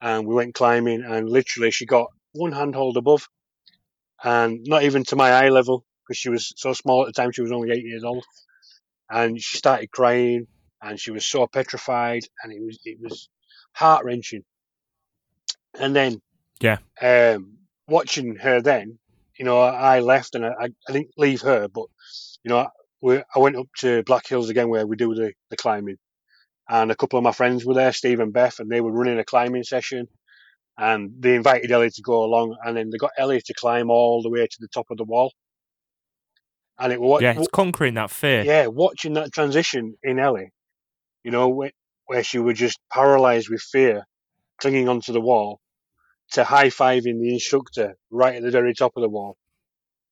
and 0.00 0.26
we 0.26 0.34
went 0.34 0.54
climbing, 0.54 1.02
and 1.04 1.28
literally 1.28 1.70
she 1.70 1.86
got 1.86 2.08
one 2.32 2.52
handhold 2.52 2.96
above, 2.96 3.28
and 4.22 4.60
not 4.66 4.82
even 4.84 5.04
to 5.04 5.16
my 5.16 5.30
eye 5.30 5.48
level 5.48 5.84
because 6.06 6.18
she 6.18 6.30
was 6.30 6.52
so 6.56 6.72
small 6.72 7.02
at 7.02 7.06
the 7.06 7.12
time. 7.12 7.32
She 7.32 7.42
was 7.42 7.52
only 7.52 7.72
eight 7.72 7.84
years 7.84 8.04
old, 8.04 8.24
and 9.10 9.40
she 9.40 9.56
started 9.58 9.90
crying, 9.90 10.46
and 10.82 11.00
she 11.00 11.10
was 11.10 11.26
so 11.26 11.46
petrified, 11.46 12.22
and 12.42 12.52
it 12.52 12.60
was 12.62 12.78
it 12.84 12.98
was 13.00 13.28
heart 13.72 14.04
wrenching. 14.04 14.44
And 15.78 15.94
then, 15.94 16.20
Yeah. 16.60 16.78
um, 17.00 17.58
watching 17.86 18.36
her 18.36 18.60
then, 18.60 18.98
you 19.38 19.44
know, 19.44 19.60
I 19.60 20.00
left 20.00 20.34
and 20.34 20.44
I, 20.44 20.48
I 20.48 20.68
I 20.88 20.92
didn't 20.92 21.12
leave 21.16 21.42
her, 21.42 21.68
but 21.68 21.86
you 22.44 22.48
know, 22.50 22.68
we, 23.00 23.18
I 23.18 23.38
went 23.38 23.56
up 23.56 23.68
to 23.78 24.02
Black 24.02 24.26
Hills 24.26 24.48
again 24.50 24.68
where 24.68 24.86
we 24.86 24.96
do 24.96 25.14
the, 25.14 25.32
the 25.50 25.56
climbing, 25.56 25.96
and 26.68 26.90
a 26.90 26.96
couple 26.96 27.18
of 27.18 27.22
my 27.22 27.32
friends 27.32 27.64
were 27.64 27.74
there, 27.74 27.92
Steve 27.92 28.20
and 28.20 28.32
Beth, 28.32 28.58
and 28.58 28.70
they 28.70 28.80
were 28.80 28.92
running 28.92 29.18
a 29.18 29.24
climbing 29.24 29.62
session, 29.62 30.08
and 30.76 31.10
they 31.20 31.34
invited 31.34 31.70
Ellie 31.70 31.90
to 31.90 32.02
go 32.02 32.24
along, 32.24 32.56
and 32.64 32.76
then 32.76 32.90
they 32.90 32.98
got 32.98 33.12
Ellie 33.16 33.40
to 33.42 33.54
climb 33.54 33.90
all 33.90 34.22
the 34.22 34.30
way 34.30 34.46
to 34.46 34.56
the 34.60 34.68
top 34.68 34.86
of 34.90 34.96
the 34.96 35.04
wall, 35.04 35.32
and 36.78 36.92
it 36.92 37.00
was 37.00 37.22
Yeah, 37.22 37.32
it's 37.32 37.48
conquering 37.48 37.94
that 37.94 38.10
fear. 38.10 38.44
yeah, 38.44 38.66
watching 38.66 39.14
that 39.14 39.32
transition 39.32 39.94
in 40.02 40.18
Ellie, 40.18 40.50
you 41.22 41.30
know, 41.30 41.48
where, 41.48 41.72
where 42.06 42.24
she 42.24 42.38
was 42.38 42.58
just 42.58 42.78
paralyzed 42.92 43.48
with 43.50 43.60
fear, 43.60 44.04
clinging 44.60 44.88
onto 44.88 45.12
the 45.12 45.20
wall, 45.20 45.60
to 46.32 46.44
high 46.44 46.68
fiving 46.68 47.20
the 47.20 47.32
instructor 47.32 47.96
right 48.10 48.36
at 48.36 48.42
the 48.42 48.50
very 48.50 48.74
top 48.74 48.92
of 48.96 49.02
the 49.02 49.08
wall. 49.08 49.36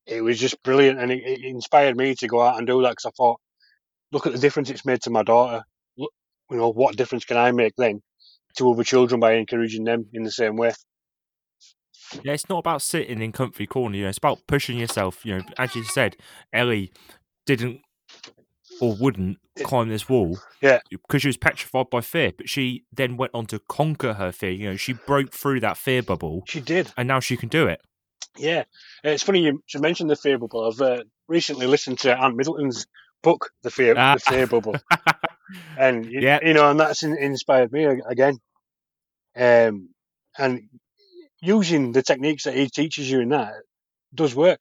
It 0.06 0.22
was 0.22 0.38
just 0.38 0.62
brilliant, 0.62 1.00
and 1.00 1.10
it, 1.10 1.22
it 1.24 1.44
inspired 1.44 1.96
me 1.96 2.14
to 2.16 2.28
go 2.28 2.40
out 2.40 2.58
and 2.58 2.66
do 2.66 2.82
that 2.82 2.90
because 2.90 3.06
I 3.06 3.10
thought, 3.16 3.40
look 4.12 4.26
at 4.26 4.32
the 4.32 4.38
difference 4.38 4.70
it's 4.70 4.84
made 4.84 5.02
to 5.02 5.10
my 5.10 5.22
daughter. 5.22 5.64
Look, 5.96 6.12
you 6.50 6.56
know, 6.56 6.70
what 6.70 6.96
difference 6.96 7.24
can 7.24 7.36
I 7.36 7.50
make 7.52 7.74
then 7.76 8.02
to 8.56 8.70
other 8.70 8.84
children 8.84 9.20
by 9.20 9.34
encouraging 9.34 9.84
them 9.84 10.06
in 10.12 10.22
the 10.22 10.30
same 10.30 10.56
way? 10.56 10.72
Yeah, 12.22 12.34
it's 12.34 12.48
not 12.48 12.58
about 12.58 12.82
sitting 12.82 13.20
in 13.20 13.32
comfy 13.32 13.66
corner. 13.66 13.96
You 13.96 14.02
know, 14.04 14.08
it's 14.08 14.18
about 14.18 14.46
pushing 14.46 14.78
yourself. 14.78 15.26
You 15.26 15.38
know, 15.38 15.44
as 15.58 15.74
you 15.74 15.84
said, 15.84 16.16
Ellie 16.52 16.92
didn't 17.46 17.80
or 18.80 18.94
wouldn't 18.96 19.38
climb 19.64 19.88
this 19.88 20.08
wall. 20.08 20.38
Yeah. 20.60 20.80
Because 20.90 21.22
she 21.22 21.28
was 21.28 21.36
petrified 21.36 21.90
by 21.90 22.00
fear, 22.00 22.32
but 22.36 22.48
she 22.48 22.84
then 22.92 23.16
went 23.16 23.32
on 23.34 23.46
to 23.46 23.58
conquer 23.58 24.14
her 24.14 24.32
fear. 24.32 24.50
You 24.50 24.70
know, 24.70 24.76
she 24.76 24.92
broke 24.92 25.32
through 25.32 25.60
that 25.60 25.76
fear 25.76 26.02
bubble, 26.02 26.42
She 26.46 26.60
did. 26.60 26.92
and 26.96 27.08
now 27.08 27.20
she 27.20 27.36
can 27.36 27.48
do 27.48 27.66
it. 27.66 27.80
Yeah, 28.38 28.64
Uh, 29.04 29.10
it's 29.10 29.22
funny 29.22 29.40
you 29.40 29.62
should 29.66 29.80
mention 29.80 30.08
the 30.08 30.16
fear 30.16 30.36
bubble. 30.38 30.66
I've 30.70 30.80
uh, 30.80 31.04
recently 31.26 31.66
listened 31.66 32.00
to 32.00 32.18
Ant 32.18 32.36
Middleton's 32.36 32.86
book, 33.22 33.50
The 33.62 33.70
Fear, 33.70 33.94
Ah. 33.96 34.14
the 34.14 34.20
fear 34.20 34.46
Bubble, 34.46 34.76
and 35.78 36.04
you, 36.04 36.20
Yeah. 36.20 36.38
you 36.42 36.52
know, 36.52 36.70
and 36.70 36.78
that's 36.78 37.02
in, 37.02 37.16
inspired 37.16 37.72
me 37.72 37.84
again. 37.84 38.38
Um, 39.34 39.88
and 40.38 40.68
using 41.40 41.92
the 41.92 42.02
techniques 42.02 42.44
that 42.44 42.54
he 42.54 42.68
teaches 42.68 43.10
you 43.10 43.20
in 43.20 43.30
that 43.30 43.54
does 44.14 44.34
work. 44.34 44.60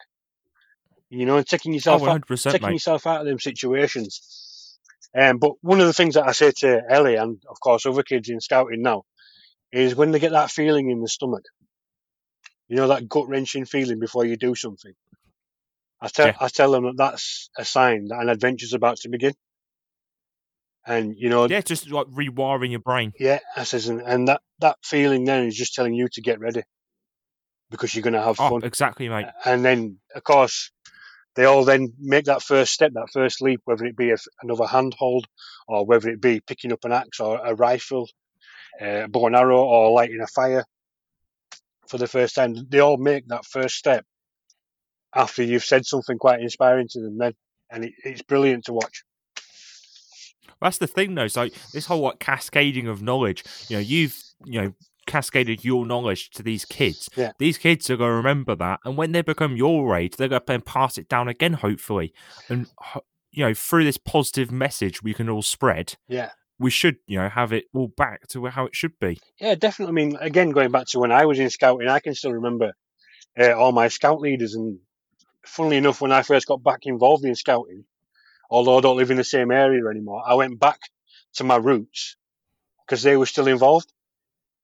You 1.10 1.26
know, 1.26 1.38
and 1.38 1.48
taking 1.48 1.72
Oh, 1.72 1.76
yourself 1.76 2.02
one 2.02 2.10
out, 2.12 2.28
taking 2.28 2.68
mate. 2.70 2.74
yourself 2.74 3.08
out 3.08 3.22
of 3.22 3.28
them 3.28 3.40
situations. 3.40 4.78
Um, 5.18 5.38
but 5.38 5.54
one 5.62 5.80
of 5.80 5.88
the 5.88 5.94
things 5.94 6.16
that 6.16 6.28
I 6.28 6.32
say 6.34 6.52
to 6.58 6.82
Ellie 6.90 7.16
and 7.16 7.42
of 7.50 7.60
course 7.60 7.86
other 7.86 8.04
kids 8.04 8.30
in 8.30 8.42
scouting 8.42 8.82
now 8.82 9.04
is 9.72 9.96
when 9.96 10.12
they 10.12 10.20
get 10.20 10.32
that 10.32 10.52
feeling 10.52 10.90
in 10.90 11.02
the 11.02 11.08
stomach, 11.08 11.44
you 12.68 12.76
know, 12.76 12.88
that 12.88 13.08
gut 13.08 13.28
wrenching 13.30 13.66
feeling 13.66 14.00
before 14.00 14.26
you 14.26 14.36
do 14.36 14.56
something. 14.56 14.94
I 16.02 16.08
tell 16.10 16.28
Yeah. 16.28 16.36
I 16.40 16.48
tell 16.50 16.72
them 16.72 16.84
that 16.84 16.98
that's 16.98 17.50
a 17.58 17.64
sign 17.64 18.08
that 18.10 18.20
an 18.20 18.30
adventure's 18.30 18.74
about 18.74 18.98
to 18.98 19.10
begin. 19.10 19.34
And 20.86 21.16
you 21.18 21.30
know, 21.30 21.48
Yeah, 21.48 21.62
just 21.62 21.90
like 21.90 22.08
rewiring 22.08 22.72
your 22.72 22.80
brain. 22.82 23.14
yeah, 23.20 23.40
I 23.56 23.64
says, 23.64 23.88
and, 23.88 24.02
and 24.02 24.28
that 24.28 24.42
that 24.60 24.78
feeling 24.84 25.24
then 25.24 25.46
is 25.46 25.56
just 25.56 25.74
telling 25.74 25.94
you 25.94 26.08
to 26.14 26.22
get 26.22 26.40
ready 26.40 26.64
because 27.70 27.96
you're 27.96 28.04
going 28.04 28.14
to 28.14 28.22
have 28.22 28.40
Oh, 28.40 28.50
fun. 28.50 28.64
exactly, 28.64 29.10
mate. 29.10 29.28
And 29.44 29.66
then, 29.66 30.00
of 30.14 30.24
course, 30.24 30.72
they 31.36 31.46
all 31.46 31.66
then 31.66 31.94
make 32.00 32.26
that 32.26 32.42
first 32.42 32.74
step, 32.74 32.94
that 32.94 33.10
first 33.12 33.42
leap, 33.42 33.62
whether 33.66 33.86
it 33.86 33.98
be 33.98 34.12
a, 34.12 34.18
another 34.42 34.66
handhold 34.66 35.28
or 35.68 35.86
whether 35.86 36.10
it 36.10 36.22
be 36.22 36.40
picking 36.40 36.72
up 36.72 36.86
an 36.86 36.92
axe 36.92 37.20
or 37.20 37.40
a 37.44 37.54
rifle, 37.54 38.10
uh, 38.82 39.04
a 39.04 39.08
bow 39.08 39.28
and 39.28 39.36
arrow, 39.36 39.64
or 39.64 39.92
lighting 39.92 40.22
a 40.22 40.28
fire 40.28 40.64
for 41.88 41.98
the 41.98 42.08
first 42.08 42.36
time. 42.36 42.56
They 42.70 42.80
all 42.80 42.98
make 42.98 43.28
that 43.28 43.46
first 43.46 43.76
step 43.76 44.06
after 45.14 45.44
you've 45.44 45.66
said 45.66 45.86
something 45.86 46.18
quite 46.18 46.42
inspiring 46.42 46.88
to 46.92 47.02
them 47.02 47.18
then. 47.18 47.34
And 47.72 47.86
it, 47.86 47.94
it's 48.04 48.22
brilliant 48.22 48.66
to 48.66 48.74
watch. 48.74 49.04
That's 50.62 50.78
the 50.78 50.88
thing, 50.88 51.16
though. 51.16 51.28
So 51.28 51.50
this 51.74 51.86
whole 51.86 52.02
like 52.02 52.20
cascading 52.20 52.88
of 52.88 53.02
knowledge. 53.02 53.44
You 53.68 53.78
know, 53.78 53.82
you've 53.82 54.18
you 54.46 54.62
know 54.62 54.74
cascaded 55.06 55.64
your 55.64 55.86
knowledge 55.86 56.30
to 56.32 56.44
these 56.44 56.66
kids. 56.66 57.10
Yeah. 57.16 57.32
These 57.40 57.58
kids 57.58 57.90
are 57.90 57.98
going 57.98 58.10
to 58.12 58.16
remember 58.16 58.56
that, 58.56 58.80
and 58.86 58.98
when 58.98 59.12
they 59.12 59.22
become 59.22 59.56
your 59.56 59.96
age, 59.96 60.16
they're 60.18 60.28
going 60.28 60.42
to 60.46 60.60
pass 60.60 60.98
it 60.98 61.08
down 61.10 61.28
again, 61.28 61.54
hopefully. 61.54 62.14
And 62.50 62.68
you 63.32 63.44
know, 63.46 63.54
through 63.54 63.84
this 63.84 63.98
positive 63.98 64.52
message 64.52 65.04
we 65.04 65.14
can 65.14 65.30
all 65.30 65.42
spread, 65.42 65.96
Yeah. 66.08 66.30
we 66.58 66.72
should 66.72 66.98
you 67.06 67.18
know 67.20 67.28
have 67.30 67.52
it 67.52 67.66
all 67.74 67.88
back 67.90 68.28
to 68.30 68.46
how 68.46 68.66
it 68.66 68.76
should 68.76 68.98
be. 69.00 69.20
Yeah, 69.40 69.56
definitely. 69.56 69.92
I 69.92 70.06
mean, 70.06 70.18
again, 70.22 70.52
going 70.52 70.72
back 70.72 70.88
to 70.88 71.00
when 71.00 71.12
I 71.12 71.26
was 71.26 71.38
in 71.40 71.50
scouting, 71.50 71.88
I 71.90 72.00
can 72.00 72.16
still 72.16 72.32
remember 72.34 72.74
uh, 73.38 73.52
all 73.52 73.72
my 73.74 73.90
scout 73.90 74.22
leaders. 74.22 74.56
And 74.56 74.80
funnily 75.46 75.78
enough, 75.78 76.00
when 76.02 76.12
I 76.14 76.22
first 76.22 76.48
got 76.48 76.64
back 76.64 76.86
involved 76.86 77.26
in 77.26 77.36
scouting, 77.36 77.84
although 78.50 78.78
I 78.78 78.82
don't 78.82 78.98
live 78.98 79.12
in 79.12 79.18
the 79.18 79.24
same 79.26 79.52
area 79.52 79.86
anymore, 79.88 80.24
I 80.26 80.36
went 80.36 80.60
back 80.60 80.80
to 81.34 81.44
my 81.44 81.58
roots 81.58 82.16
because 82.86 83.04
they 83.04 83.18
were 83.18 83.26
still 83.26 83.48
involved. 83.48 83.92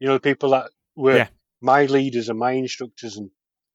You 0.01 0.07
know, 0.07 0.15
the 0.15 0.19
people 0.21 0.51
that 0.51 0.71
were 0.97 1.17
Yeah. 1.19 1.29
my 1.61 1.85
leaders 1.85 2.29
and 2.29 2.39
my 2.39 2.53
instructors 2.53 3.17
and, 3.17 3.31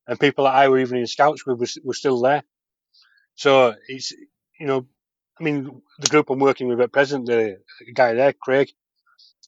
and 0.08 0.20
people 0.20 0.44
that 0.46 0.56
I 0.56 0.68
were 0.68 0.80
even 0.80 0.98
in 0.98 1.06
scouts 1.06 1.46
with 1.46 1.60
was, 1.60 1.78
were 1.84 1.94
still 1.94 2.20
there. 2.20 2.44
So 3.36 3.76
it's, 3.88 4.12
you 4.60 4.66
know, 4.66 4.88
I 5.40 5.44
mean, 5.44 5.82
the 6.00 6.08
group 6.08 6.30
I'm 6.30 6.40
working 6.40 6.68
with 6.68 6.80
at 6.82 6.92
present, 6.92 7.26
the 7.26 7.58
guy 7.94 8.14
there, 8.14 8.32
Craig, 8.34 8.70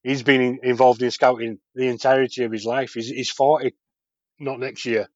he's 0.05 0.23
been 0.23 0.41
in, 0.41 0.61
involved 0.63 1.03
in 1.03 1.11
scouting 1.11 1.59
the 1.75 1.89
entirety 1.89 2.45
of 2.45 2.53
his 2.53 2.67
life. 2.67 2.95
He's, 2.95 3.09
he's 3.09 3.31
40, 3.31 3.75
not 4.41 4.61
next 4.61 4.87
year. 4.87 5.09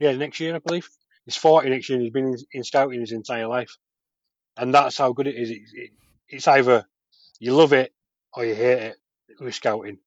Yeah, 0.00 0.12
next 0.16 0.40
year, 0.40 0.56
I 0.56 0.60
believe. 0.60 0.88
He's 1.26 1.36
40 1.36 1.70
next 1.70 1.88
year 1.88 1.96
and 1.96 2.04
he's 2.04 2.12
been 2.12 2.28
in, 2.28 2.36
in 2.52 2.64
scouting 2.64 3.00
his 3.00 3.12
entire 3.12 3.48
life. 3.48 3.76
And 4.58 4.74
that's 4.74 4.98
how 4.98 5.12
good 5.14 5.28
it 5.28 5.36
is. 5.36 5.50
It, 5.50 5.62
it, 5.74 5.90
it's 6.28 6.48
either 6.48 6.86
you 7.40 7.54
love 7.54 7.72
it 7.72 7.94
or 8.34 8.44
you 8.44 8.54
hate 8.54 8.82
it 8.82 8.96
with 9.40 9.54
scouting. 9.54 9.98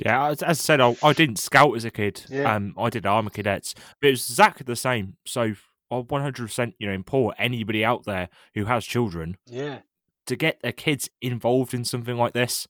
Yeah, 0.00 0.28
as, 0.28 0.42
as 0.42 0.58
I 0.60 0.62
said, 0.62 0.80
I, 0.80 0.96
I 1.02 1.12
didn't 1.12 1.38
scout 1.38 1.74
as 1.76 1.84
a 1.84 1.90
kid. 1.90 2.22
Yeah. 2.28 2.54
Um, 2.54 2.74
I 2.78 2.90
did 2.90 3.06
armor 3.06 3.30
cadets, 3.30 3.74
but 4.00 4.08
it 4.08 4.10
was 4.12 4.28
exactly 4.28 4.64
the 4.64 4.76
same. 4.76 5.16
So, 5.26 5.54
I 5.90 5.94
100% 6.02 6.74
you 6.78 6.86
know 6.88 6.92
implore 6.92 7.34
anybody 7.38 7.84
out 7.84 8.04
there 8.04 8.28
who 8.54 8.64
has 8.64 8.84
children 8.84 9.36
Yeah. 9.46 9.78
to 10.26 10.36
get 10.36 10.60
their 10.60 10.72
kids 10.72 11.08
involved 11.22 11.72
in 11.74 11.84
something 11.84 12.16
like 12.16 12.32
this. 12.32 12.66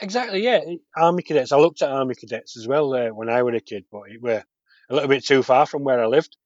Exactly, 0.00 0.42
yeah. 0.42 0.60
Army 0.96 1.22
cadets. 1.22 1.52
I 1.52 1.56
looked 1.58 1.82
at 1.82 1.90
army 1.90 2.14
cadets 2.14 2.56
as 2.56 2.66
well 2.66 2.92
uh, 2.94 3.08
when 3.08 3.28
I 3.28 3.42
was 3.42 3.54
a 3.56 3.60
kid, 3.60 3.84
but 3.92 4.02
it 4.10 4.22
were 4.22 4.42
a 4.90 4.94
little 4.94 5.08
bit 5.08 5.24
too 5.24 5.42
far 5.42 5.66
from 5.66 5.84
where 5.84 6.02
I 6.02 6.06
lived. 6.06 6.36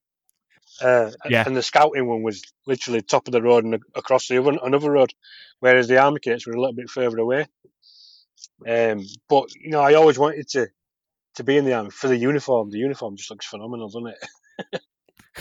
Uh, 0.80 1.10
Yeah. 1.28 1.44
And 1.46 1.56
the 1.56 1.62
scouting 1.62 2.06
one 2.06 2.22
was 2.22 2.42
literally 2.66 3.02
top 3.02 3.26
of 3.26 3.32
the 3.32 3.42
road 3.42 3.64
and 3.64 3.74
across 3.94 4.28
the 4.28 4.38
other 4.38 4.58
another 4.62 4.90
road, 4.90 5.12
whereas 5.60 5.88
the 5.88 5.98
army 5.98 6.20
cadets 6.20 6.46
were 6.46 6.52
a 6.54 6.60
little 6.60 6.74
bit 6.74 6.90
further 6.90 7.18
away. 7.18 7.46
Um, 8.66 9.04
but 9.28 9.54
you 9.54 9.70
know, 9.70 9.80
I 9.80 9.94
always 9.94 10.18
wanted 10.18 10.48
to 10.50 10.68
to 11.36 11.44
be 11.44 11.56
in 11.56 11.64
the 11.64 11.74
army 11.74 11.90
for 11.90 12.08
the 12.08 12.16
uniform. 12.16 12.70
The 12.70 12.78
uniform 12.78 13.16
just 13.16 13.30
looks 13.30 13.46
phenomenal, 13.46 13.88
doesn't 13.88 14.08
it? 14.08 14.80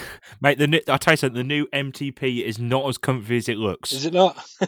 Mate, 0.42 0.60
the 0.60 0.68
new, 0.68 0.82
I 0.88 0.98
tell 0.98 1.14
you 1.14 1.18
something, 1.18 1.38
the 1.38 1.44
new 1.44 1.66
MTP 1.68 2.44
is 2.44 2.60
not 2.60 2.88
as 2.88 3.00
comfy 3.00 3.38
as 3.38 3.50
it 3.50 3.58
looks. 3.58 3.92
Is 3.92 4.06
it 4.06 4.14
not? 4.14 4.38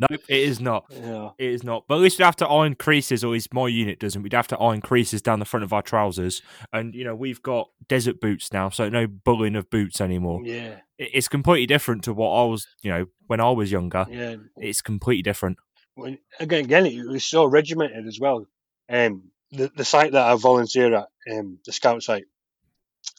Nope, 0.00 0.22
it 0.28 0.38
is 0.38 0.60
not. 0.60 0.86
Yeah. 0.90 1.30
It 1.38 1.50
is 1.50 1.62
not. 1.62 1.84
But 1.86 1.96
at 1.96 2.00
least 2.00 2.18
we'd 2.18 2.24
have 2.24 2.36
to 2.36 2.48
iron 2.48 2.74
creases, 2.74 3.22
or 3.22 3.28
at 3.28 3.32
least 3.32 3.52
my 3.52 3.68
unit 3.68 4.00
doesn't. 4.00 4.22
We'd 4.22 4.32
have 4.32 4.48
to 4.48 4.58
iron 4.58 4.80
creases 4.80 5.20
down 5.20 5.40
the 5.40 5.44
front 5.44 5.62
of 5.62 5.72
our 5.72 5.82
trousers. 5.82 6.40
And, 6.72 6.94
you 6.94 7.04
know, 7.04 7.14
we've 7.14 7.42
got 7.42 7.68
desert 7.86 8.20
boots 8.20 8.52
now, 8.52 8.70
so 8.70 8.88
no 8.88 9.06
bulling 9.06 9.56
of 9.56 9.68
boots 9.68 10.00
anymore. 10.00 10.40
Yeah. 10.42 10.76
It's 10.98 11.28
completely 11.28 11.66
different 11.66 12.02
to 12.04 12.14
what 12.14 12.30
I 12.30 12.44
was, 12.44 12.66
you 12.80 12.90
know, 12.90 13.06
when 13.26 13.40
I 13.40 13.50
was 13.50 13.70
younger. 13.70 14.06
Yeah. 14.10 14.36
It's 14.56 14.80
completely 14.80 15.22
different. 15.22 15.58
When, 15.94 16.18
again, 16.38 16.64
again, 16.64 16.86
it 16.86 17.06
was 17.06 17.24
so 17.24 17.44
regimented 17.44 18.06
as 18.06 18.18
well. 18.20 18.46
Um, 18.88 19.30
the 19.52 19.70
the 19.74 19.84
site 19.84 20.12
that 20.12 20.26
I 20.26 20.34
volunteer 20.36 20.94
at, 20.94 21.08
um, 21.30 21.58
the 21.64 21.72
scout 21.72 22.02
site, 22.02 22.26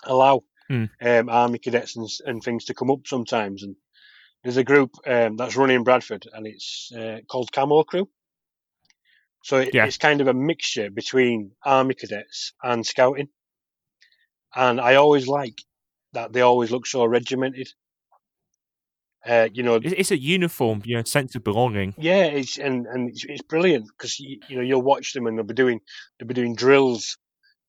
allow 0.04 0.44
Hmm. 0.68 0.86
um, 1.02 1.30
army 1.30 1.60
cadets 1.60 1.96
and, 1.98 2.08
and 2.26 2.44
things 2.44 2.66
to 2.66 2.74
come 2.74 2.92
up 2.92 3.06
sometimes. 3.06 3.64
And 3.64 3.76
there's 4.44 4.58
a 4.58 4.64
group 4.64 4.92
um, 5.08 5.38
that's 5.38 5.56
running 5.58 5.78
in 5.78 5.84
Bradford, 5.84 6.28
and 6.34 6.48
it's 6.48 6.92
uh, 6.98 7.20
called 7.30 7.52
Camo 7.52 7.84
Crew. 7.84 8.10
So 9.44 9.58
it, 9.58 9.74
Yeah. 9.74 9.86
it's 9.86 9.98
kind 9.98 10.22
of 10.22 10.28
a 10.28 10.34
mixture 10.34 10.90
between 10.90 11.52
army 11.66 11.96
cadets 11.96 12.54
and 12.64 12.86
scouting. 12.86 13.30
And 14.56 14.80
I 14.82 14.96
always 14.96 15.28
like 15.28 15.62
that 16.14 16.34
they 16.34 16.42
always 16.42 16.72
look 16.72 16.86
so 16.86 17.06
regimented. 17.06 17.70
Uh, 19.26 19.50
you 19.54 19.62
know, 19.62 19.80
It's, 19.84 20.10
a 20.10 20.20
uniform, 20.20 20.82
you 20.84 20.96
know, 20.96 21.04
sense 21.04 21.36
of 21.36 21.44
belonging. 21.44 21.94
yeah, 21.98 22.24
it's 22.24 22.58
and 22.58 22.88
and 22.88 23.10
it's, 23.10 23.24
it's 23.26 23.44
brilliant 23.44 23.88
because 23.88 24.20
you, 24.20 24.40
you 24.50 24.56
know 24.56 24.64
you'll 24.64 24.82
watch 24.82 25.14
them 25.14 25.28
and 25.28 25.38
they'll 25.38 25.46
be 25.46 25.54
doing 25.54 25.80
they'll 26.18 26.28
be 26.28 26.34
doing 26.34 26.56
drills, 26.56 27.18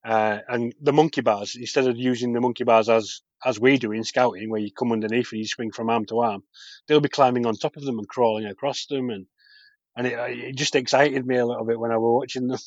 uh, 0.04 0.38
and 0.48 0.74
the 0.80 0.94
monkey 0.94 1.20
bars 1.20 1.54
instead 1.54 1.86
of 1.86 1.98
using 1.98 2.32
the 2.32 2.40
monkey 2.40 2.64
bars 2.64 2.88
as 2.88 3.20
as 3.44 3.60
we 3.60 3.76
do 3.76 3.92
in 3.92 4.04
scouting 4.04 4.48
where 4.48 4.60
you 4.60 4.70
come 4.72 4.92
underneath 4.92 5.32
and 5.32 5.40
you 5.40 5.46
swing 5.46 5.72
from 5.72 5.90
arm 5.90 6.06
to 6.06 6.20
arm, 6.20 6.42
they'll 6.86 7.00
be 7.00 7.08
climbing 7.08 7.44
on 7.44 7.54
top 7.54 7.76
of 7.76 7.84
them 7.84 7.98
and 7.98 8.08
crawling 8.08 8.46
across 8.46 8.86
them 8.86 9.10
and 9.10 9.26
and 9.94 10.06
it, 10.06 10.14
it 10.14 10.56
just 10.56 10.74
excited 10.74 11.26
me 11.26 11.36
a 11.36 11.44
little 11.44 11.66
bit 11.66 11.78
when 11.78 11.90
I 11.90 11.98
was 11.98 12.14
watching 12.20 12.46
them. 12.46 12.58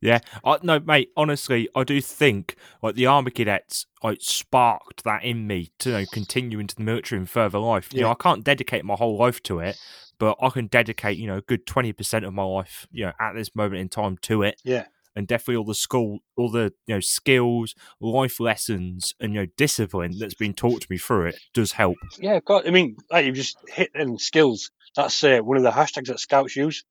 Yeah, 0.00 0.20
I, 0.44 0.58
no, 0.62 0.78
mate. 0.80 1.10
Honestly, 1.16 1.68
I 1.74 1.84
do 1.84 2.00
think 2.00 2.56
like 2.82 2.94
the 2.94 3.06
army 3.06 3.30
cadets, 3.30 3.86
like 4.02 4.18
sparked 4.20 5.04
that 5.04 5.24
in 5.24 5.46
me 5.46 5.70
to 5.80 5.90
you 5.90 5.96
know, 5.98 6.04
continue 6.12 6.58
into 6.58 6.74
the 6.74 6.82
military 6.82 7.18
and 7.18 7.28
further 7.28 7.58
life. 7.58 7.92
You 7.92 8.02
know, 8.02 8.10
I 8.10 8.14
can't 8.14 8.44
dedicate 8.44 8.84
my 8.84 8.94
whole 8.94 9.16
life 9.16 9.42
to 9.44 9.60
it, 9.60 9.78
but 10.18 10.36
I 10.40 10.50
can 10.50 10.66
dedicate 10.66 11.18
you 11.18 11.26
know 11.26 11.38
a 11.38 11.42
good 11.42 11.66
twenty 11.66 11.92
percent 11.92 12.24
of 12.24 12.34
my 12.34 12.44
life, 12.44 12.86
you 12.90 13.06
know, 13.06 13.12
at 13.20 13.34
this 13.34 13.54
moment 13.54 13.80
in 13.80 13.88
time 13.88 14.18
to 14.22 14.42
it. 14.42 14.60
Yeah. 14.64 14.86
and 15.16 15.26
definitely 15.26 15.56
all 15.56 15.64
the 15.64 15.74
school, 15.74 16.18
all 16.36 16.50
the 16.50 16.72
you 16.86 16.94
know 16.94 17.00
skills, 17.00 17.74
life 18.00 18.38
lessons, 18.38 19.14
and 19.18 19.32
you 19.34 19.40
know 19.40 19.46
discipline 19.56 20.18
that's 20.18 20.34
been 20.34 20.52
taught 20.54 20.82
to 20.82 20.86
me 20.90 20.98
through 20.98 21.26
it 21.26 21.38
does 21.54 21.72
help. 21.72 21.96
Yeah, 22.18 22.34
of 22.34 22.44
course. 22.44 22.64
I 22.66 22.70
mean, 22.70 22.96
like 23.10 23.24
you've 23.26 23.34
just 23.34 23.56
hit 23.68 23.90
and 23.94 24.20
skills. 24.20 24.70
That's 24.94 25.22
uh, 25.24 25.38
one 25.38 25.56
of 25.56 25.62
the 25.62 25.70
hashtags 25.70 26.08
that 26.08 26.20
scouts 26.20 26.54
use. 26.56 26.84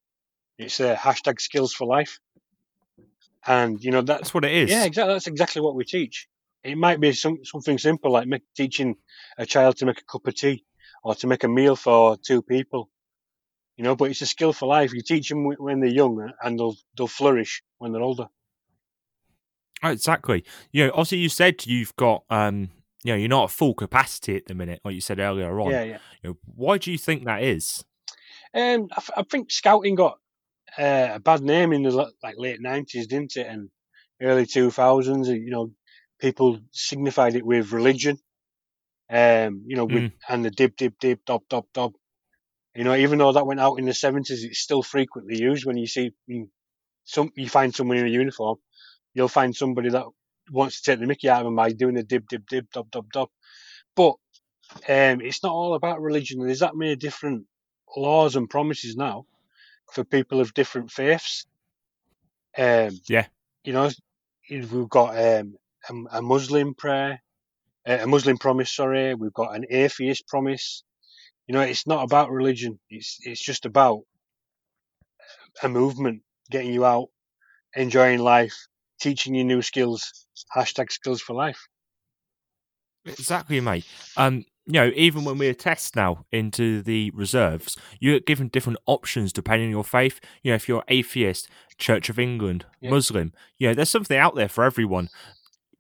It's 0.58 0.80
uh, 0.80 0.95
hashtag 0.95 1.41
skills 1.41 1.74
for 1.74 1.86
life, 1.86 2.20
and 3.48 3.84
you 3.84 3.91
know 3.91 4.02
that's 4.02 4.22
That's 4.22 4.34
what 4.34 4.46
it 4.46 4.54
is. 4.54 4.70
Yeah, 4.70 4.86
exactly. 4.86 5.14
That's 5.14 5.28
exactly 5.28 5.62
what 5.62 5.76
we 5.76 5.84
teach. 5.84 6.28
It 6.64 6.78
might 6.78 7.00
be 7.00 7.14
some, 7.14 7.38
something 7.43 7.78
simple 7.78 8.12
like 8.12 8.28
make, 8.28 8.41
teaching 8.56 8.96
a 9.38 9.46
child 9.46 9.78
to 9.78 9.86
make 9.86 10.00
a 10.00 10.04
cup 10.04 10.26
of 10.26 10.36
tea, 10.36 10.66
or 11.04 11.14
to 11.16 11.28
make 11.28 11.43
a 11.43 11.48
meal 11.48 11.76
for 11.76 12.18
two 12.18 12.41
people. 12.41 12.89
You 13.78 13.84
know, 13.84 13.96
but 13.96 14.10
it's 14.10 14.22
a 14.22 14.26
skill 14.26 14.54
for 14.54 14.68
life. 14.68 14.93
You 14.93 15.02
teach 15.02 15.30
them 15.30 15.46
when 15.46 15.80
they're 15.80 15.89
young, 15.89 16.32
and 16.41 16.58
they'll 16.58 16.76
they'll 16.98 17.08
flourish 17.08 17.62
when 17.78 17.91
they're 17.91 18.02
older. 18.02 18.28
Oh, 19.84 19.89
exactly. 19.89 20.43
You 20.72 20.86
know, 20.86 20.91
also 20.91 21.16
you 21.16 21.30
said 21.30 21.66
you've 21.68 21.96
got 21.96 22.24
um, 22.30 22.70
you 23.06 23.12
know, 23.12 23.18
you're 23.18 23.30
not 23.30 23.43
at 23.43 23.52
full 23.52 23.76
capacity 23.76 24.36
at 24.36 24.48
the 24.48 24.56
minute, 24.56 24.80
like 24.84 24.96
you 24.96 25.02
said 25.02 25.20
earlier 25.20 25.60
on. 25.60 25.70
Yeah, 25.70 25.84
yeah. 25.84 25.98
You 26.24 26.30
know, 26.32 26.38
why 26.56 26.80
do 26.80 26.91
you 26.91 26.98
think 26.98 27.26
that 27.26 27.43
is? 27.43 27.86
Um, 28.52 28.88
I, 28.91 29.04
I 29.18 29.24
think 29.24 29.52
scouting 29.52 29.93
got 29.93 30.18
uh, 30.78 31.10
a 31.16 31.20
bad 31.20 31.42
name 31.42 31.74
in 31.74 31.84
the 31.84 31.92
like 31.92 32.36
late 32.38 32.62
nineties, 32.62 33.08
didn't 33.08 33.38
it, 33.38 33.48
and 33.48 33.70
early 34.22 34.46
two 34.46 34.72
thousands. 34.72 35.28
You 35.28 35.50
know, 35.50 35.72
people 36.20 36.60
signified 36.72 37.36
it 37.36 37.46
with 37.46 37.72
religion. 37.72 38.18
Um, 39.10 39.64
you 39.68 39.76
know, 39.76 39.86
with 39.86 40.04
Mm. 40.04 40.12
and 40.30 40.46
the 40.46 40.52
dib 40.52 40.76
dib 40.76 40.94
dib 41.00 41.20
dob 41.26 41.44
dob 41.50 41.66
dob. 41.74 41.94
You 42.76 42.84
know, 42.84 42.96
even 42.96 43.20
though 43.20 43.32
that 43.32 43.46
went 43.48 43.60
out 43.60 43.76
in 43.76 43.86
the 43.86 43.94
seventies, 43.94 44.44
it's 44.44 44.60
still 44.60 44.84
frequently 44.84 45.40
used 45.40 45.66
when 45.66 45.78
you 45.78 45.88
see 45.88 46.12
you, 46.28 46.50
some 47.06 47.32
you 47.36 47.48
find 47.48 47.74
someone 47.74 47.98
in 47.98 48.08
a 48.08 48.10
uniform, 48.10 48.58
you'll 49.14 49.28
find 49.28 49.56
somebody 49.56 49.90
that 49.90 50.06
wants 50.52 50.82
to 50.82 50.92
take 50.92 51.00
the 51.00 51.08
Mickey 51.08 51.30
out 51.30 51.42
of 51.42 51.46
them 51.46 51.56
by 51.56 51.72
doing 51.72 51.96
the 51.96 52.04
dib 52.04 52.28
dib 52.28 52.48
dib 52.48 52.70
dob 52.72 52.92
dob 52.92 53.12
dob. 53.12 53.30
But 53.96 54.16
um, 54.90 55.22
it's 55.22 55.44
not 55.44 55.54
all 55.54 55.76
about 55.76 56.02
religion. 56.02 56.46
There's 56.46 56.60
that 56.60 56.76
many 56.76 56.96
different 56.96 57.46
laws 57.96 58.36
and 58.36 58.50
promises 58.50 58.96
now 58.96 59.26
for 59.92 60.04
people 60.04 60.40
of 60.42 60.54
different 60.54 60.92
faiths. 60.92 61.46
Um, 62.58 63.00
Yeah. 63.08 63.28
you 63.64 63.74
know, 63.74 63.90
we've 64.50 64.90
got 64.90 65.18
um, 65.18 65.56
a, 65.90 66.18
a 66.18 66.22
Muslim 66.22 66.74
prayer, 66.74 67.22
uh, 67.88 68.00
a 68.02 68.08
Muslim 68.08 68.38
promise. 68.38 68.72
Sorry, 68.72 69.14
we've 69.16 69.34
got 69.34 69.56
an 69.56 69.66
atheist 69.70 70.28
promise. 70.28 70.84
You 71.48 71.54
know, 71.54 71.62
it's 71.62 71.86
not 71.86 72.04
about 72.04 72.32
religion. 72.32 72.80
It's 72.90 73.20
it's 73.22 73.44
just 73.44 73.66
about 73.66 74.02
a 75.62 75.70
movement, 75.70 76.24
getting 76.50 76.74
you 76.74 76.86
out, 76.86 77.10
enjoying 77.76 78.20
life, 78.20 78.56
teaching 79.00 79.36
you 79.36 79.44
new 79.44 79.62
skills. 79.62 80.28
Hashtag 80.56 80.92
skills 80.92 81.22
for 81.22 81.34
life. 81.34 81.68
Exactly, 83.06 83.60
mate. 83.62 83.86
Um, 84.18 84.46
you 84.68 84.74
know, 84.74 84.91
even 84.95 85.26
when 85.26 85.38
we 85.38 85.47
attest 85.47 85.95
now 85.95 86.26
into 86.32 86.82
the 86.82 87.11
reserves, 87.11 87.78
you're 87.99 88.20
given 88.20 88.47
different 88.47 88.80
options 88.88 89.32
depending 89.32 89.68
on 89.68 89.72
your 89.72 89.84
faith. 89.84 90.20
You 90.43 90.51
know, 90.51 90.55
if 90.55 90.68
you're 90.68 90.84
atheist, 90.88 91.47
Church 91.78 92.09
of 92.09 92.18
England, 92.18 92.66
Yeah. 92.82 92.89
Muslim, 92.89 93.34
you 93.57 93.68
know, 93.68 93.74
there's 93.76 93.89
something 93.89 94.18
out 94.18 94.36
there 94.36 94.49
for 94.49 94.63
everyone. 94.63 95.09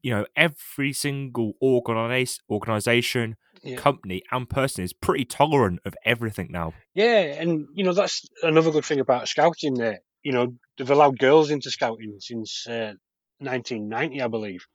You 0.03 0.11
know, 0.11 0.25
every 0.35 0.93
single 0.93 1.53
organize, 1.59 2.39
organization, 2.49 3.37
Yeah. 3.63 3.77
company, 3.77 4.21
and 4.31 4.47
person 4.47 4.83
is 4.83 4.93
pretty 4.93 5.25
tolerant 5.25 5.79
of 5.83 5.95
everything 6.05 6.49
now. 6.51 6.73
Yeah, 6.93 7.21
and 7.41 7.65
you 7.73 7.83
know 7.83 7.93
that's 7.93 8.23
another 8.43 8.69
good 8.69 8.85
thing 8.85 8.99
about 8.99 9.27
scouting. 9.27 9.73
There, 9.73 10.01
you 10.21 10.31
know, 10.31 10.53
they've 10.77 10.91
allowed 10.91 11.17
girls 11.17 11.49
into 11.49 11.71
scouting 11.71 12.17
since 12.19 12.67
uh, 12.67 12.93
1990, 13.39 14.21
I 14.21 14.27
believe. 14.27 14.65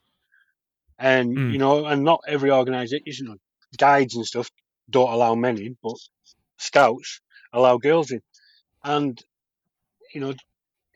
And 0.98 1.36
Mm. 1.36 1.52
you 1.52 1.58
know, 1.58 1.86
and 1.86 2.02
not 2.02 2.20
every 2.26 2.50
organisation, 2.50 3.38
guides 3.76 4.16
and 4.16 4.26
stuff 4.26 4.50
don't 4.88 5.12
allow 5.12 5.34
men 5.34 5.58
in, 5.58 5.76
but 5.82 5.96
scouts 6.58 7.20
allow 7.52 7.78
girls 7.78 8.10
in. 8.10 8.20
And 8.82 9.22
you 10.14 10.20
know, 10.20 10.34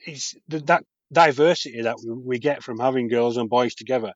it's 0.06 0.34
th- 0.50 0.64
that 0.66 0.84
diversity 1.12 1.82
that 1.82 1.96
we, 2.04 2.12
we 2.12 2.38
get 2.38 2.62
from 2.62 2.78
having 2.78 3.08
girls 3.08 3.36
and 3.36 3.48
boys 3.48 3.74
together 3.74 4.12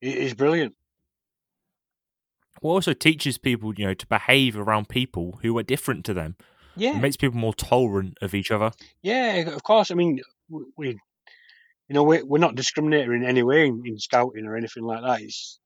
is 0.00 0.34
brilliant. 0.34 0.74
Well, 2.62 2.74
also 2.74 2.94
teaches 2.94 3.38
people, 3.38 3.74
you 3.76 3.86
know, 3.86 3.94
to 3.94 4.06
behave 4.06 4.56
around 4.56 4.88
people 4.88 5.38
who 5.42 5.56
are 5.58 5.62
different 5.62 6.04
to 6.06 6.14
them. 6.14 6.36
It 6.76 6.80
Yeah, 6.80 6.98
makes 6.98 7.16
people 7.16 7.38
more 7.38 7.54
tolerant 7.54 8.16
of 8.22 8.34
each 8.34 8.50
other. 8.50 8.72
Yeah, 9.02 9.50
of 9.50 9.62
course. 9.62 9.90
I 9.90 9.94
mean, 9.94 10.20
we, 10.48 10.88
you 10.88 10.98
know, 11.94 12.02
we're, 12.02 12.24
we're 12.24 12.38
not 12.38 12.54
discriminating 12.54 13.12
in 13.12 13.24
any 13.24 13.42
way 13.42 13.66
in, 13.66 13.82
in 13.84 13.98
scouting 13.98 14.46
or 14.46 14.56
anything 14.56 14.84
like 14.84 15.02
that. 15.02 15.20
It's, 15.22 15.58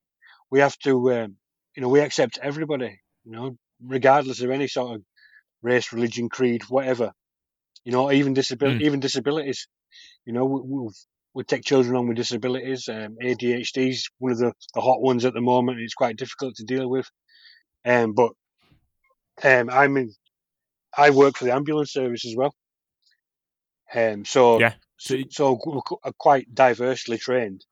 we 0.50 0.60
have 0.60 0.76
to, 0.80 1.12
um, 1.12 1.36
you 1.80 1.86
know, 1.86 1.88
we 1.88 2.00
accept 2.00 2.38
everybody, 2.42 3.00
you 3.24 3.32
know, 3.32 3.56
regardless 3.82 4.42
of 4.42 4.50
any 4.50 4.68
sort 4.68 4.96
of 4.96 5.02
race, 5.62 5.94
religion, 5.94 6.28
creed, 6.28 6.60
whatever. 6.68 7.10
You 7.84 7.92
know, 7.92 8.12
even 8.12 8.34
disability, 8.34 8.80
Mm. 8.80 8.86
even 8.86 9.00
disabilities. 9.00 9.66
You 10.26 10.34
know, 10.34 10.44
we, 10.44 10.60
we, 10.62 10.90
we 11.32 11.44
take 11.44 11.64
children 11.64 11.96
on 11.96 12.06
with 12.06 12.18
disabilities. 12.18 12.86
Um, 12.86 13.16
ADHD 13.22 13.88
is 13.88 14.10
one 14.18 14.32
of 14.32 14.38
the, 14.38 14.52
the 14.74 14.82
hot 14.82 15.00
ones 15.00 15.24
at 15.24 15.32
the 15.32 15.40
moment. 15.40 15.80
It's 15.80 15.94
quite 15.94 16.18
difficult 16.18 16.56
to 16.56 16.64
deal 16.64 16.86
with. 16.86 17.06
Um, 17.86 18.12
but 18.12 18.32
um, 19.42 19.70
I'm 19.70 19.96
in, 19.96 20.12
I 20.94 21.08
work 21.08 21.38
for 21.38 21.46
the 21.46 21.54
ambulance 21.54 21.94
service 21.94 22.26
as 22.26 22.36
well. 22.36 22.54
Um, 23.94 24.26
so 24.26 24.60
Yeah. 24.60 24.74
so, 24.98 25.16
So- 25.30 25.58
so 25.62 25.98
are 26.04 26.12
quite 26.18 26.54
diversely 26.54 27.16
trained 27.16 27.64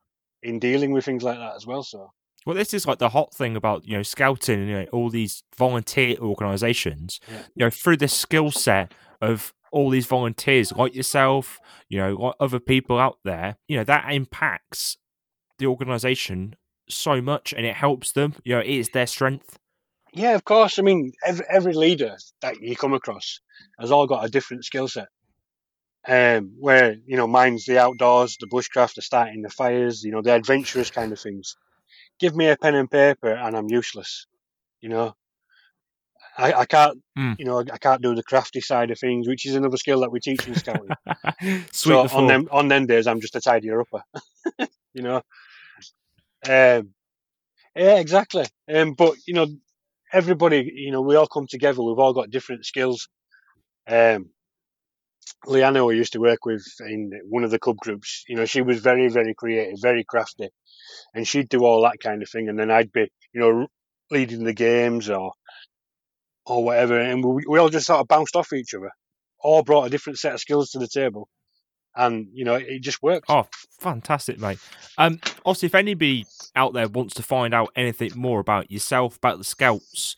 in 0.43 0.61
dealing 0.61 0.93
with 0.93 1.05
things 1.05 1.23
like 1.23 1.37
that 1.37 1.57
as 1.57 1.67
well. 1.67 1.83
So 1.83 2.11
Well, 2.47 2.57
this 2.57 2.73
is 2.73 2.87
like 2.87 2.99
the 2.99 3.11
hot 3.11 3.35
thing 3.35 3.57
about 3.57 3.87
you 3.87 3.97
know 3.97 4.03
scouting 4.03 4.61
and 4.61 4.69
you 4.69 4.75
know, 4.75 4.87
all 4.93 5.11
these 5.11 5.43
volunteer 5.57 6.17
organisations. 6.19 7.21
Yeah. 7.29 7.43
You 7.55 7.65
know, 7.67 7.71
through 7.71 7.99
the 7.99 8.09
skill 8.09 8.51
set 8.51 8.93
of 9.21 9.53
all 9.71 9.91
these 9.91 10.07
volunteers 10.07 10.73
like 10.73 10.95
yourself, 10.95 11.61
you 11.89 11.99
know, 11.99 12.15
like 12.15 12.35
other 12.41 12.59
people 12.59 12.99
out 12.99 13.19
there, 13.25 13.57
you 13.67 13.77
know, 13.77 13.85
that 13.85 14.11
impacts 14.13 14.97
the 15.59 15.67
organisation 15.67 16.55
so 16.89 17.21
much, 17.21 17.53
and 17.53 17.67
it 17.67 17.75
helps 17.75 18.13
them. 18.13 18.35
You 18.45 18.55
know, 18.55 18.61
it 18.61 18.69
is 18.69 18.91
their 18.91 19.07
strength. 19.07 19.59
yeah, 20.15 20.35
of 20.35 20.45
course. 20.45 20.79
I 20.79 20.83
mean, 20.83 21.13
every 21.27 21.45
every 21.51 21.75
leader 21.75 22.17
that 22.41 22.61
you 22.61 22.77
come 22.77 22.95
across 22.95 23.41
has 23.79 23.91
all 23.91 24.07
got 24.07 24.25
a 24.25 24.31
different 24.31 24.65
skill 24.65 24.89
set. 24.89 25.09
Um, 26.07 26.55
where 26.59 26.97
you 27.07 27.17
know 27.17 27.27
mine's 27.27 27.67
the 27.67 27.79
outdoors, 27.79 28.39
the 28.41 28.47
bushcraft, 28.47 28.95
the 28.95 29.03
starting 29.03 29.43
the 29.43 29.51
fires, 29.51 30.03
you 30.03 30.13
know, 30.13 30.23
the 30.23 30.35
adventurous 30.35 30.91
kind 30.91 31.13
of 31.13 31.21
things. 31.21 31.57
Give 32.19 32.35
me 32.35 32.49
a 32.49 32.57
pen 32.57 32.75
and 32.75 32.91
paper, 32.91 33.33
and 33.33 33.57
I'm 33.57 33.69
useless. 33.69 34.27
You 34.81 34.89
know, 34.91 35.15
I, 36.37 36.53
I 36.53 36.65
can't, 36.67 36.99
Mm. 37.19 37.37
you 37.39 37.45
know, 37.45 37.59
I 37.73 37.79
can't 37.79 38.01
do 38.01 38.15
the 38.15 38.23
crafty 38.23 38.61
side 38.61 38.91
of 38.93 38.99
things, 38.99 39.27
which 39.27 39.45
is 39.45 39.57
another 39.57 39.77
skill 39.77 40.01
that 40.01 40.13
we 40.13 40.21
teach 40.21 40.47
in 40.47 40.55
scouting. 40.55 40.91
So 41.73 42.07
on 42.13 42.27
them 42.29 42.49
on 42.53 42.69
them 42.69 42.87
days, 42.87 43.07
I'm 43.07 43.21
just 43.21 43.35
a 43.37 43.41
tidier 43.41 43.81
upper. 43.81 44.03
you 44.95 45.03
know. 45.03 45.17
Um, 46.49 46.91
yeah, 47.75 47.99
exactly. 47.99 48.47
Um, 48.73 48.95
but 48.95 49.15
you 49.27 49.35
know, 49.35 49.47
everybody, 50.13 50.71
you 50.75 50.91
know, 50.93 51.01
we 51.03 51.17
all 51.17 51.27
come 51.27 51.47
together. 51.49 51.83
We've 51.83 51.99
all 51.99 52.13
got 52.13 52.31
different 52.31 52.65
skills. 52.67 53.09
Um, 53.89 54.31
Leanna, 55.47 55.81
who 55.81 55.91
I 55.91 55.95
used 55.95 56.13
to 56.15 56.21
work 56.21 56.45
with 56.45 56.65
in 56.81 57.11
one 57.29 57.45
of 57.45 57.51
the 57.51 57.59
cub 57.59 57.77
groups, 57.79 58.25
you 58.29 58.37
know, 58.37 58.45
she 58.45 58.63
was 58.63 58.81
very, 58.81 59.09
very 59.09 59.35
creative, 59.35 59.79
very 59.81 60.05
crafty, 60.05 60.49
and 61.15 61.27
she'd 61.27 61.49
do 61.49 61.65
all 61.65 61.83
that 61.83 62.01
kind 62.01 62.23
of 62.23 62.31
thing. 62.31 62.49
And 62.49 62.59
then 62.59 62.71
I'd 62.71 62.93
be, 62.93 63.09
you 63.33 63.41
know, 63.41 63.67
leading 64.11 64.45
the 64.45 64.55
games 64.55 65.09
or 65.11 65.33
or 66.47 66.65
whatever, 66.65 66.99
and 66.99 67.23
we, 67.23 67.43
we 67.47 67.59
all 67.59 67.69
just 67.69 67.87
sort 67.87 68.01
of 68.01 68.09
bounced 68.09 68.35
off 68.35 68.53
each 68.53 68.73
other. 68.75 68.91
All 69.41 69.63
brought 69.63 69.85
a 69.85 69.91
different 69.91 70.19
set 70.19 70.33
of 70.33 70.41
skills 70.41 70.71
to 70.71 70.79
the 70.79 70.89
table, 70.89 71.29
and 71.95 72.29
you 72.33 72.45
know, 72.45 72.55
it 72.55 72.81
just 72.81 73.03
worked. 73.03 73.27
Oh, 73.29 73.47
fantastic, 73.79 74.39
mate. 74.39 74.59
Um, 74.97 75.21
also, 75.45 75.67
if 75.67 75.75
anybody 75.75 76.27
out 76.57 76.73
there 76.73 76.89
wants 76.89 77.15
to 77.15 77.23
find 77.23 77.53
out 77.55 77.71
anything 77.77 78.13
more 78.17 78.41
about 78.41 78.71
yourself, 78.71 79.17
about 79.19 79.39
the 79.39 79.45
Scouts, 79.45 80.17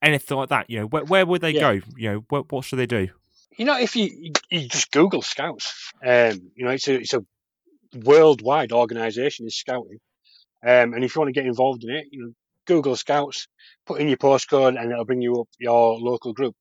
anything 0.00 0.36
like 0.36 0.48
that, 0.50 0.70
you 0.70 0.78
know, 0.80 0.86
where, 0.86 1.04
where 1.04 1.26
would 1.26 1.40
they 1.40 1.50
Yeah. 1.50 1.60
go? 1.60 1.70
You 1.96 2.12
know, 2.12 2.24
what, 2.28 2.50
what 2.52 2.64
should 2.64 2.78
they 2.78 2.86
do? 2.86 3.08
You 3.56 3.64
know, 3.64 3.78
if 3.78 3.96
you 3.96 4.32
you- 4.50 4.68
just 4.68 4.90
Google 4.90 5.22
Scouts, 5.22 5.92
um, 6.04 6.50
you 6.54 6.64
know, 6.64 6.70
it's 6.70 6.88
a 6.88 6.94
it's 6.94 7.14
a 7.14 7.24
worldwide 7.94 8.72
organisation 8.72 9.46
is 9.46 9.56
scouting, 9.56 9.98
um, 10.62 10.94
and 10.94 11.04
if 11.04 11.14
you 11.14 11.20
want 11.20 11.28
to 11.34 11.40
get 11.40 11.46
involved 11.46 11.84
in 11.84 11.90
it, 11.90 12.06
you 12.10 12.22
know, 12.22 12.32
Google 12.66 12.96
Scouts, 12.96 13.48
put 13.86 14.00
in 14.00 14.08
your 14.08 14.16
postcode, 14.18 14.80
and 14.80 14.90
it'll 14.92 15.04
bring 15.04 15.22
you 15.22 15.40
up 15.40 15.48
your 15.58 15.98
local 15.98 16.32
group. 16.32 16.54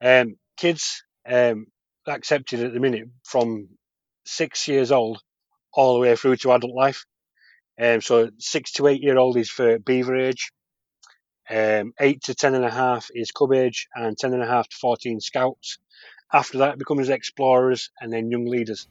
Um, 0.00 0.36
kids 0.56 1.04
um, 1.26 1.66
accepted 2.06 2.60
at 2.60 2.72
the 2.72 2.80
minute 2.80 3.08
from 3.24 3.68
six 4.24 4.68
years 4.68 4.90
old 4.92 5.20
all 5.72 5.94
the 5.94 6.00
way 6.00 6.16
through 6.16 6.36
to 6.36 6.52
adult 6.52 6.74
life. 6.74 7.04
Um, 7.80 8.00
so 8.00 8.30
six 8.38 8.72
to 8.72 8.86
eight 8.88 9.02
year 9.02 9.18
old 9.18 9.36
is 9.36 9.50
for 9.50 9.78
beaver 9.78 10.16
age. 10.16 10.52
Um, 11.50 11.92
eight 12.00 12.22
to 12.24 12.34
ten 12.34 12.54
and 12.54 12.64
a 12.64 12.70
half 12.70 13.08
is 13.14 13.30
cub 13.30 13.52
age, 13.52 13.88
and 13.94 14.16
ten 14.16 14.32
and 14.32 14.42
a 14.42 14.46
half 14.46 14.68
to 14.68 14.76
fourteen 14.76 15.20
scouts. 15.20 15.78
After 16.32 16.58
that, 16.58 16.78
becomes 16.78 17.08
explorers 17.08 17.90
and 18.00 18.12
then 18.12 18.30
young 18.30 18.46
leaders. 18.46 18.88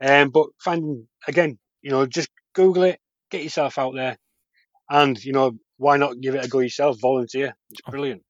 Um, 0.00 0.30
but 0.30 0.48
finding 0.58 1.08
again, 1.28 1.58
you 1.82 1.90
know, 1.90 2.06
just 2.06 2.30
Google 2.54 2.84
it, 2.84 3.00
get 3.30 3.42
yourself 3.44 3.78
out 3.78 3.94
there, 3.94 4.18
and 4.90 5.22
you 5.24 5.32
know, 5.32 5.58
why 5.78 5.96
not 5.98 6.20
give 6.20 6.34
it 6.34 6.44
a 6.44 6.48
go 6.48 6.60
yourself? 6.60 7.00
Volunteer, 7.00 7.54
it's 7.70 7.82
Oh. 7.86 7.90
brilliant. 7.92 8.22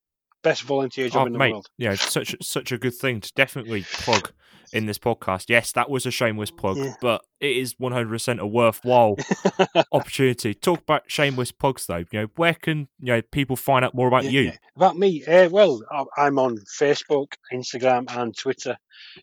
Best 0.49 0.63
volunteer 0.63 1.09
job 1.09 1.23
Oh, 1.23 1.27
in 1.27 1.33
the 1.33 1.39
mate, 1.39 1.53
world. 1.53 1.67
Yeah, 1.77 1.95
such 1.97 2.35
such 2.41 2.71
a 2.73 2.79
good 2.79 2.95
thing 2.95 3.21
to 3.21 3.33
definitely 3.35 3.83
plug 3.93 4.33
in 4.73 4.87
this 4.87 4.99
podcast. 4.99 5.45
Yes, 5.49 5.73
that 5.73 5.89
was 5.91 6.07
a 6.07 6.11
shameless 6.11 6.51
plug, 6.51 6.77
Yeah. 6.77 6.95
but 7.01 7.23
it 7.41 7.57
is 7.57 7.75
one 7.79 7.93
hundred 7.93 8.11
percent 8.11 8.41
a 8.41 8.47
worthwhile 8.47 9.17
opportunity. 9.93 10.55
Talk 10.55 10.81
about 10.83 11.03
shameless 11.11 11.53
plugs 11.53 11.87
though. 11.87 12.05
You 12.11 12.21
know, 12.21 12.27
where 12.37 12.55
can 12.55 12.89
you 13.01 13.13
know 13.15 13.23
people 13.23 13.57
find 13.57 13.85
out 13.85 13.95
more 13.95 14.09
about 14.09 14.25
Yeah, 14.25 14.31
you? 14.31 14.41
yeah. 14.43 14.57
About 14.77 14.97
me, 14.99 15.25
uh, 15.25 15.49
well, 15.51 15.81
I- 15.91 16.25
I'm 16.27 16.39
on 16.39 16.59
Facebook, 16.81 17.33
Instagram, 17.53 18.05
and 18.17 18.37
Twitter, 18.37 18.77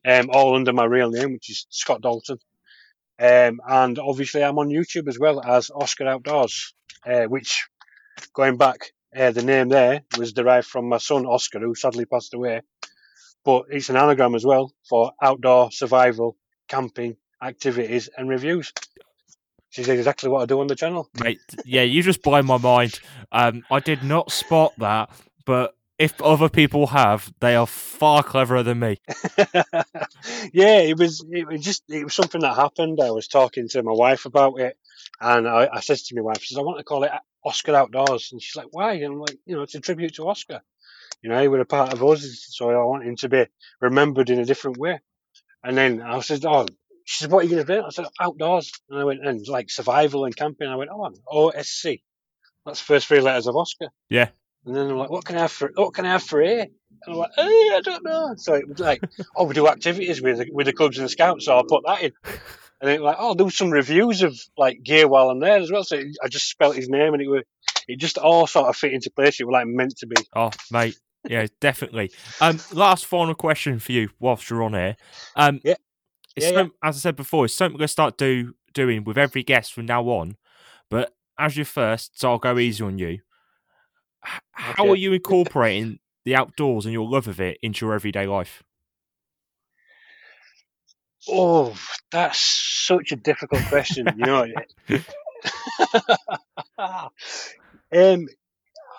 um, 0.06 0.30
all 0.32 0.56
under 0.56 0.74
my 0.74 0.86
real 0.86 1.10
name, 1.12 1.34
which 1.34 1.50
is 1.50 1.68
Scott 1.70 2.02
Dalton. 2.02 2.38
Um, 3.20 3.62
and 3.68 4.00
obviously, 4.00 4.44
I'm 4.44 4.58
on 4.60 4.70
YouTube 4.70 5.08
as 5.08 5.20
well 5.20 5.42
as 5.44 5.70
Oscar 5.70 6.08
Outdoors, 6.08 6.74
uh, 7.06 7.24
which, 7.26 7.68
going 8.34 8.58
back, 8.58 8.92
uh, 9.18 9.32
the 9.32 9.44
name 9.44 9.70
there 9.70 10.04
was 10.18 10.34
derived 10.34 10.68
from 10.68 10.90
my 10.90 10.98
son 10.98 11.26
Oscar, 11.26 11.60
who 11.60 11.76
sadly 11.76 12.06
passed 12.06 12.34
away. 12.34 12.62
But 13.46 13.66
it's 13.70 13.90
an 13.90 13.98
anagram 13.98 14.36
as 14.36 14.46
well 14.46 14.72
for 14.88 15.12
outdoor 15.22 15.72
survival, 15.72 16.38
camping, 16.68 17.18
activities, 17.42 18.10
and 18.18 18.30
reviews. 18.30 18.72
Which 19.70 19.80
is 19.80 19.90
exactly 19.90 20.30
what 20.30 20.44
I 20.44 20.46
do 20.46 20.60
on 20.60 20.68
the 20.68 20.76
channel. 20.76 21.10
Mate, 21.20 21.40
yeah, 21.66 21.82
you 21.82 22.04
just 22.04 22.22
blow 22.22 22.42
my 22.44 22.58
mind. 22.58 23.00
Um, 23.32 23.64
I 23.72 23.80
did 23.80 24.04
not 24.04 24.32
spot 24.32 24.74
that, 24.78 25.10
but 25.46 25.76
if 25.98 26.22
other 26.22 26.50
people 26.50 26.88
have, 26.88 27.34
they 27.40 27.56
are 27.56 27.68
far 27.68 28.24
cleverer 28.24 28.64
than 28.64 28.80
me. 28.80 28.98
yeah, 30.54 30.80
it 30.80 30.98
was 30.98 31.26
it 31.30 31.48
was 31.48 31.62
just 31.62 31.84
it 31.90 32.04
was 32.04 32.14
something 32.14 32.42
that 32.42 32.56
happened. 32.56 33.00
I 33.02 33.12
was 33.12 33.28
talking 33.28 33.68
to 33.70 33.84
my 33.84 33.94
wife 33.94 34.26
about 34.26 34.60
it, 34.60 34.78
and 35.20 35.48
I, 35.48 35.70
I 35.72 35.80
said 35.80 35.98
to 35.98 36.16
my 36.16 36.22
wife, 36.22 36.44
said, 36.44 36.60
I 36.60 36.64
want 36.64 36.78
to 36.78 36.84
call 36.84 37.04
it 37.04 37.12
Oscar 37.46 37.76
Outdoors, 37.76 38.30
and 38.32 38.42
she's 38.42 38.56
like, 38.56 38.68
Why? 38.72 38.94
And 38.94 39.14
I'm 39.14 39.20
like, 39.20 39.38
you 39.46 39.56
know, 39.56 39.64
it's 39.64 39.76
a 39.76 39.80
tribute 39.80 40.16
to 40.16 40.28
Oscar. 40.28 40.62
You 41.22 41.30
know, 41.30 41.42
he 41.42 41.48
was 41.48 41.62
a 41.62 41.66
part 41.66 41.94
of 41.94 42.04
us, 42.04 42.46
so 42.50 42.70
I 42.70 42.84
want 42.84 43.06
him 43.06 43.16
to 43.18 43.30
be 43.30 43.46
remembered 43.82 44.30
in 44.30 44.40
a 44.40 44.46
different 44.46 44.78
way. 44.78 45.00
And 45.64 45.78
then 45.78 46.02
I 46.02 46.20
said, 46.20 46.44
Oh, 46.46 46.66
she 47.06 47.24
said, 47.24 47.32
What 47.32 47.40
are 47.40 47.48
you 47.48 47.56
going 47.56 47.66
to 47.66 47.76
do? 47.76 47.84
I 47.86 47.90
said, 47.90 48.06
Outdoors. 48.20 48.72
And 48.90 49.00
I 49.00 49.04
went, 49.06 49.26
And 49.26 49.48
like 49.48 49.70
survival 49.70 50.26
and 50.26 50.36
camping. 50.36 50.68
I 50.68 50.76
went, 50.76 50.92
Oh, 50.92 51.52
OSC. 51.56 52.02
That's 52.66 52.80
the 52.80 52.86
first 52.86 53.08
three 53.08 53.22
letters 53.22 53.48
of 53.48 53.56
Oscar. 53.56 53.88
Yeah. 54.10 54.30
And 54.66 54.76
then 54.76 54.90
I'm 54.90 54.98
like, 54.98 55.10
What 55.10 55.26
can 55.26 55.38
I 55.38 55.42
have 55.42 55.52
for 55.52 55.72
what 55.76 55.94
can 55.94 56.06
I 56.06 56.12
have 56.12 56.24
for 56.24 56.42
A? 56.42 56.70
And 57.06 57.16
I'm 57.16 57.16
like, 57.16 57.32
hey, 57.36 57.42
I 57.44 57.82
don't 57.84 58.04
know. 58.04 58.36
So 58.38 58.54
it 58.54 58.68
was 58.68 58.80
like, 58.80 59.04
oh, 59.36 59.46
we 59.46 59.54
do 59.54 59.68
activities 59.68 60.22
with 60.22 60.38
the, 60.38 60.48
with 60.52 60.68
the 60.68 60.74
clubs 60.74 60.98
and 60.98 61.06
the 61.06 61.10
scouts, 61.10 61.46
so 61.46 61.56
I'll 61.56 61.64
put 61.64 61.84
that 61.86 62.02
in. 62.02 62.12
And 62.84 62.92
then 62.92 63.02
like, 63.02 63.16
oh, 63.18 63.28
I'll 63.30 63.36
do 63.36 63.50
some 63.50 63.72
reviews 63.72 64.24
of 64.24 64.38
like 64.58 64.84
gear 64.84 65.08
while 65.08 65.30
I'm 65.30 65.40
there 65.40 65.58
as 65.58 65.72
well. 65.72 65.86
So 65.86 65.98
I 66.22 66.28
just 66.28 66.50
spelt 66.50 66.76
his 66.76 66.90
name, 66.90 67.14
and 67.14 67.22
it 67.22 67.30
was 67.30 67.44
it 67.88 67.98
just 67.98 68.18
all 68.18 68.46
sort 68.46 68.68
of 68.68 68.76
fit 68.76 68.92
into 68.92 69.10
place. 69.10 69.40
It 69.40 69.46
was 69.46 69.54
like 69.54 69.68
meant 69.68 69.96
to 70.00 70.06
be. 70.06 70.16
Oh, 70.36 70.52
mate, 70.70 70.98
yeah, 71.30 71.48
definitely. 71.62 72.12
Um, 72.42 72.60
last 72.74 73.06
final 73.06 73.36
question 73.36 73.80
for 73.80 73.94
you 73.94 74.10
whilst 74.20 74.50
you're 74.50 74.64
on 74.64 74.74
here. 74.74 74.98
Um, 75.38 75.62
Yeah. 75.64 75.76
Yeah, 76.36 76.50
some- 76.52 76.74
as 76.84 76.98
I 76.98 77.00
said 77.00 77.16
before, 77.16 77.46
it's 77.46 77.54
something 77.54 77.76
we're 77.76 77.80
going 77.80 77.86
to 77.88 77.92
start 77.94 78.18
do 78.18 78.54
doing 78.74 79.06
with 79.06 79.18
every 79.18 79.44
guest 79.44 79.72
from 79.72 79.86
now 79.86 80.04
on. 80.10 80.36
But 80.90 81.14
as 81.40 81.56
your 81.56 81.66
first, 81.66 82.20
so 82.20 82.32
I'll 82.32 82.38
go 82.38 82.58
easy 82.60 82.84
on 82.84 82.98
you. 82.98 83.20
How 84.52 84.84
Okay. 84.84 84.90
are 84.92 84.96
you 84.96 85.14
incorporating 85.14 86.00
the 86.26 86.36
outdoors 86.36 86.86
and 86.86 86.92
your 86.94 87.08
love 87.08 87.28
of 87.30 87.40
it 87.40 87.60
into 87.62 87.86
your 87.86 87.94
everyday 87.96 88.26
life? 88.28 88.62
Oh, 91.30 91.76
that's 92.12 92.40
such 92.40 93.12
a 93.12 93.16
difficult 93.16 93.64
question. 93.66 94.08
You 94.18 94.26
know. 94.26 94.46
um, 97.92 98.28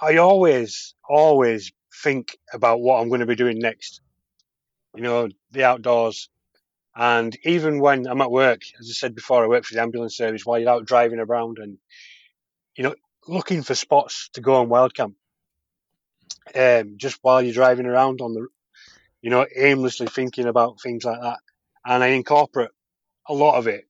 I 0.00 0.16
always, 0.16 0.94
always 1.08 1.72
think 2.02 2.36
about 2.52 2.80
what 2.80 3.00
I'm 3.00 3.08
going 3.08 3.20
to 3.20 3.26
be 3.26 3.34
doing 3.34 3.58
next. 3.58 4.00
You 4.94 5.02
know, 5.02 5.28
the 5.50 5.64
outdoors. 5.64 6.28
And 6.96 7.36
even 7.44 7.80
when 7.80 8.06
I'm 8.06 8.20
at 8.20 8.30
work, 8.30 8.62
as 8.78 8.88
I 8.88 8.92
said 8.92 9.14
before, 9.14 9.42
I 9.44 9.48
work 9.48 9.64
for 9.64 9.74
the 9.74 9.82
ambulance 9.82 10.16
service 10.16 10.46
while 10.46 10.58
you're 10.58 10.70
out 10.70 10.86
driving 10.86 11.18
around 11.18 11.58
and, 11.58 11.78
you 12.76 12.84
know, 12.84 12.94
looking 13.26 13.62
for 13.62 13.74
spots 13.74 14.30
to 14.34 14.40
go 14.40 14.54
on 14.54 14.68
wild 14.68 14.94
camp. 14.94 15.16
Um, 16.54 16.94
just 16.96 17.18
while 17.22 17.42
you're 17.42 17.54
driving 17.54 17.86
around 17.86 18.20
on 18.20 18.34
the, 18.34 18.46
you 19.22 19.30
know, 19.30 19.46
aimlessly 19.56 20.06
thinking 20.06 20.46
about 20.46 20.80
things 20.80 21.04
like 21.04 21.20
that. 21.20 21.38
And 21.84 22.02
I 22.02 22.08
incorporate 22.08 22.70
a 23.28 23.34
lot 23.34 23.56
of 23.56 23.66
it 23.66 23.86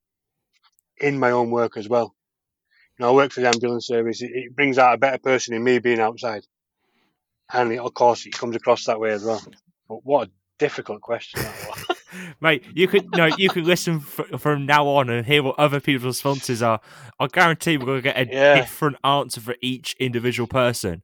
in 0.99 1.19
my 1.19 1.31
own 1.31 1.51
work 1.51 1.77
as 1.77 1.89
well. 1.89 2.15
You 2.99 3.05
know, 3.05 3.11
I 3.11 3.15
work 3.15 3.33
for 3.33 3.41
the 3.41 3.49
ambulance 3.49 3.87
service. 3.87 4.23
It, 4.23 4.31
it 4.33 4.55
brings 4.57 4.79
out 4.79 4.95
a 4.95 4.99
better 4.99 5.19
person 5.19 5.55
in 5.55 5.63
me 5.65 5.79
being 5.79 6.01
outside. 6.01 6.45
And 7.53 7.73
it, 7.73 7.79
of 7.79 7.93
course, 7.95 8.27
it 8.27 8.33
comes 8.33 8.57
across 8.57 8.85
that 8.85 9.01
way 9.01 9.11
as 9.11 9.25
well. 9.25 9.43
But 9.89 10.05
what 10.05 10.29
a 10.29 10.31
difficult 10.59 11.01
question. 11.03 11.41
Mate, 12.41 12.65
you 12.75 12.87
could 12.87 13.11
no, 13.17 13.27
you 13.27 13.49
could 13.49 13.65
listen 13.65 13.97
f- 13.97 14.41
from 14.41 14.67
now 14.67 14.87
on 14.87 15.11
and 15.11 15.27
hear 15.27 15.43
what 15.43 15.59
other 15.59 15.81
people's 15.81 16.05
responses 16.17 16.63
are. 16.63 16.81
I 17.19 17.27
guarantee 17.27 17.77
we're 17.77 17.87
going 17.87 17.99
to 17.99 18.03
get 18.03 18.17
a 18.17 18.33
Yeah. 18.33 18.55
different 18.55 18.97
answer 19.03 19.41
for 19.41 19.57
each 19.61 19.97
individual 19.99 20.47
person. 20.47 21.03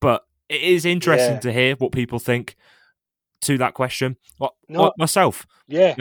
But 0.00 0.24
it 0.48 0.60
is 0.60 0.84
interesting 0.84 1.34
Yeah. 1.34 1.40
to 1.40 1.52
hear 1.52 1.76
what 1.76 1.92
people 1.92 2.18
think 2.18 2.56
to 3.42 3.56
that 3.58 3.74
question. 3.74 4.16
Like, 4.40 4.50
No. 4.68 4.82
like 4.84 4.92
myself, 4.98 5.46
Yeah, 5.68 5.94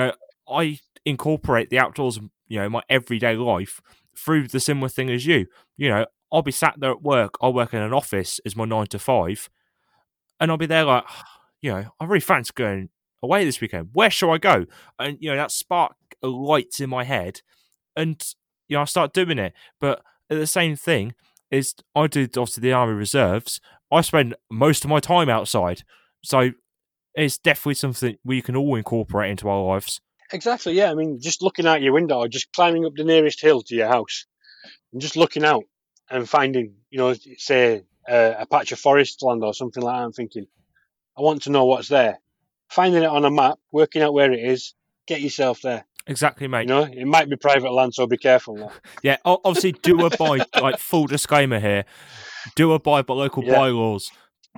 I 0.49 0.79
incorporate 1.05 1.69
the 1.69 1.79
outdoors, 1.79 2.19
you 2.47 2.59
know, 2.59 2.69
my 2.69 2.81
everyday 2.89 3.35
life 3.35 3.81
through 4.15 4.47
the 4.47 4.59
similar 4.59 4.89
thing 4.89 5.09
as 5.09 5.25
you. 5.25 5.47
You 5.77 5.89
know, 5.89 6.05
I'll 6.31 6.41
be 6.41 6.51
sat 6.51 6.75
there 6.79 6.91
at 6.91 7.01
work. 7.01 7.35
I 7.41 7.49
work 7.49 7.73
in 7.73 7.81
an 7.81 7.93
office 7.93 8.39
as 8.45 8.55
my 8.55 8.65
nine 8.65 8.87
to 8.87 8.99
five, 8.99 9.49
and 10.39 10.51
I'll 10.51 10.57
be 10.57 10.65
there 10.65 10.83
like, 10.85 11.03
ah, 11.07 11.23
you 11.61 11.71
know, 11.71 11.85
I 11.99 12.05
really 12.05 12.19
fancy 12.19 12.51
going 12.55 12.89
away 13.23 13.45
this 13.45 13.61
weekend. 13.61 13.89
Where 13.93 14.09
shall 14.09 14.31
I 14.31 14.37
go? 14.37 14.65
And 14.99 15.17
you 15.19 15.29
know, 15.29 15.37
that 15.37 15.51
spark 15.51 15.95
lights 16.21 16.79
in 16.79 16.89
my 16.89 17.03
head, 17.03 17.41
and 17.95 18.21
you 18.67 18.75
know, 18.75 18.81
I 18.81 18.85
start 18.85 19.13
doing 19.13 19.39
it. 19.39 19.53
But 19.79 20.01
the 20.29 20.47
same 20.47 20.75
thing 20.75 21.15
is, 21.49 21.73
I 21.95 22.07
did 22.07 22.37
obviously 22.37 22.61
the 22.61 22.73
army 22.73 22.93
reserves. 22.93 23.61
I 23.91 24.01
spend 24.01 24.35
most 24.51 24.83
of 24.83 24.89
my 24.89 24.99
time 24.99 25.29
outside, 25.29 25.83
so 26.21 26.51
it's 27.15 27.37
definitely 27.37 27.75
something 27.75 28.17
we 28.23 28.41
can 28.41 28.55
all 28.55 28.75
incorporate 28.75 29.31
into 29.31 29.49
our 29.49 29.63
lives. 29.63 30.01
Exactly. 30.31 30.73
Yeah, 30.73 30.91
I 30.91 30.95
mean, 30.95 31.19
just 31.21 31.41
looking 31.41 31.65
out 31.67 31.81
your 31.81 31.93
window 31.93 32.17
or 32.19 32.27
just 32.27 32.51
climbing 32.53 32.85
up 32.85 32.93
the 32.95 33.03
nearest 33.03 33.41
hill 33.41 33.61
to 33.63 33.75
your 33.75 33.87
house 33.87 34.25
and 34.91 35.01
just 35.01 35.15
looking 35.17 35.43
out 35.43 35.63
and 36.09 36.27
finding, 36.27 36.75
you 36.89 36.97
know, 36.97 37.13
say 37.37 37.83
uh, 38.07 38.33
a 38.39 38.45
patch 38.45 38.71
of 38.71 38.79
forest 38.79 39.21
land 39.23 39.43
or 39.43 39.53
something 39.53 39.83
like 39.83 39.95
that. 39.95 40.03
I'm 40.03 40.11
thinking, 40.13 40.47
I 41.17 41.21
want 41.21 41.43
to 41.43 41.51
know 41.51 41.65
what's 41.65 41.89
there. 41.89 42.19
Finding 42.69 43.03
it 43.03 43.09
on 43.09 43.25
a 43.25 43.31
map, 43.31 43.59
working 43.71 44.01
out 44.01 44.13
where 44.13 44.31
it 44.31 44.39
is, 44.43 44.73
get 45.07 45.21
yourself 45.21 45.61
there. 45.61 45.85
Exactly, 46.05 46.47
mate. 46.47 46.61
You 46.61 46.67
know, 46.67 46.83
it 46.83 47.05
might 47.05 47.29
be 47.29 47.35
private 47.35 47.71
land, 47.71 47.93
so 47.93 48.07
be 48.07 48.17
careful. 48.17 48.55
Now. 48.55 48.71
Yeah, 49.03 49.17
obviously, 49.25 49.73
do 49.73 50.05
abide. 50.05 50.45
like 50.61 50.77
full 50.79 51.05
disclaimer 51.05 51.59
here: 51.59 51.83
do 52.55 52.71
abide 52.71 53.05
by 53.05 53.13
local 53.13 53.43
Yeah. 53.43 53.55
bylaws. 53.55 54.11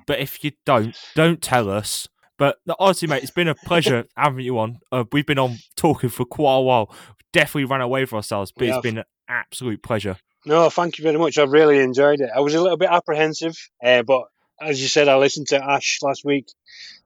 But 0.06 0.20
if 0.20 0.44
you 0.44 0.52
don't, 0.66 0.96
don't 1.16 1.42
tell 1.42 1.70
us. 1.70 2.08
But 2.40 2.58
honestly, 2.80 3.08
mate, 3.08 3.22
it's 3.22 3.32
been 3.32 3.48
a 3.50 3.54
pleasure 3.54 4.06
having 4.18 4.44
you 4.44 4.58
on. 4.58 4.80
Uh, 4.92 5.04
we've 5.12 5.26
been 5.26 5.38
on 5.38 5.58
talking 5.76 6.10
for 6.10 6.26
quite 6.26 6.56
a 6.56 6.62
while. 6.62 6.92
Definitely 7.34 7.66
ran 7.66 7.82
away 7.82 8.06
from 8.06 8.16
ourselves, 8.16 8.52
but 8.52 8.62
We 8.62 8.68
it's 8.70 8.76
have. 8.78 8.84
been 8.84 8.98
an 9.00 9.04
absolute 9.28 9.84
pleasure. 9.84 10.18
No, 10.46 10.70
thank 10.70 10.98
you 10.98 11.04
very 11.04 11.20
much. 11.20 11.38
I've 11.38 11.52
really 11.52 11.80
enjoyed 11.80 12.22
it. 12.22 12.30
I 12.34 12.40
was 12.40 12.56
a 12.56 12.62
little 12.62 12.78
bit 12.78 12.90
apprehensive, 12.90 13.56
uh, 13.84 14.04
but 14.04 14.24
as 14.60 14.82
you 14.82 14.88
said, 14.88 15.08
I 15.10 15.18
listened 15.18 15.48
to 15.50 15.64
Ash 15.64 16.00
last 16.02 16.24
week, 16.24 16.48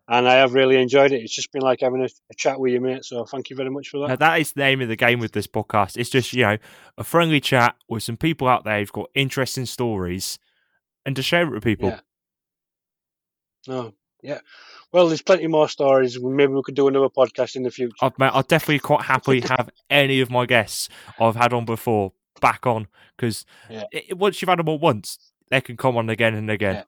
and 0.07 0.27
I 0.27 0.35
have 0.35 0.53
really 0.53 0.77
enjoyed 0.79 1.11
it. 1.11 1.21
It's 1.23 1.33
just 1.33 1.51
been 1.51 1.63
like 1.63 1.79
having 1.81 2.01
a, 2.01 2.05
a 2.05 2.35
chat 2.37 2.59
with 2.59 2.71
your 2.71 2.81
mate. 2.81 3.05
So 3.05 3.25
thank 3.25 3.49
you 3.49 3.55
very 3.55 3.71
much 3.71 3.89
for 3.89 4.01
that. 4.01 4.07
Now, 4.07 4.15
that 4.17 4.39
is 4.39 4.51
the 4.51 4.61
name 4.61 4.81
of 4.81 4.87
the 4.87 4.95
game 4.95 5.19
with 5.19 5.31
this 5.31 5.47
podcast. 5.47 5.97
It's 5.97 6.11
just 6.11 6.31
you 6.33 6.43
know 6.43 6.57
a 6.97 7.03
friendly 7.03 7.41
chat 7.41 7.75
with 7.89 8.03
some 8.03 8.17
people 8.17 8.47
out 8.47 8.65
there 8.65 8.79
who've 8.79 8.91
got 8.91 9.09
interesting 9.15 9.65
stories, 9.65 10.37
and 11.05 11.15
to 11.15 11.23
share 11.23 11.47
it 11.47 11.51
with 11.51 11.63
people. 11.63 11.89
Yeah. 11.89 11.99
No, 13.67 13.93
yeah. 14.23 14.39
Well, 14.91 15.07
there's 15.07 15.21
plenty 15.23 15.47
more 15.47 15.67
stories. 15.69 16.19
Maybe 16.19 16.53
we 16.53 16.61
could 16.63 16.75
do 16.75 16.87
another 16.87 17.09
podcast 17.09 17.55
in 17.55 17.63
the 17.63 17.71
future. 17.71 17.95
I'd, 18.01 18.17
mate, 18.19 18.31
I'd 18.33 18.47
definitely 18.47 18.79
quite 18.79 19.01
happily 19.03 19.41
have 19.49 19.69
any 19.89 20.21
of 20.21 20.29
my 20.29 20.45
guests 20.45 20.87
I've 21.19 21.35
had 21.35 21.51
on 21.53 21.65
before 21.65 22.13
back 22.41 22.65
on 22.67 22.87
because 23.17 23.45
Yeah. 23.69 23.83
once 24.11 24.41
you've 24.41 24.49
had 24.49 24.59
them 24.59 24.69
on 24.69 24.79
once, 24.79 25.17
they 25.49 25.61
can 25.61 25.77
come 25.77 25.97
on 25.97 26.09
again 26.09 26.33
and 26.35 26.49
again. 26.49 26.83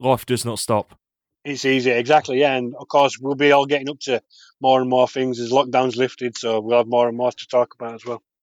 Life 0.00 0.24
does 0.26 0.44
not 0.44 0.58
stop. 0.58 0.98
It's 1.44 1.64
easy, 1.64 1.90
exactly. 1.90 2.38
Yeah, 2.40 2.54
and 2.54 2.74
of 2.76 2.86
course 2.86 3.18
we'll 3.18 3.34
be 3.34 3.50
all 3.50 3.66
getting 3.66 3.90
up 3.90 3.98
to 4.00 4.22
more 4.60 4.80
and 4.80 4.88
more 4.88 5.08
things 5.08 5.40
as 5.40 5.50
lockdown's 5.50 5.96
lifted, 5.96 6.38
so 6.38 6.60
we'll 6.60 6.78
have 6.78 6.86
more 6.86 7.08
and 7.08 7.16
more 7.16 7.32
to 7.32 7.46
talk 7.48 7.74
about 7.74 7.94
as 7.94 8.04
well. 8.06 8.22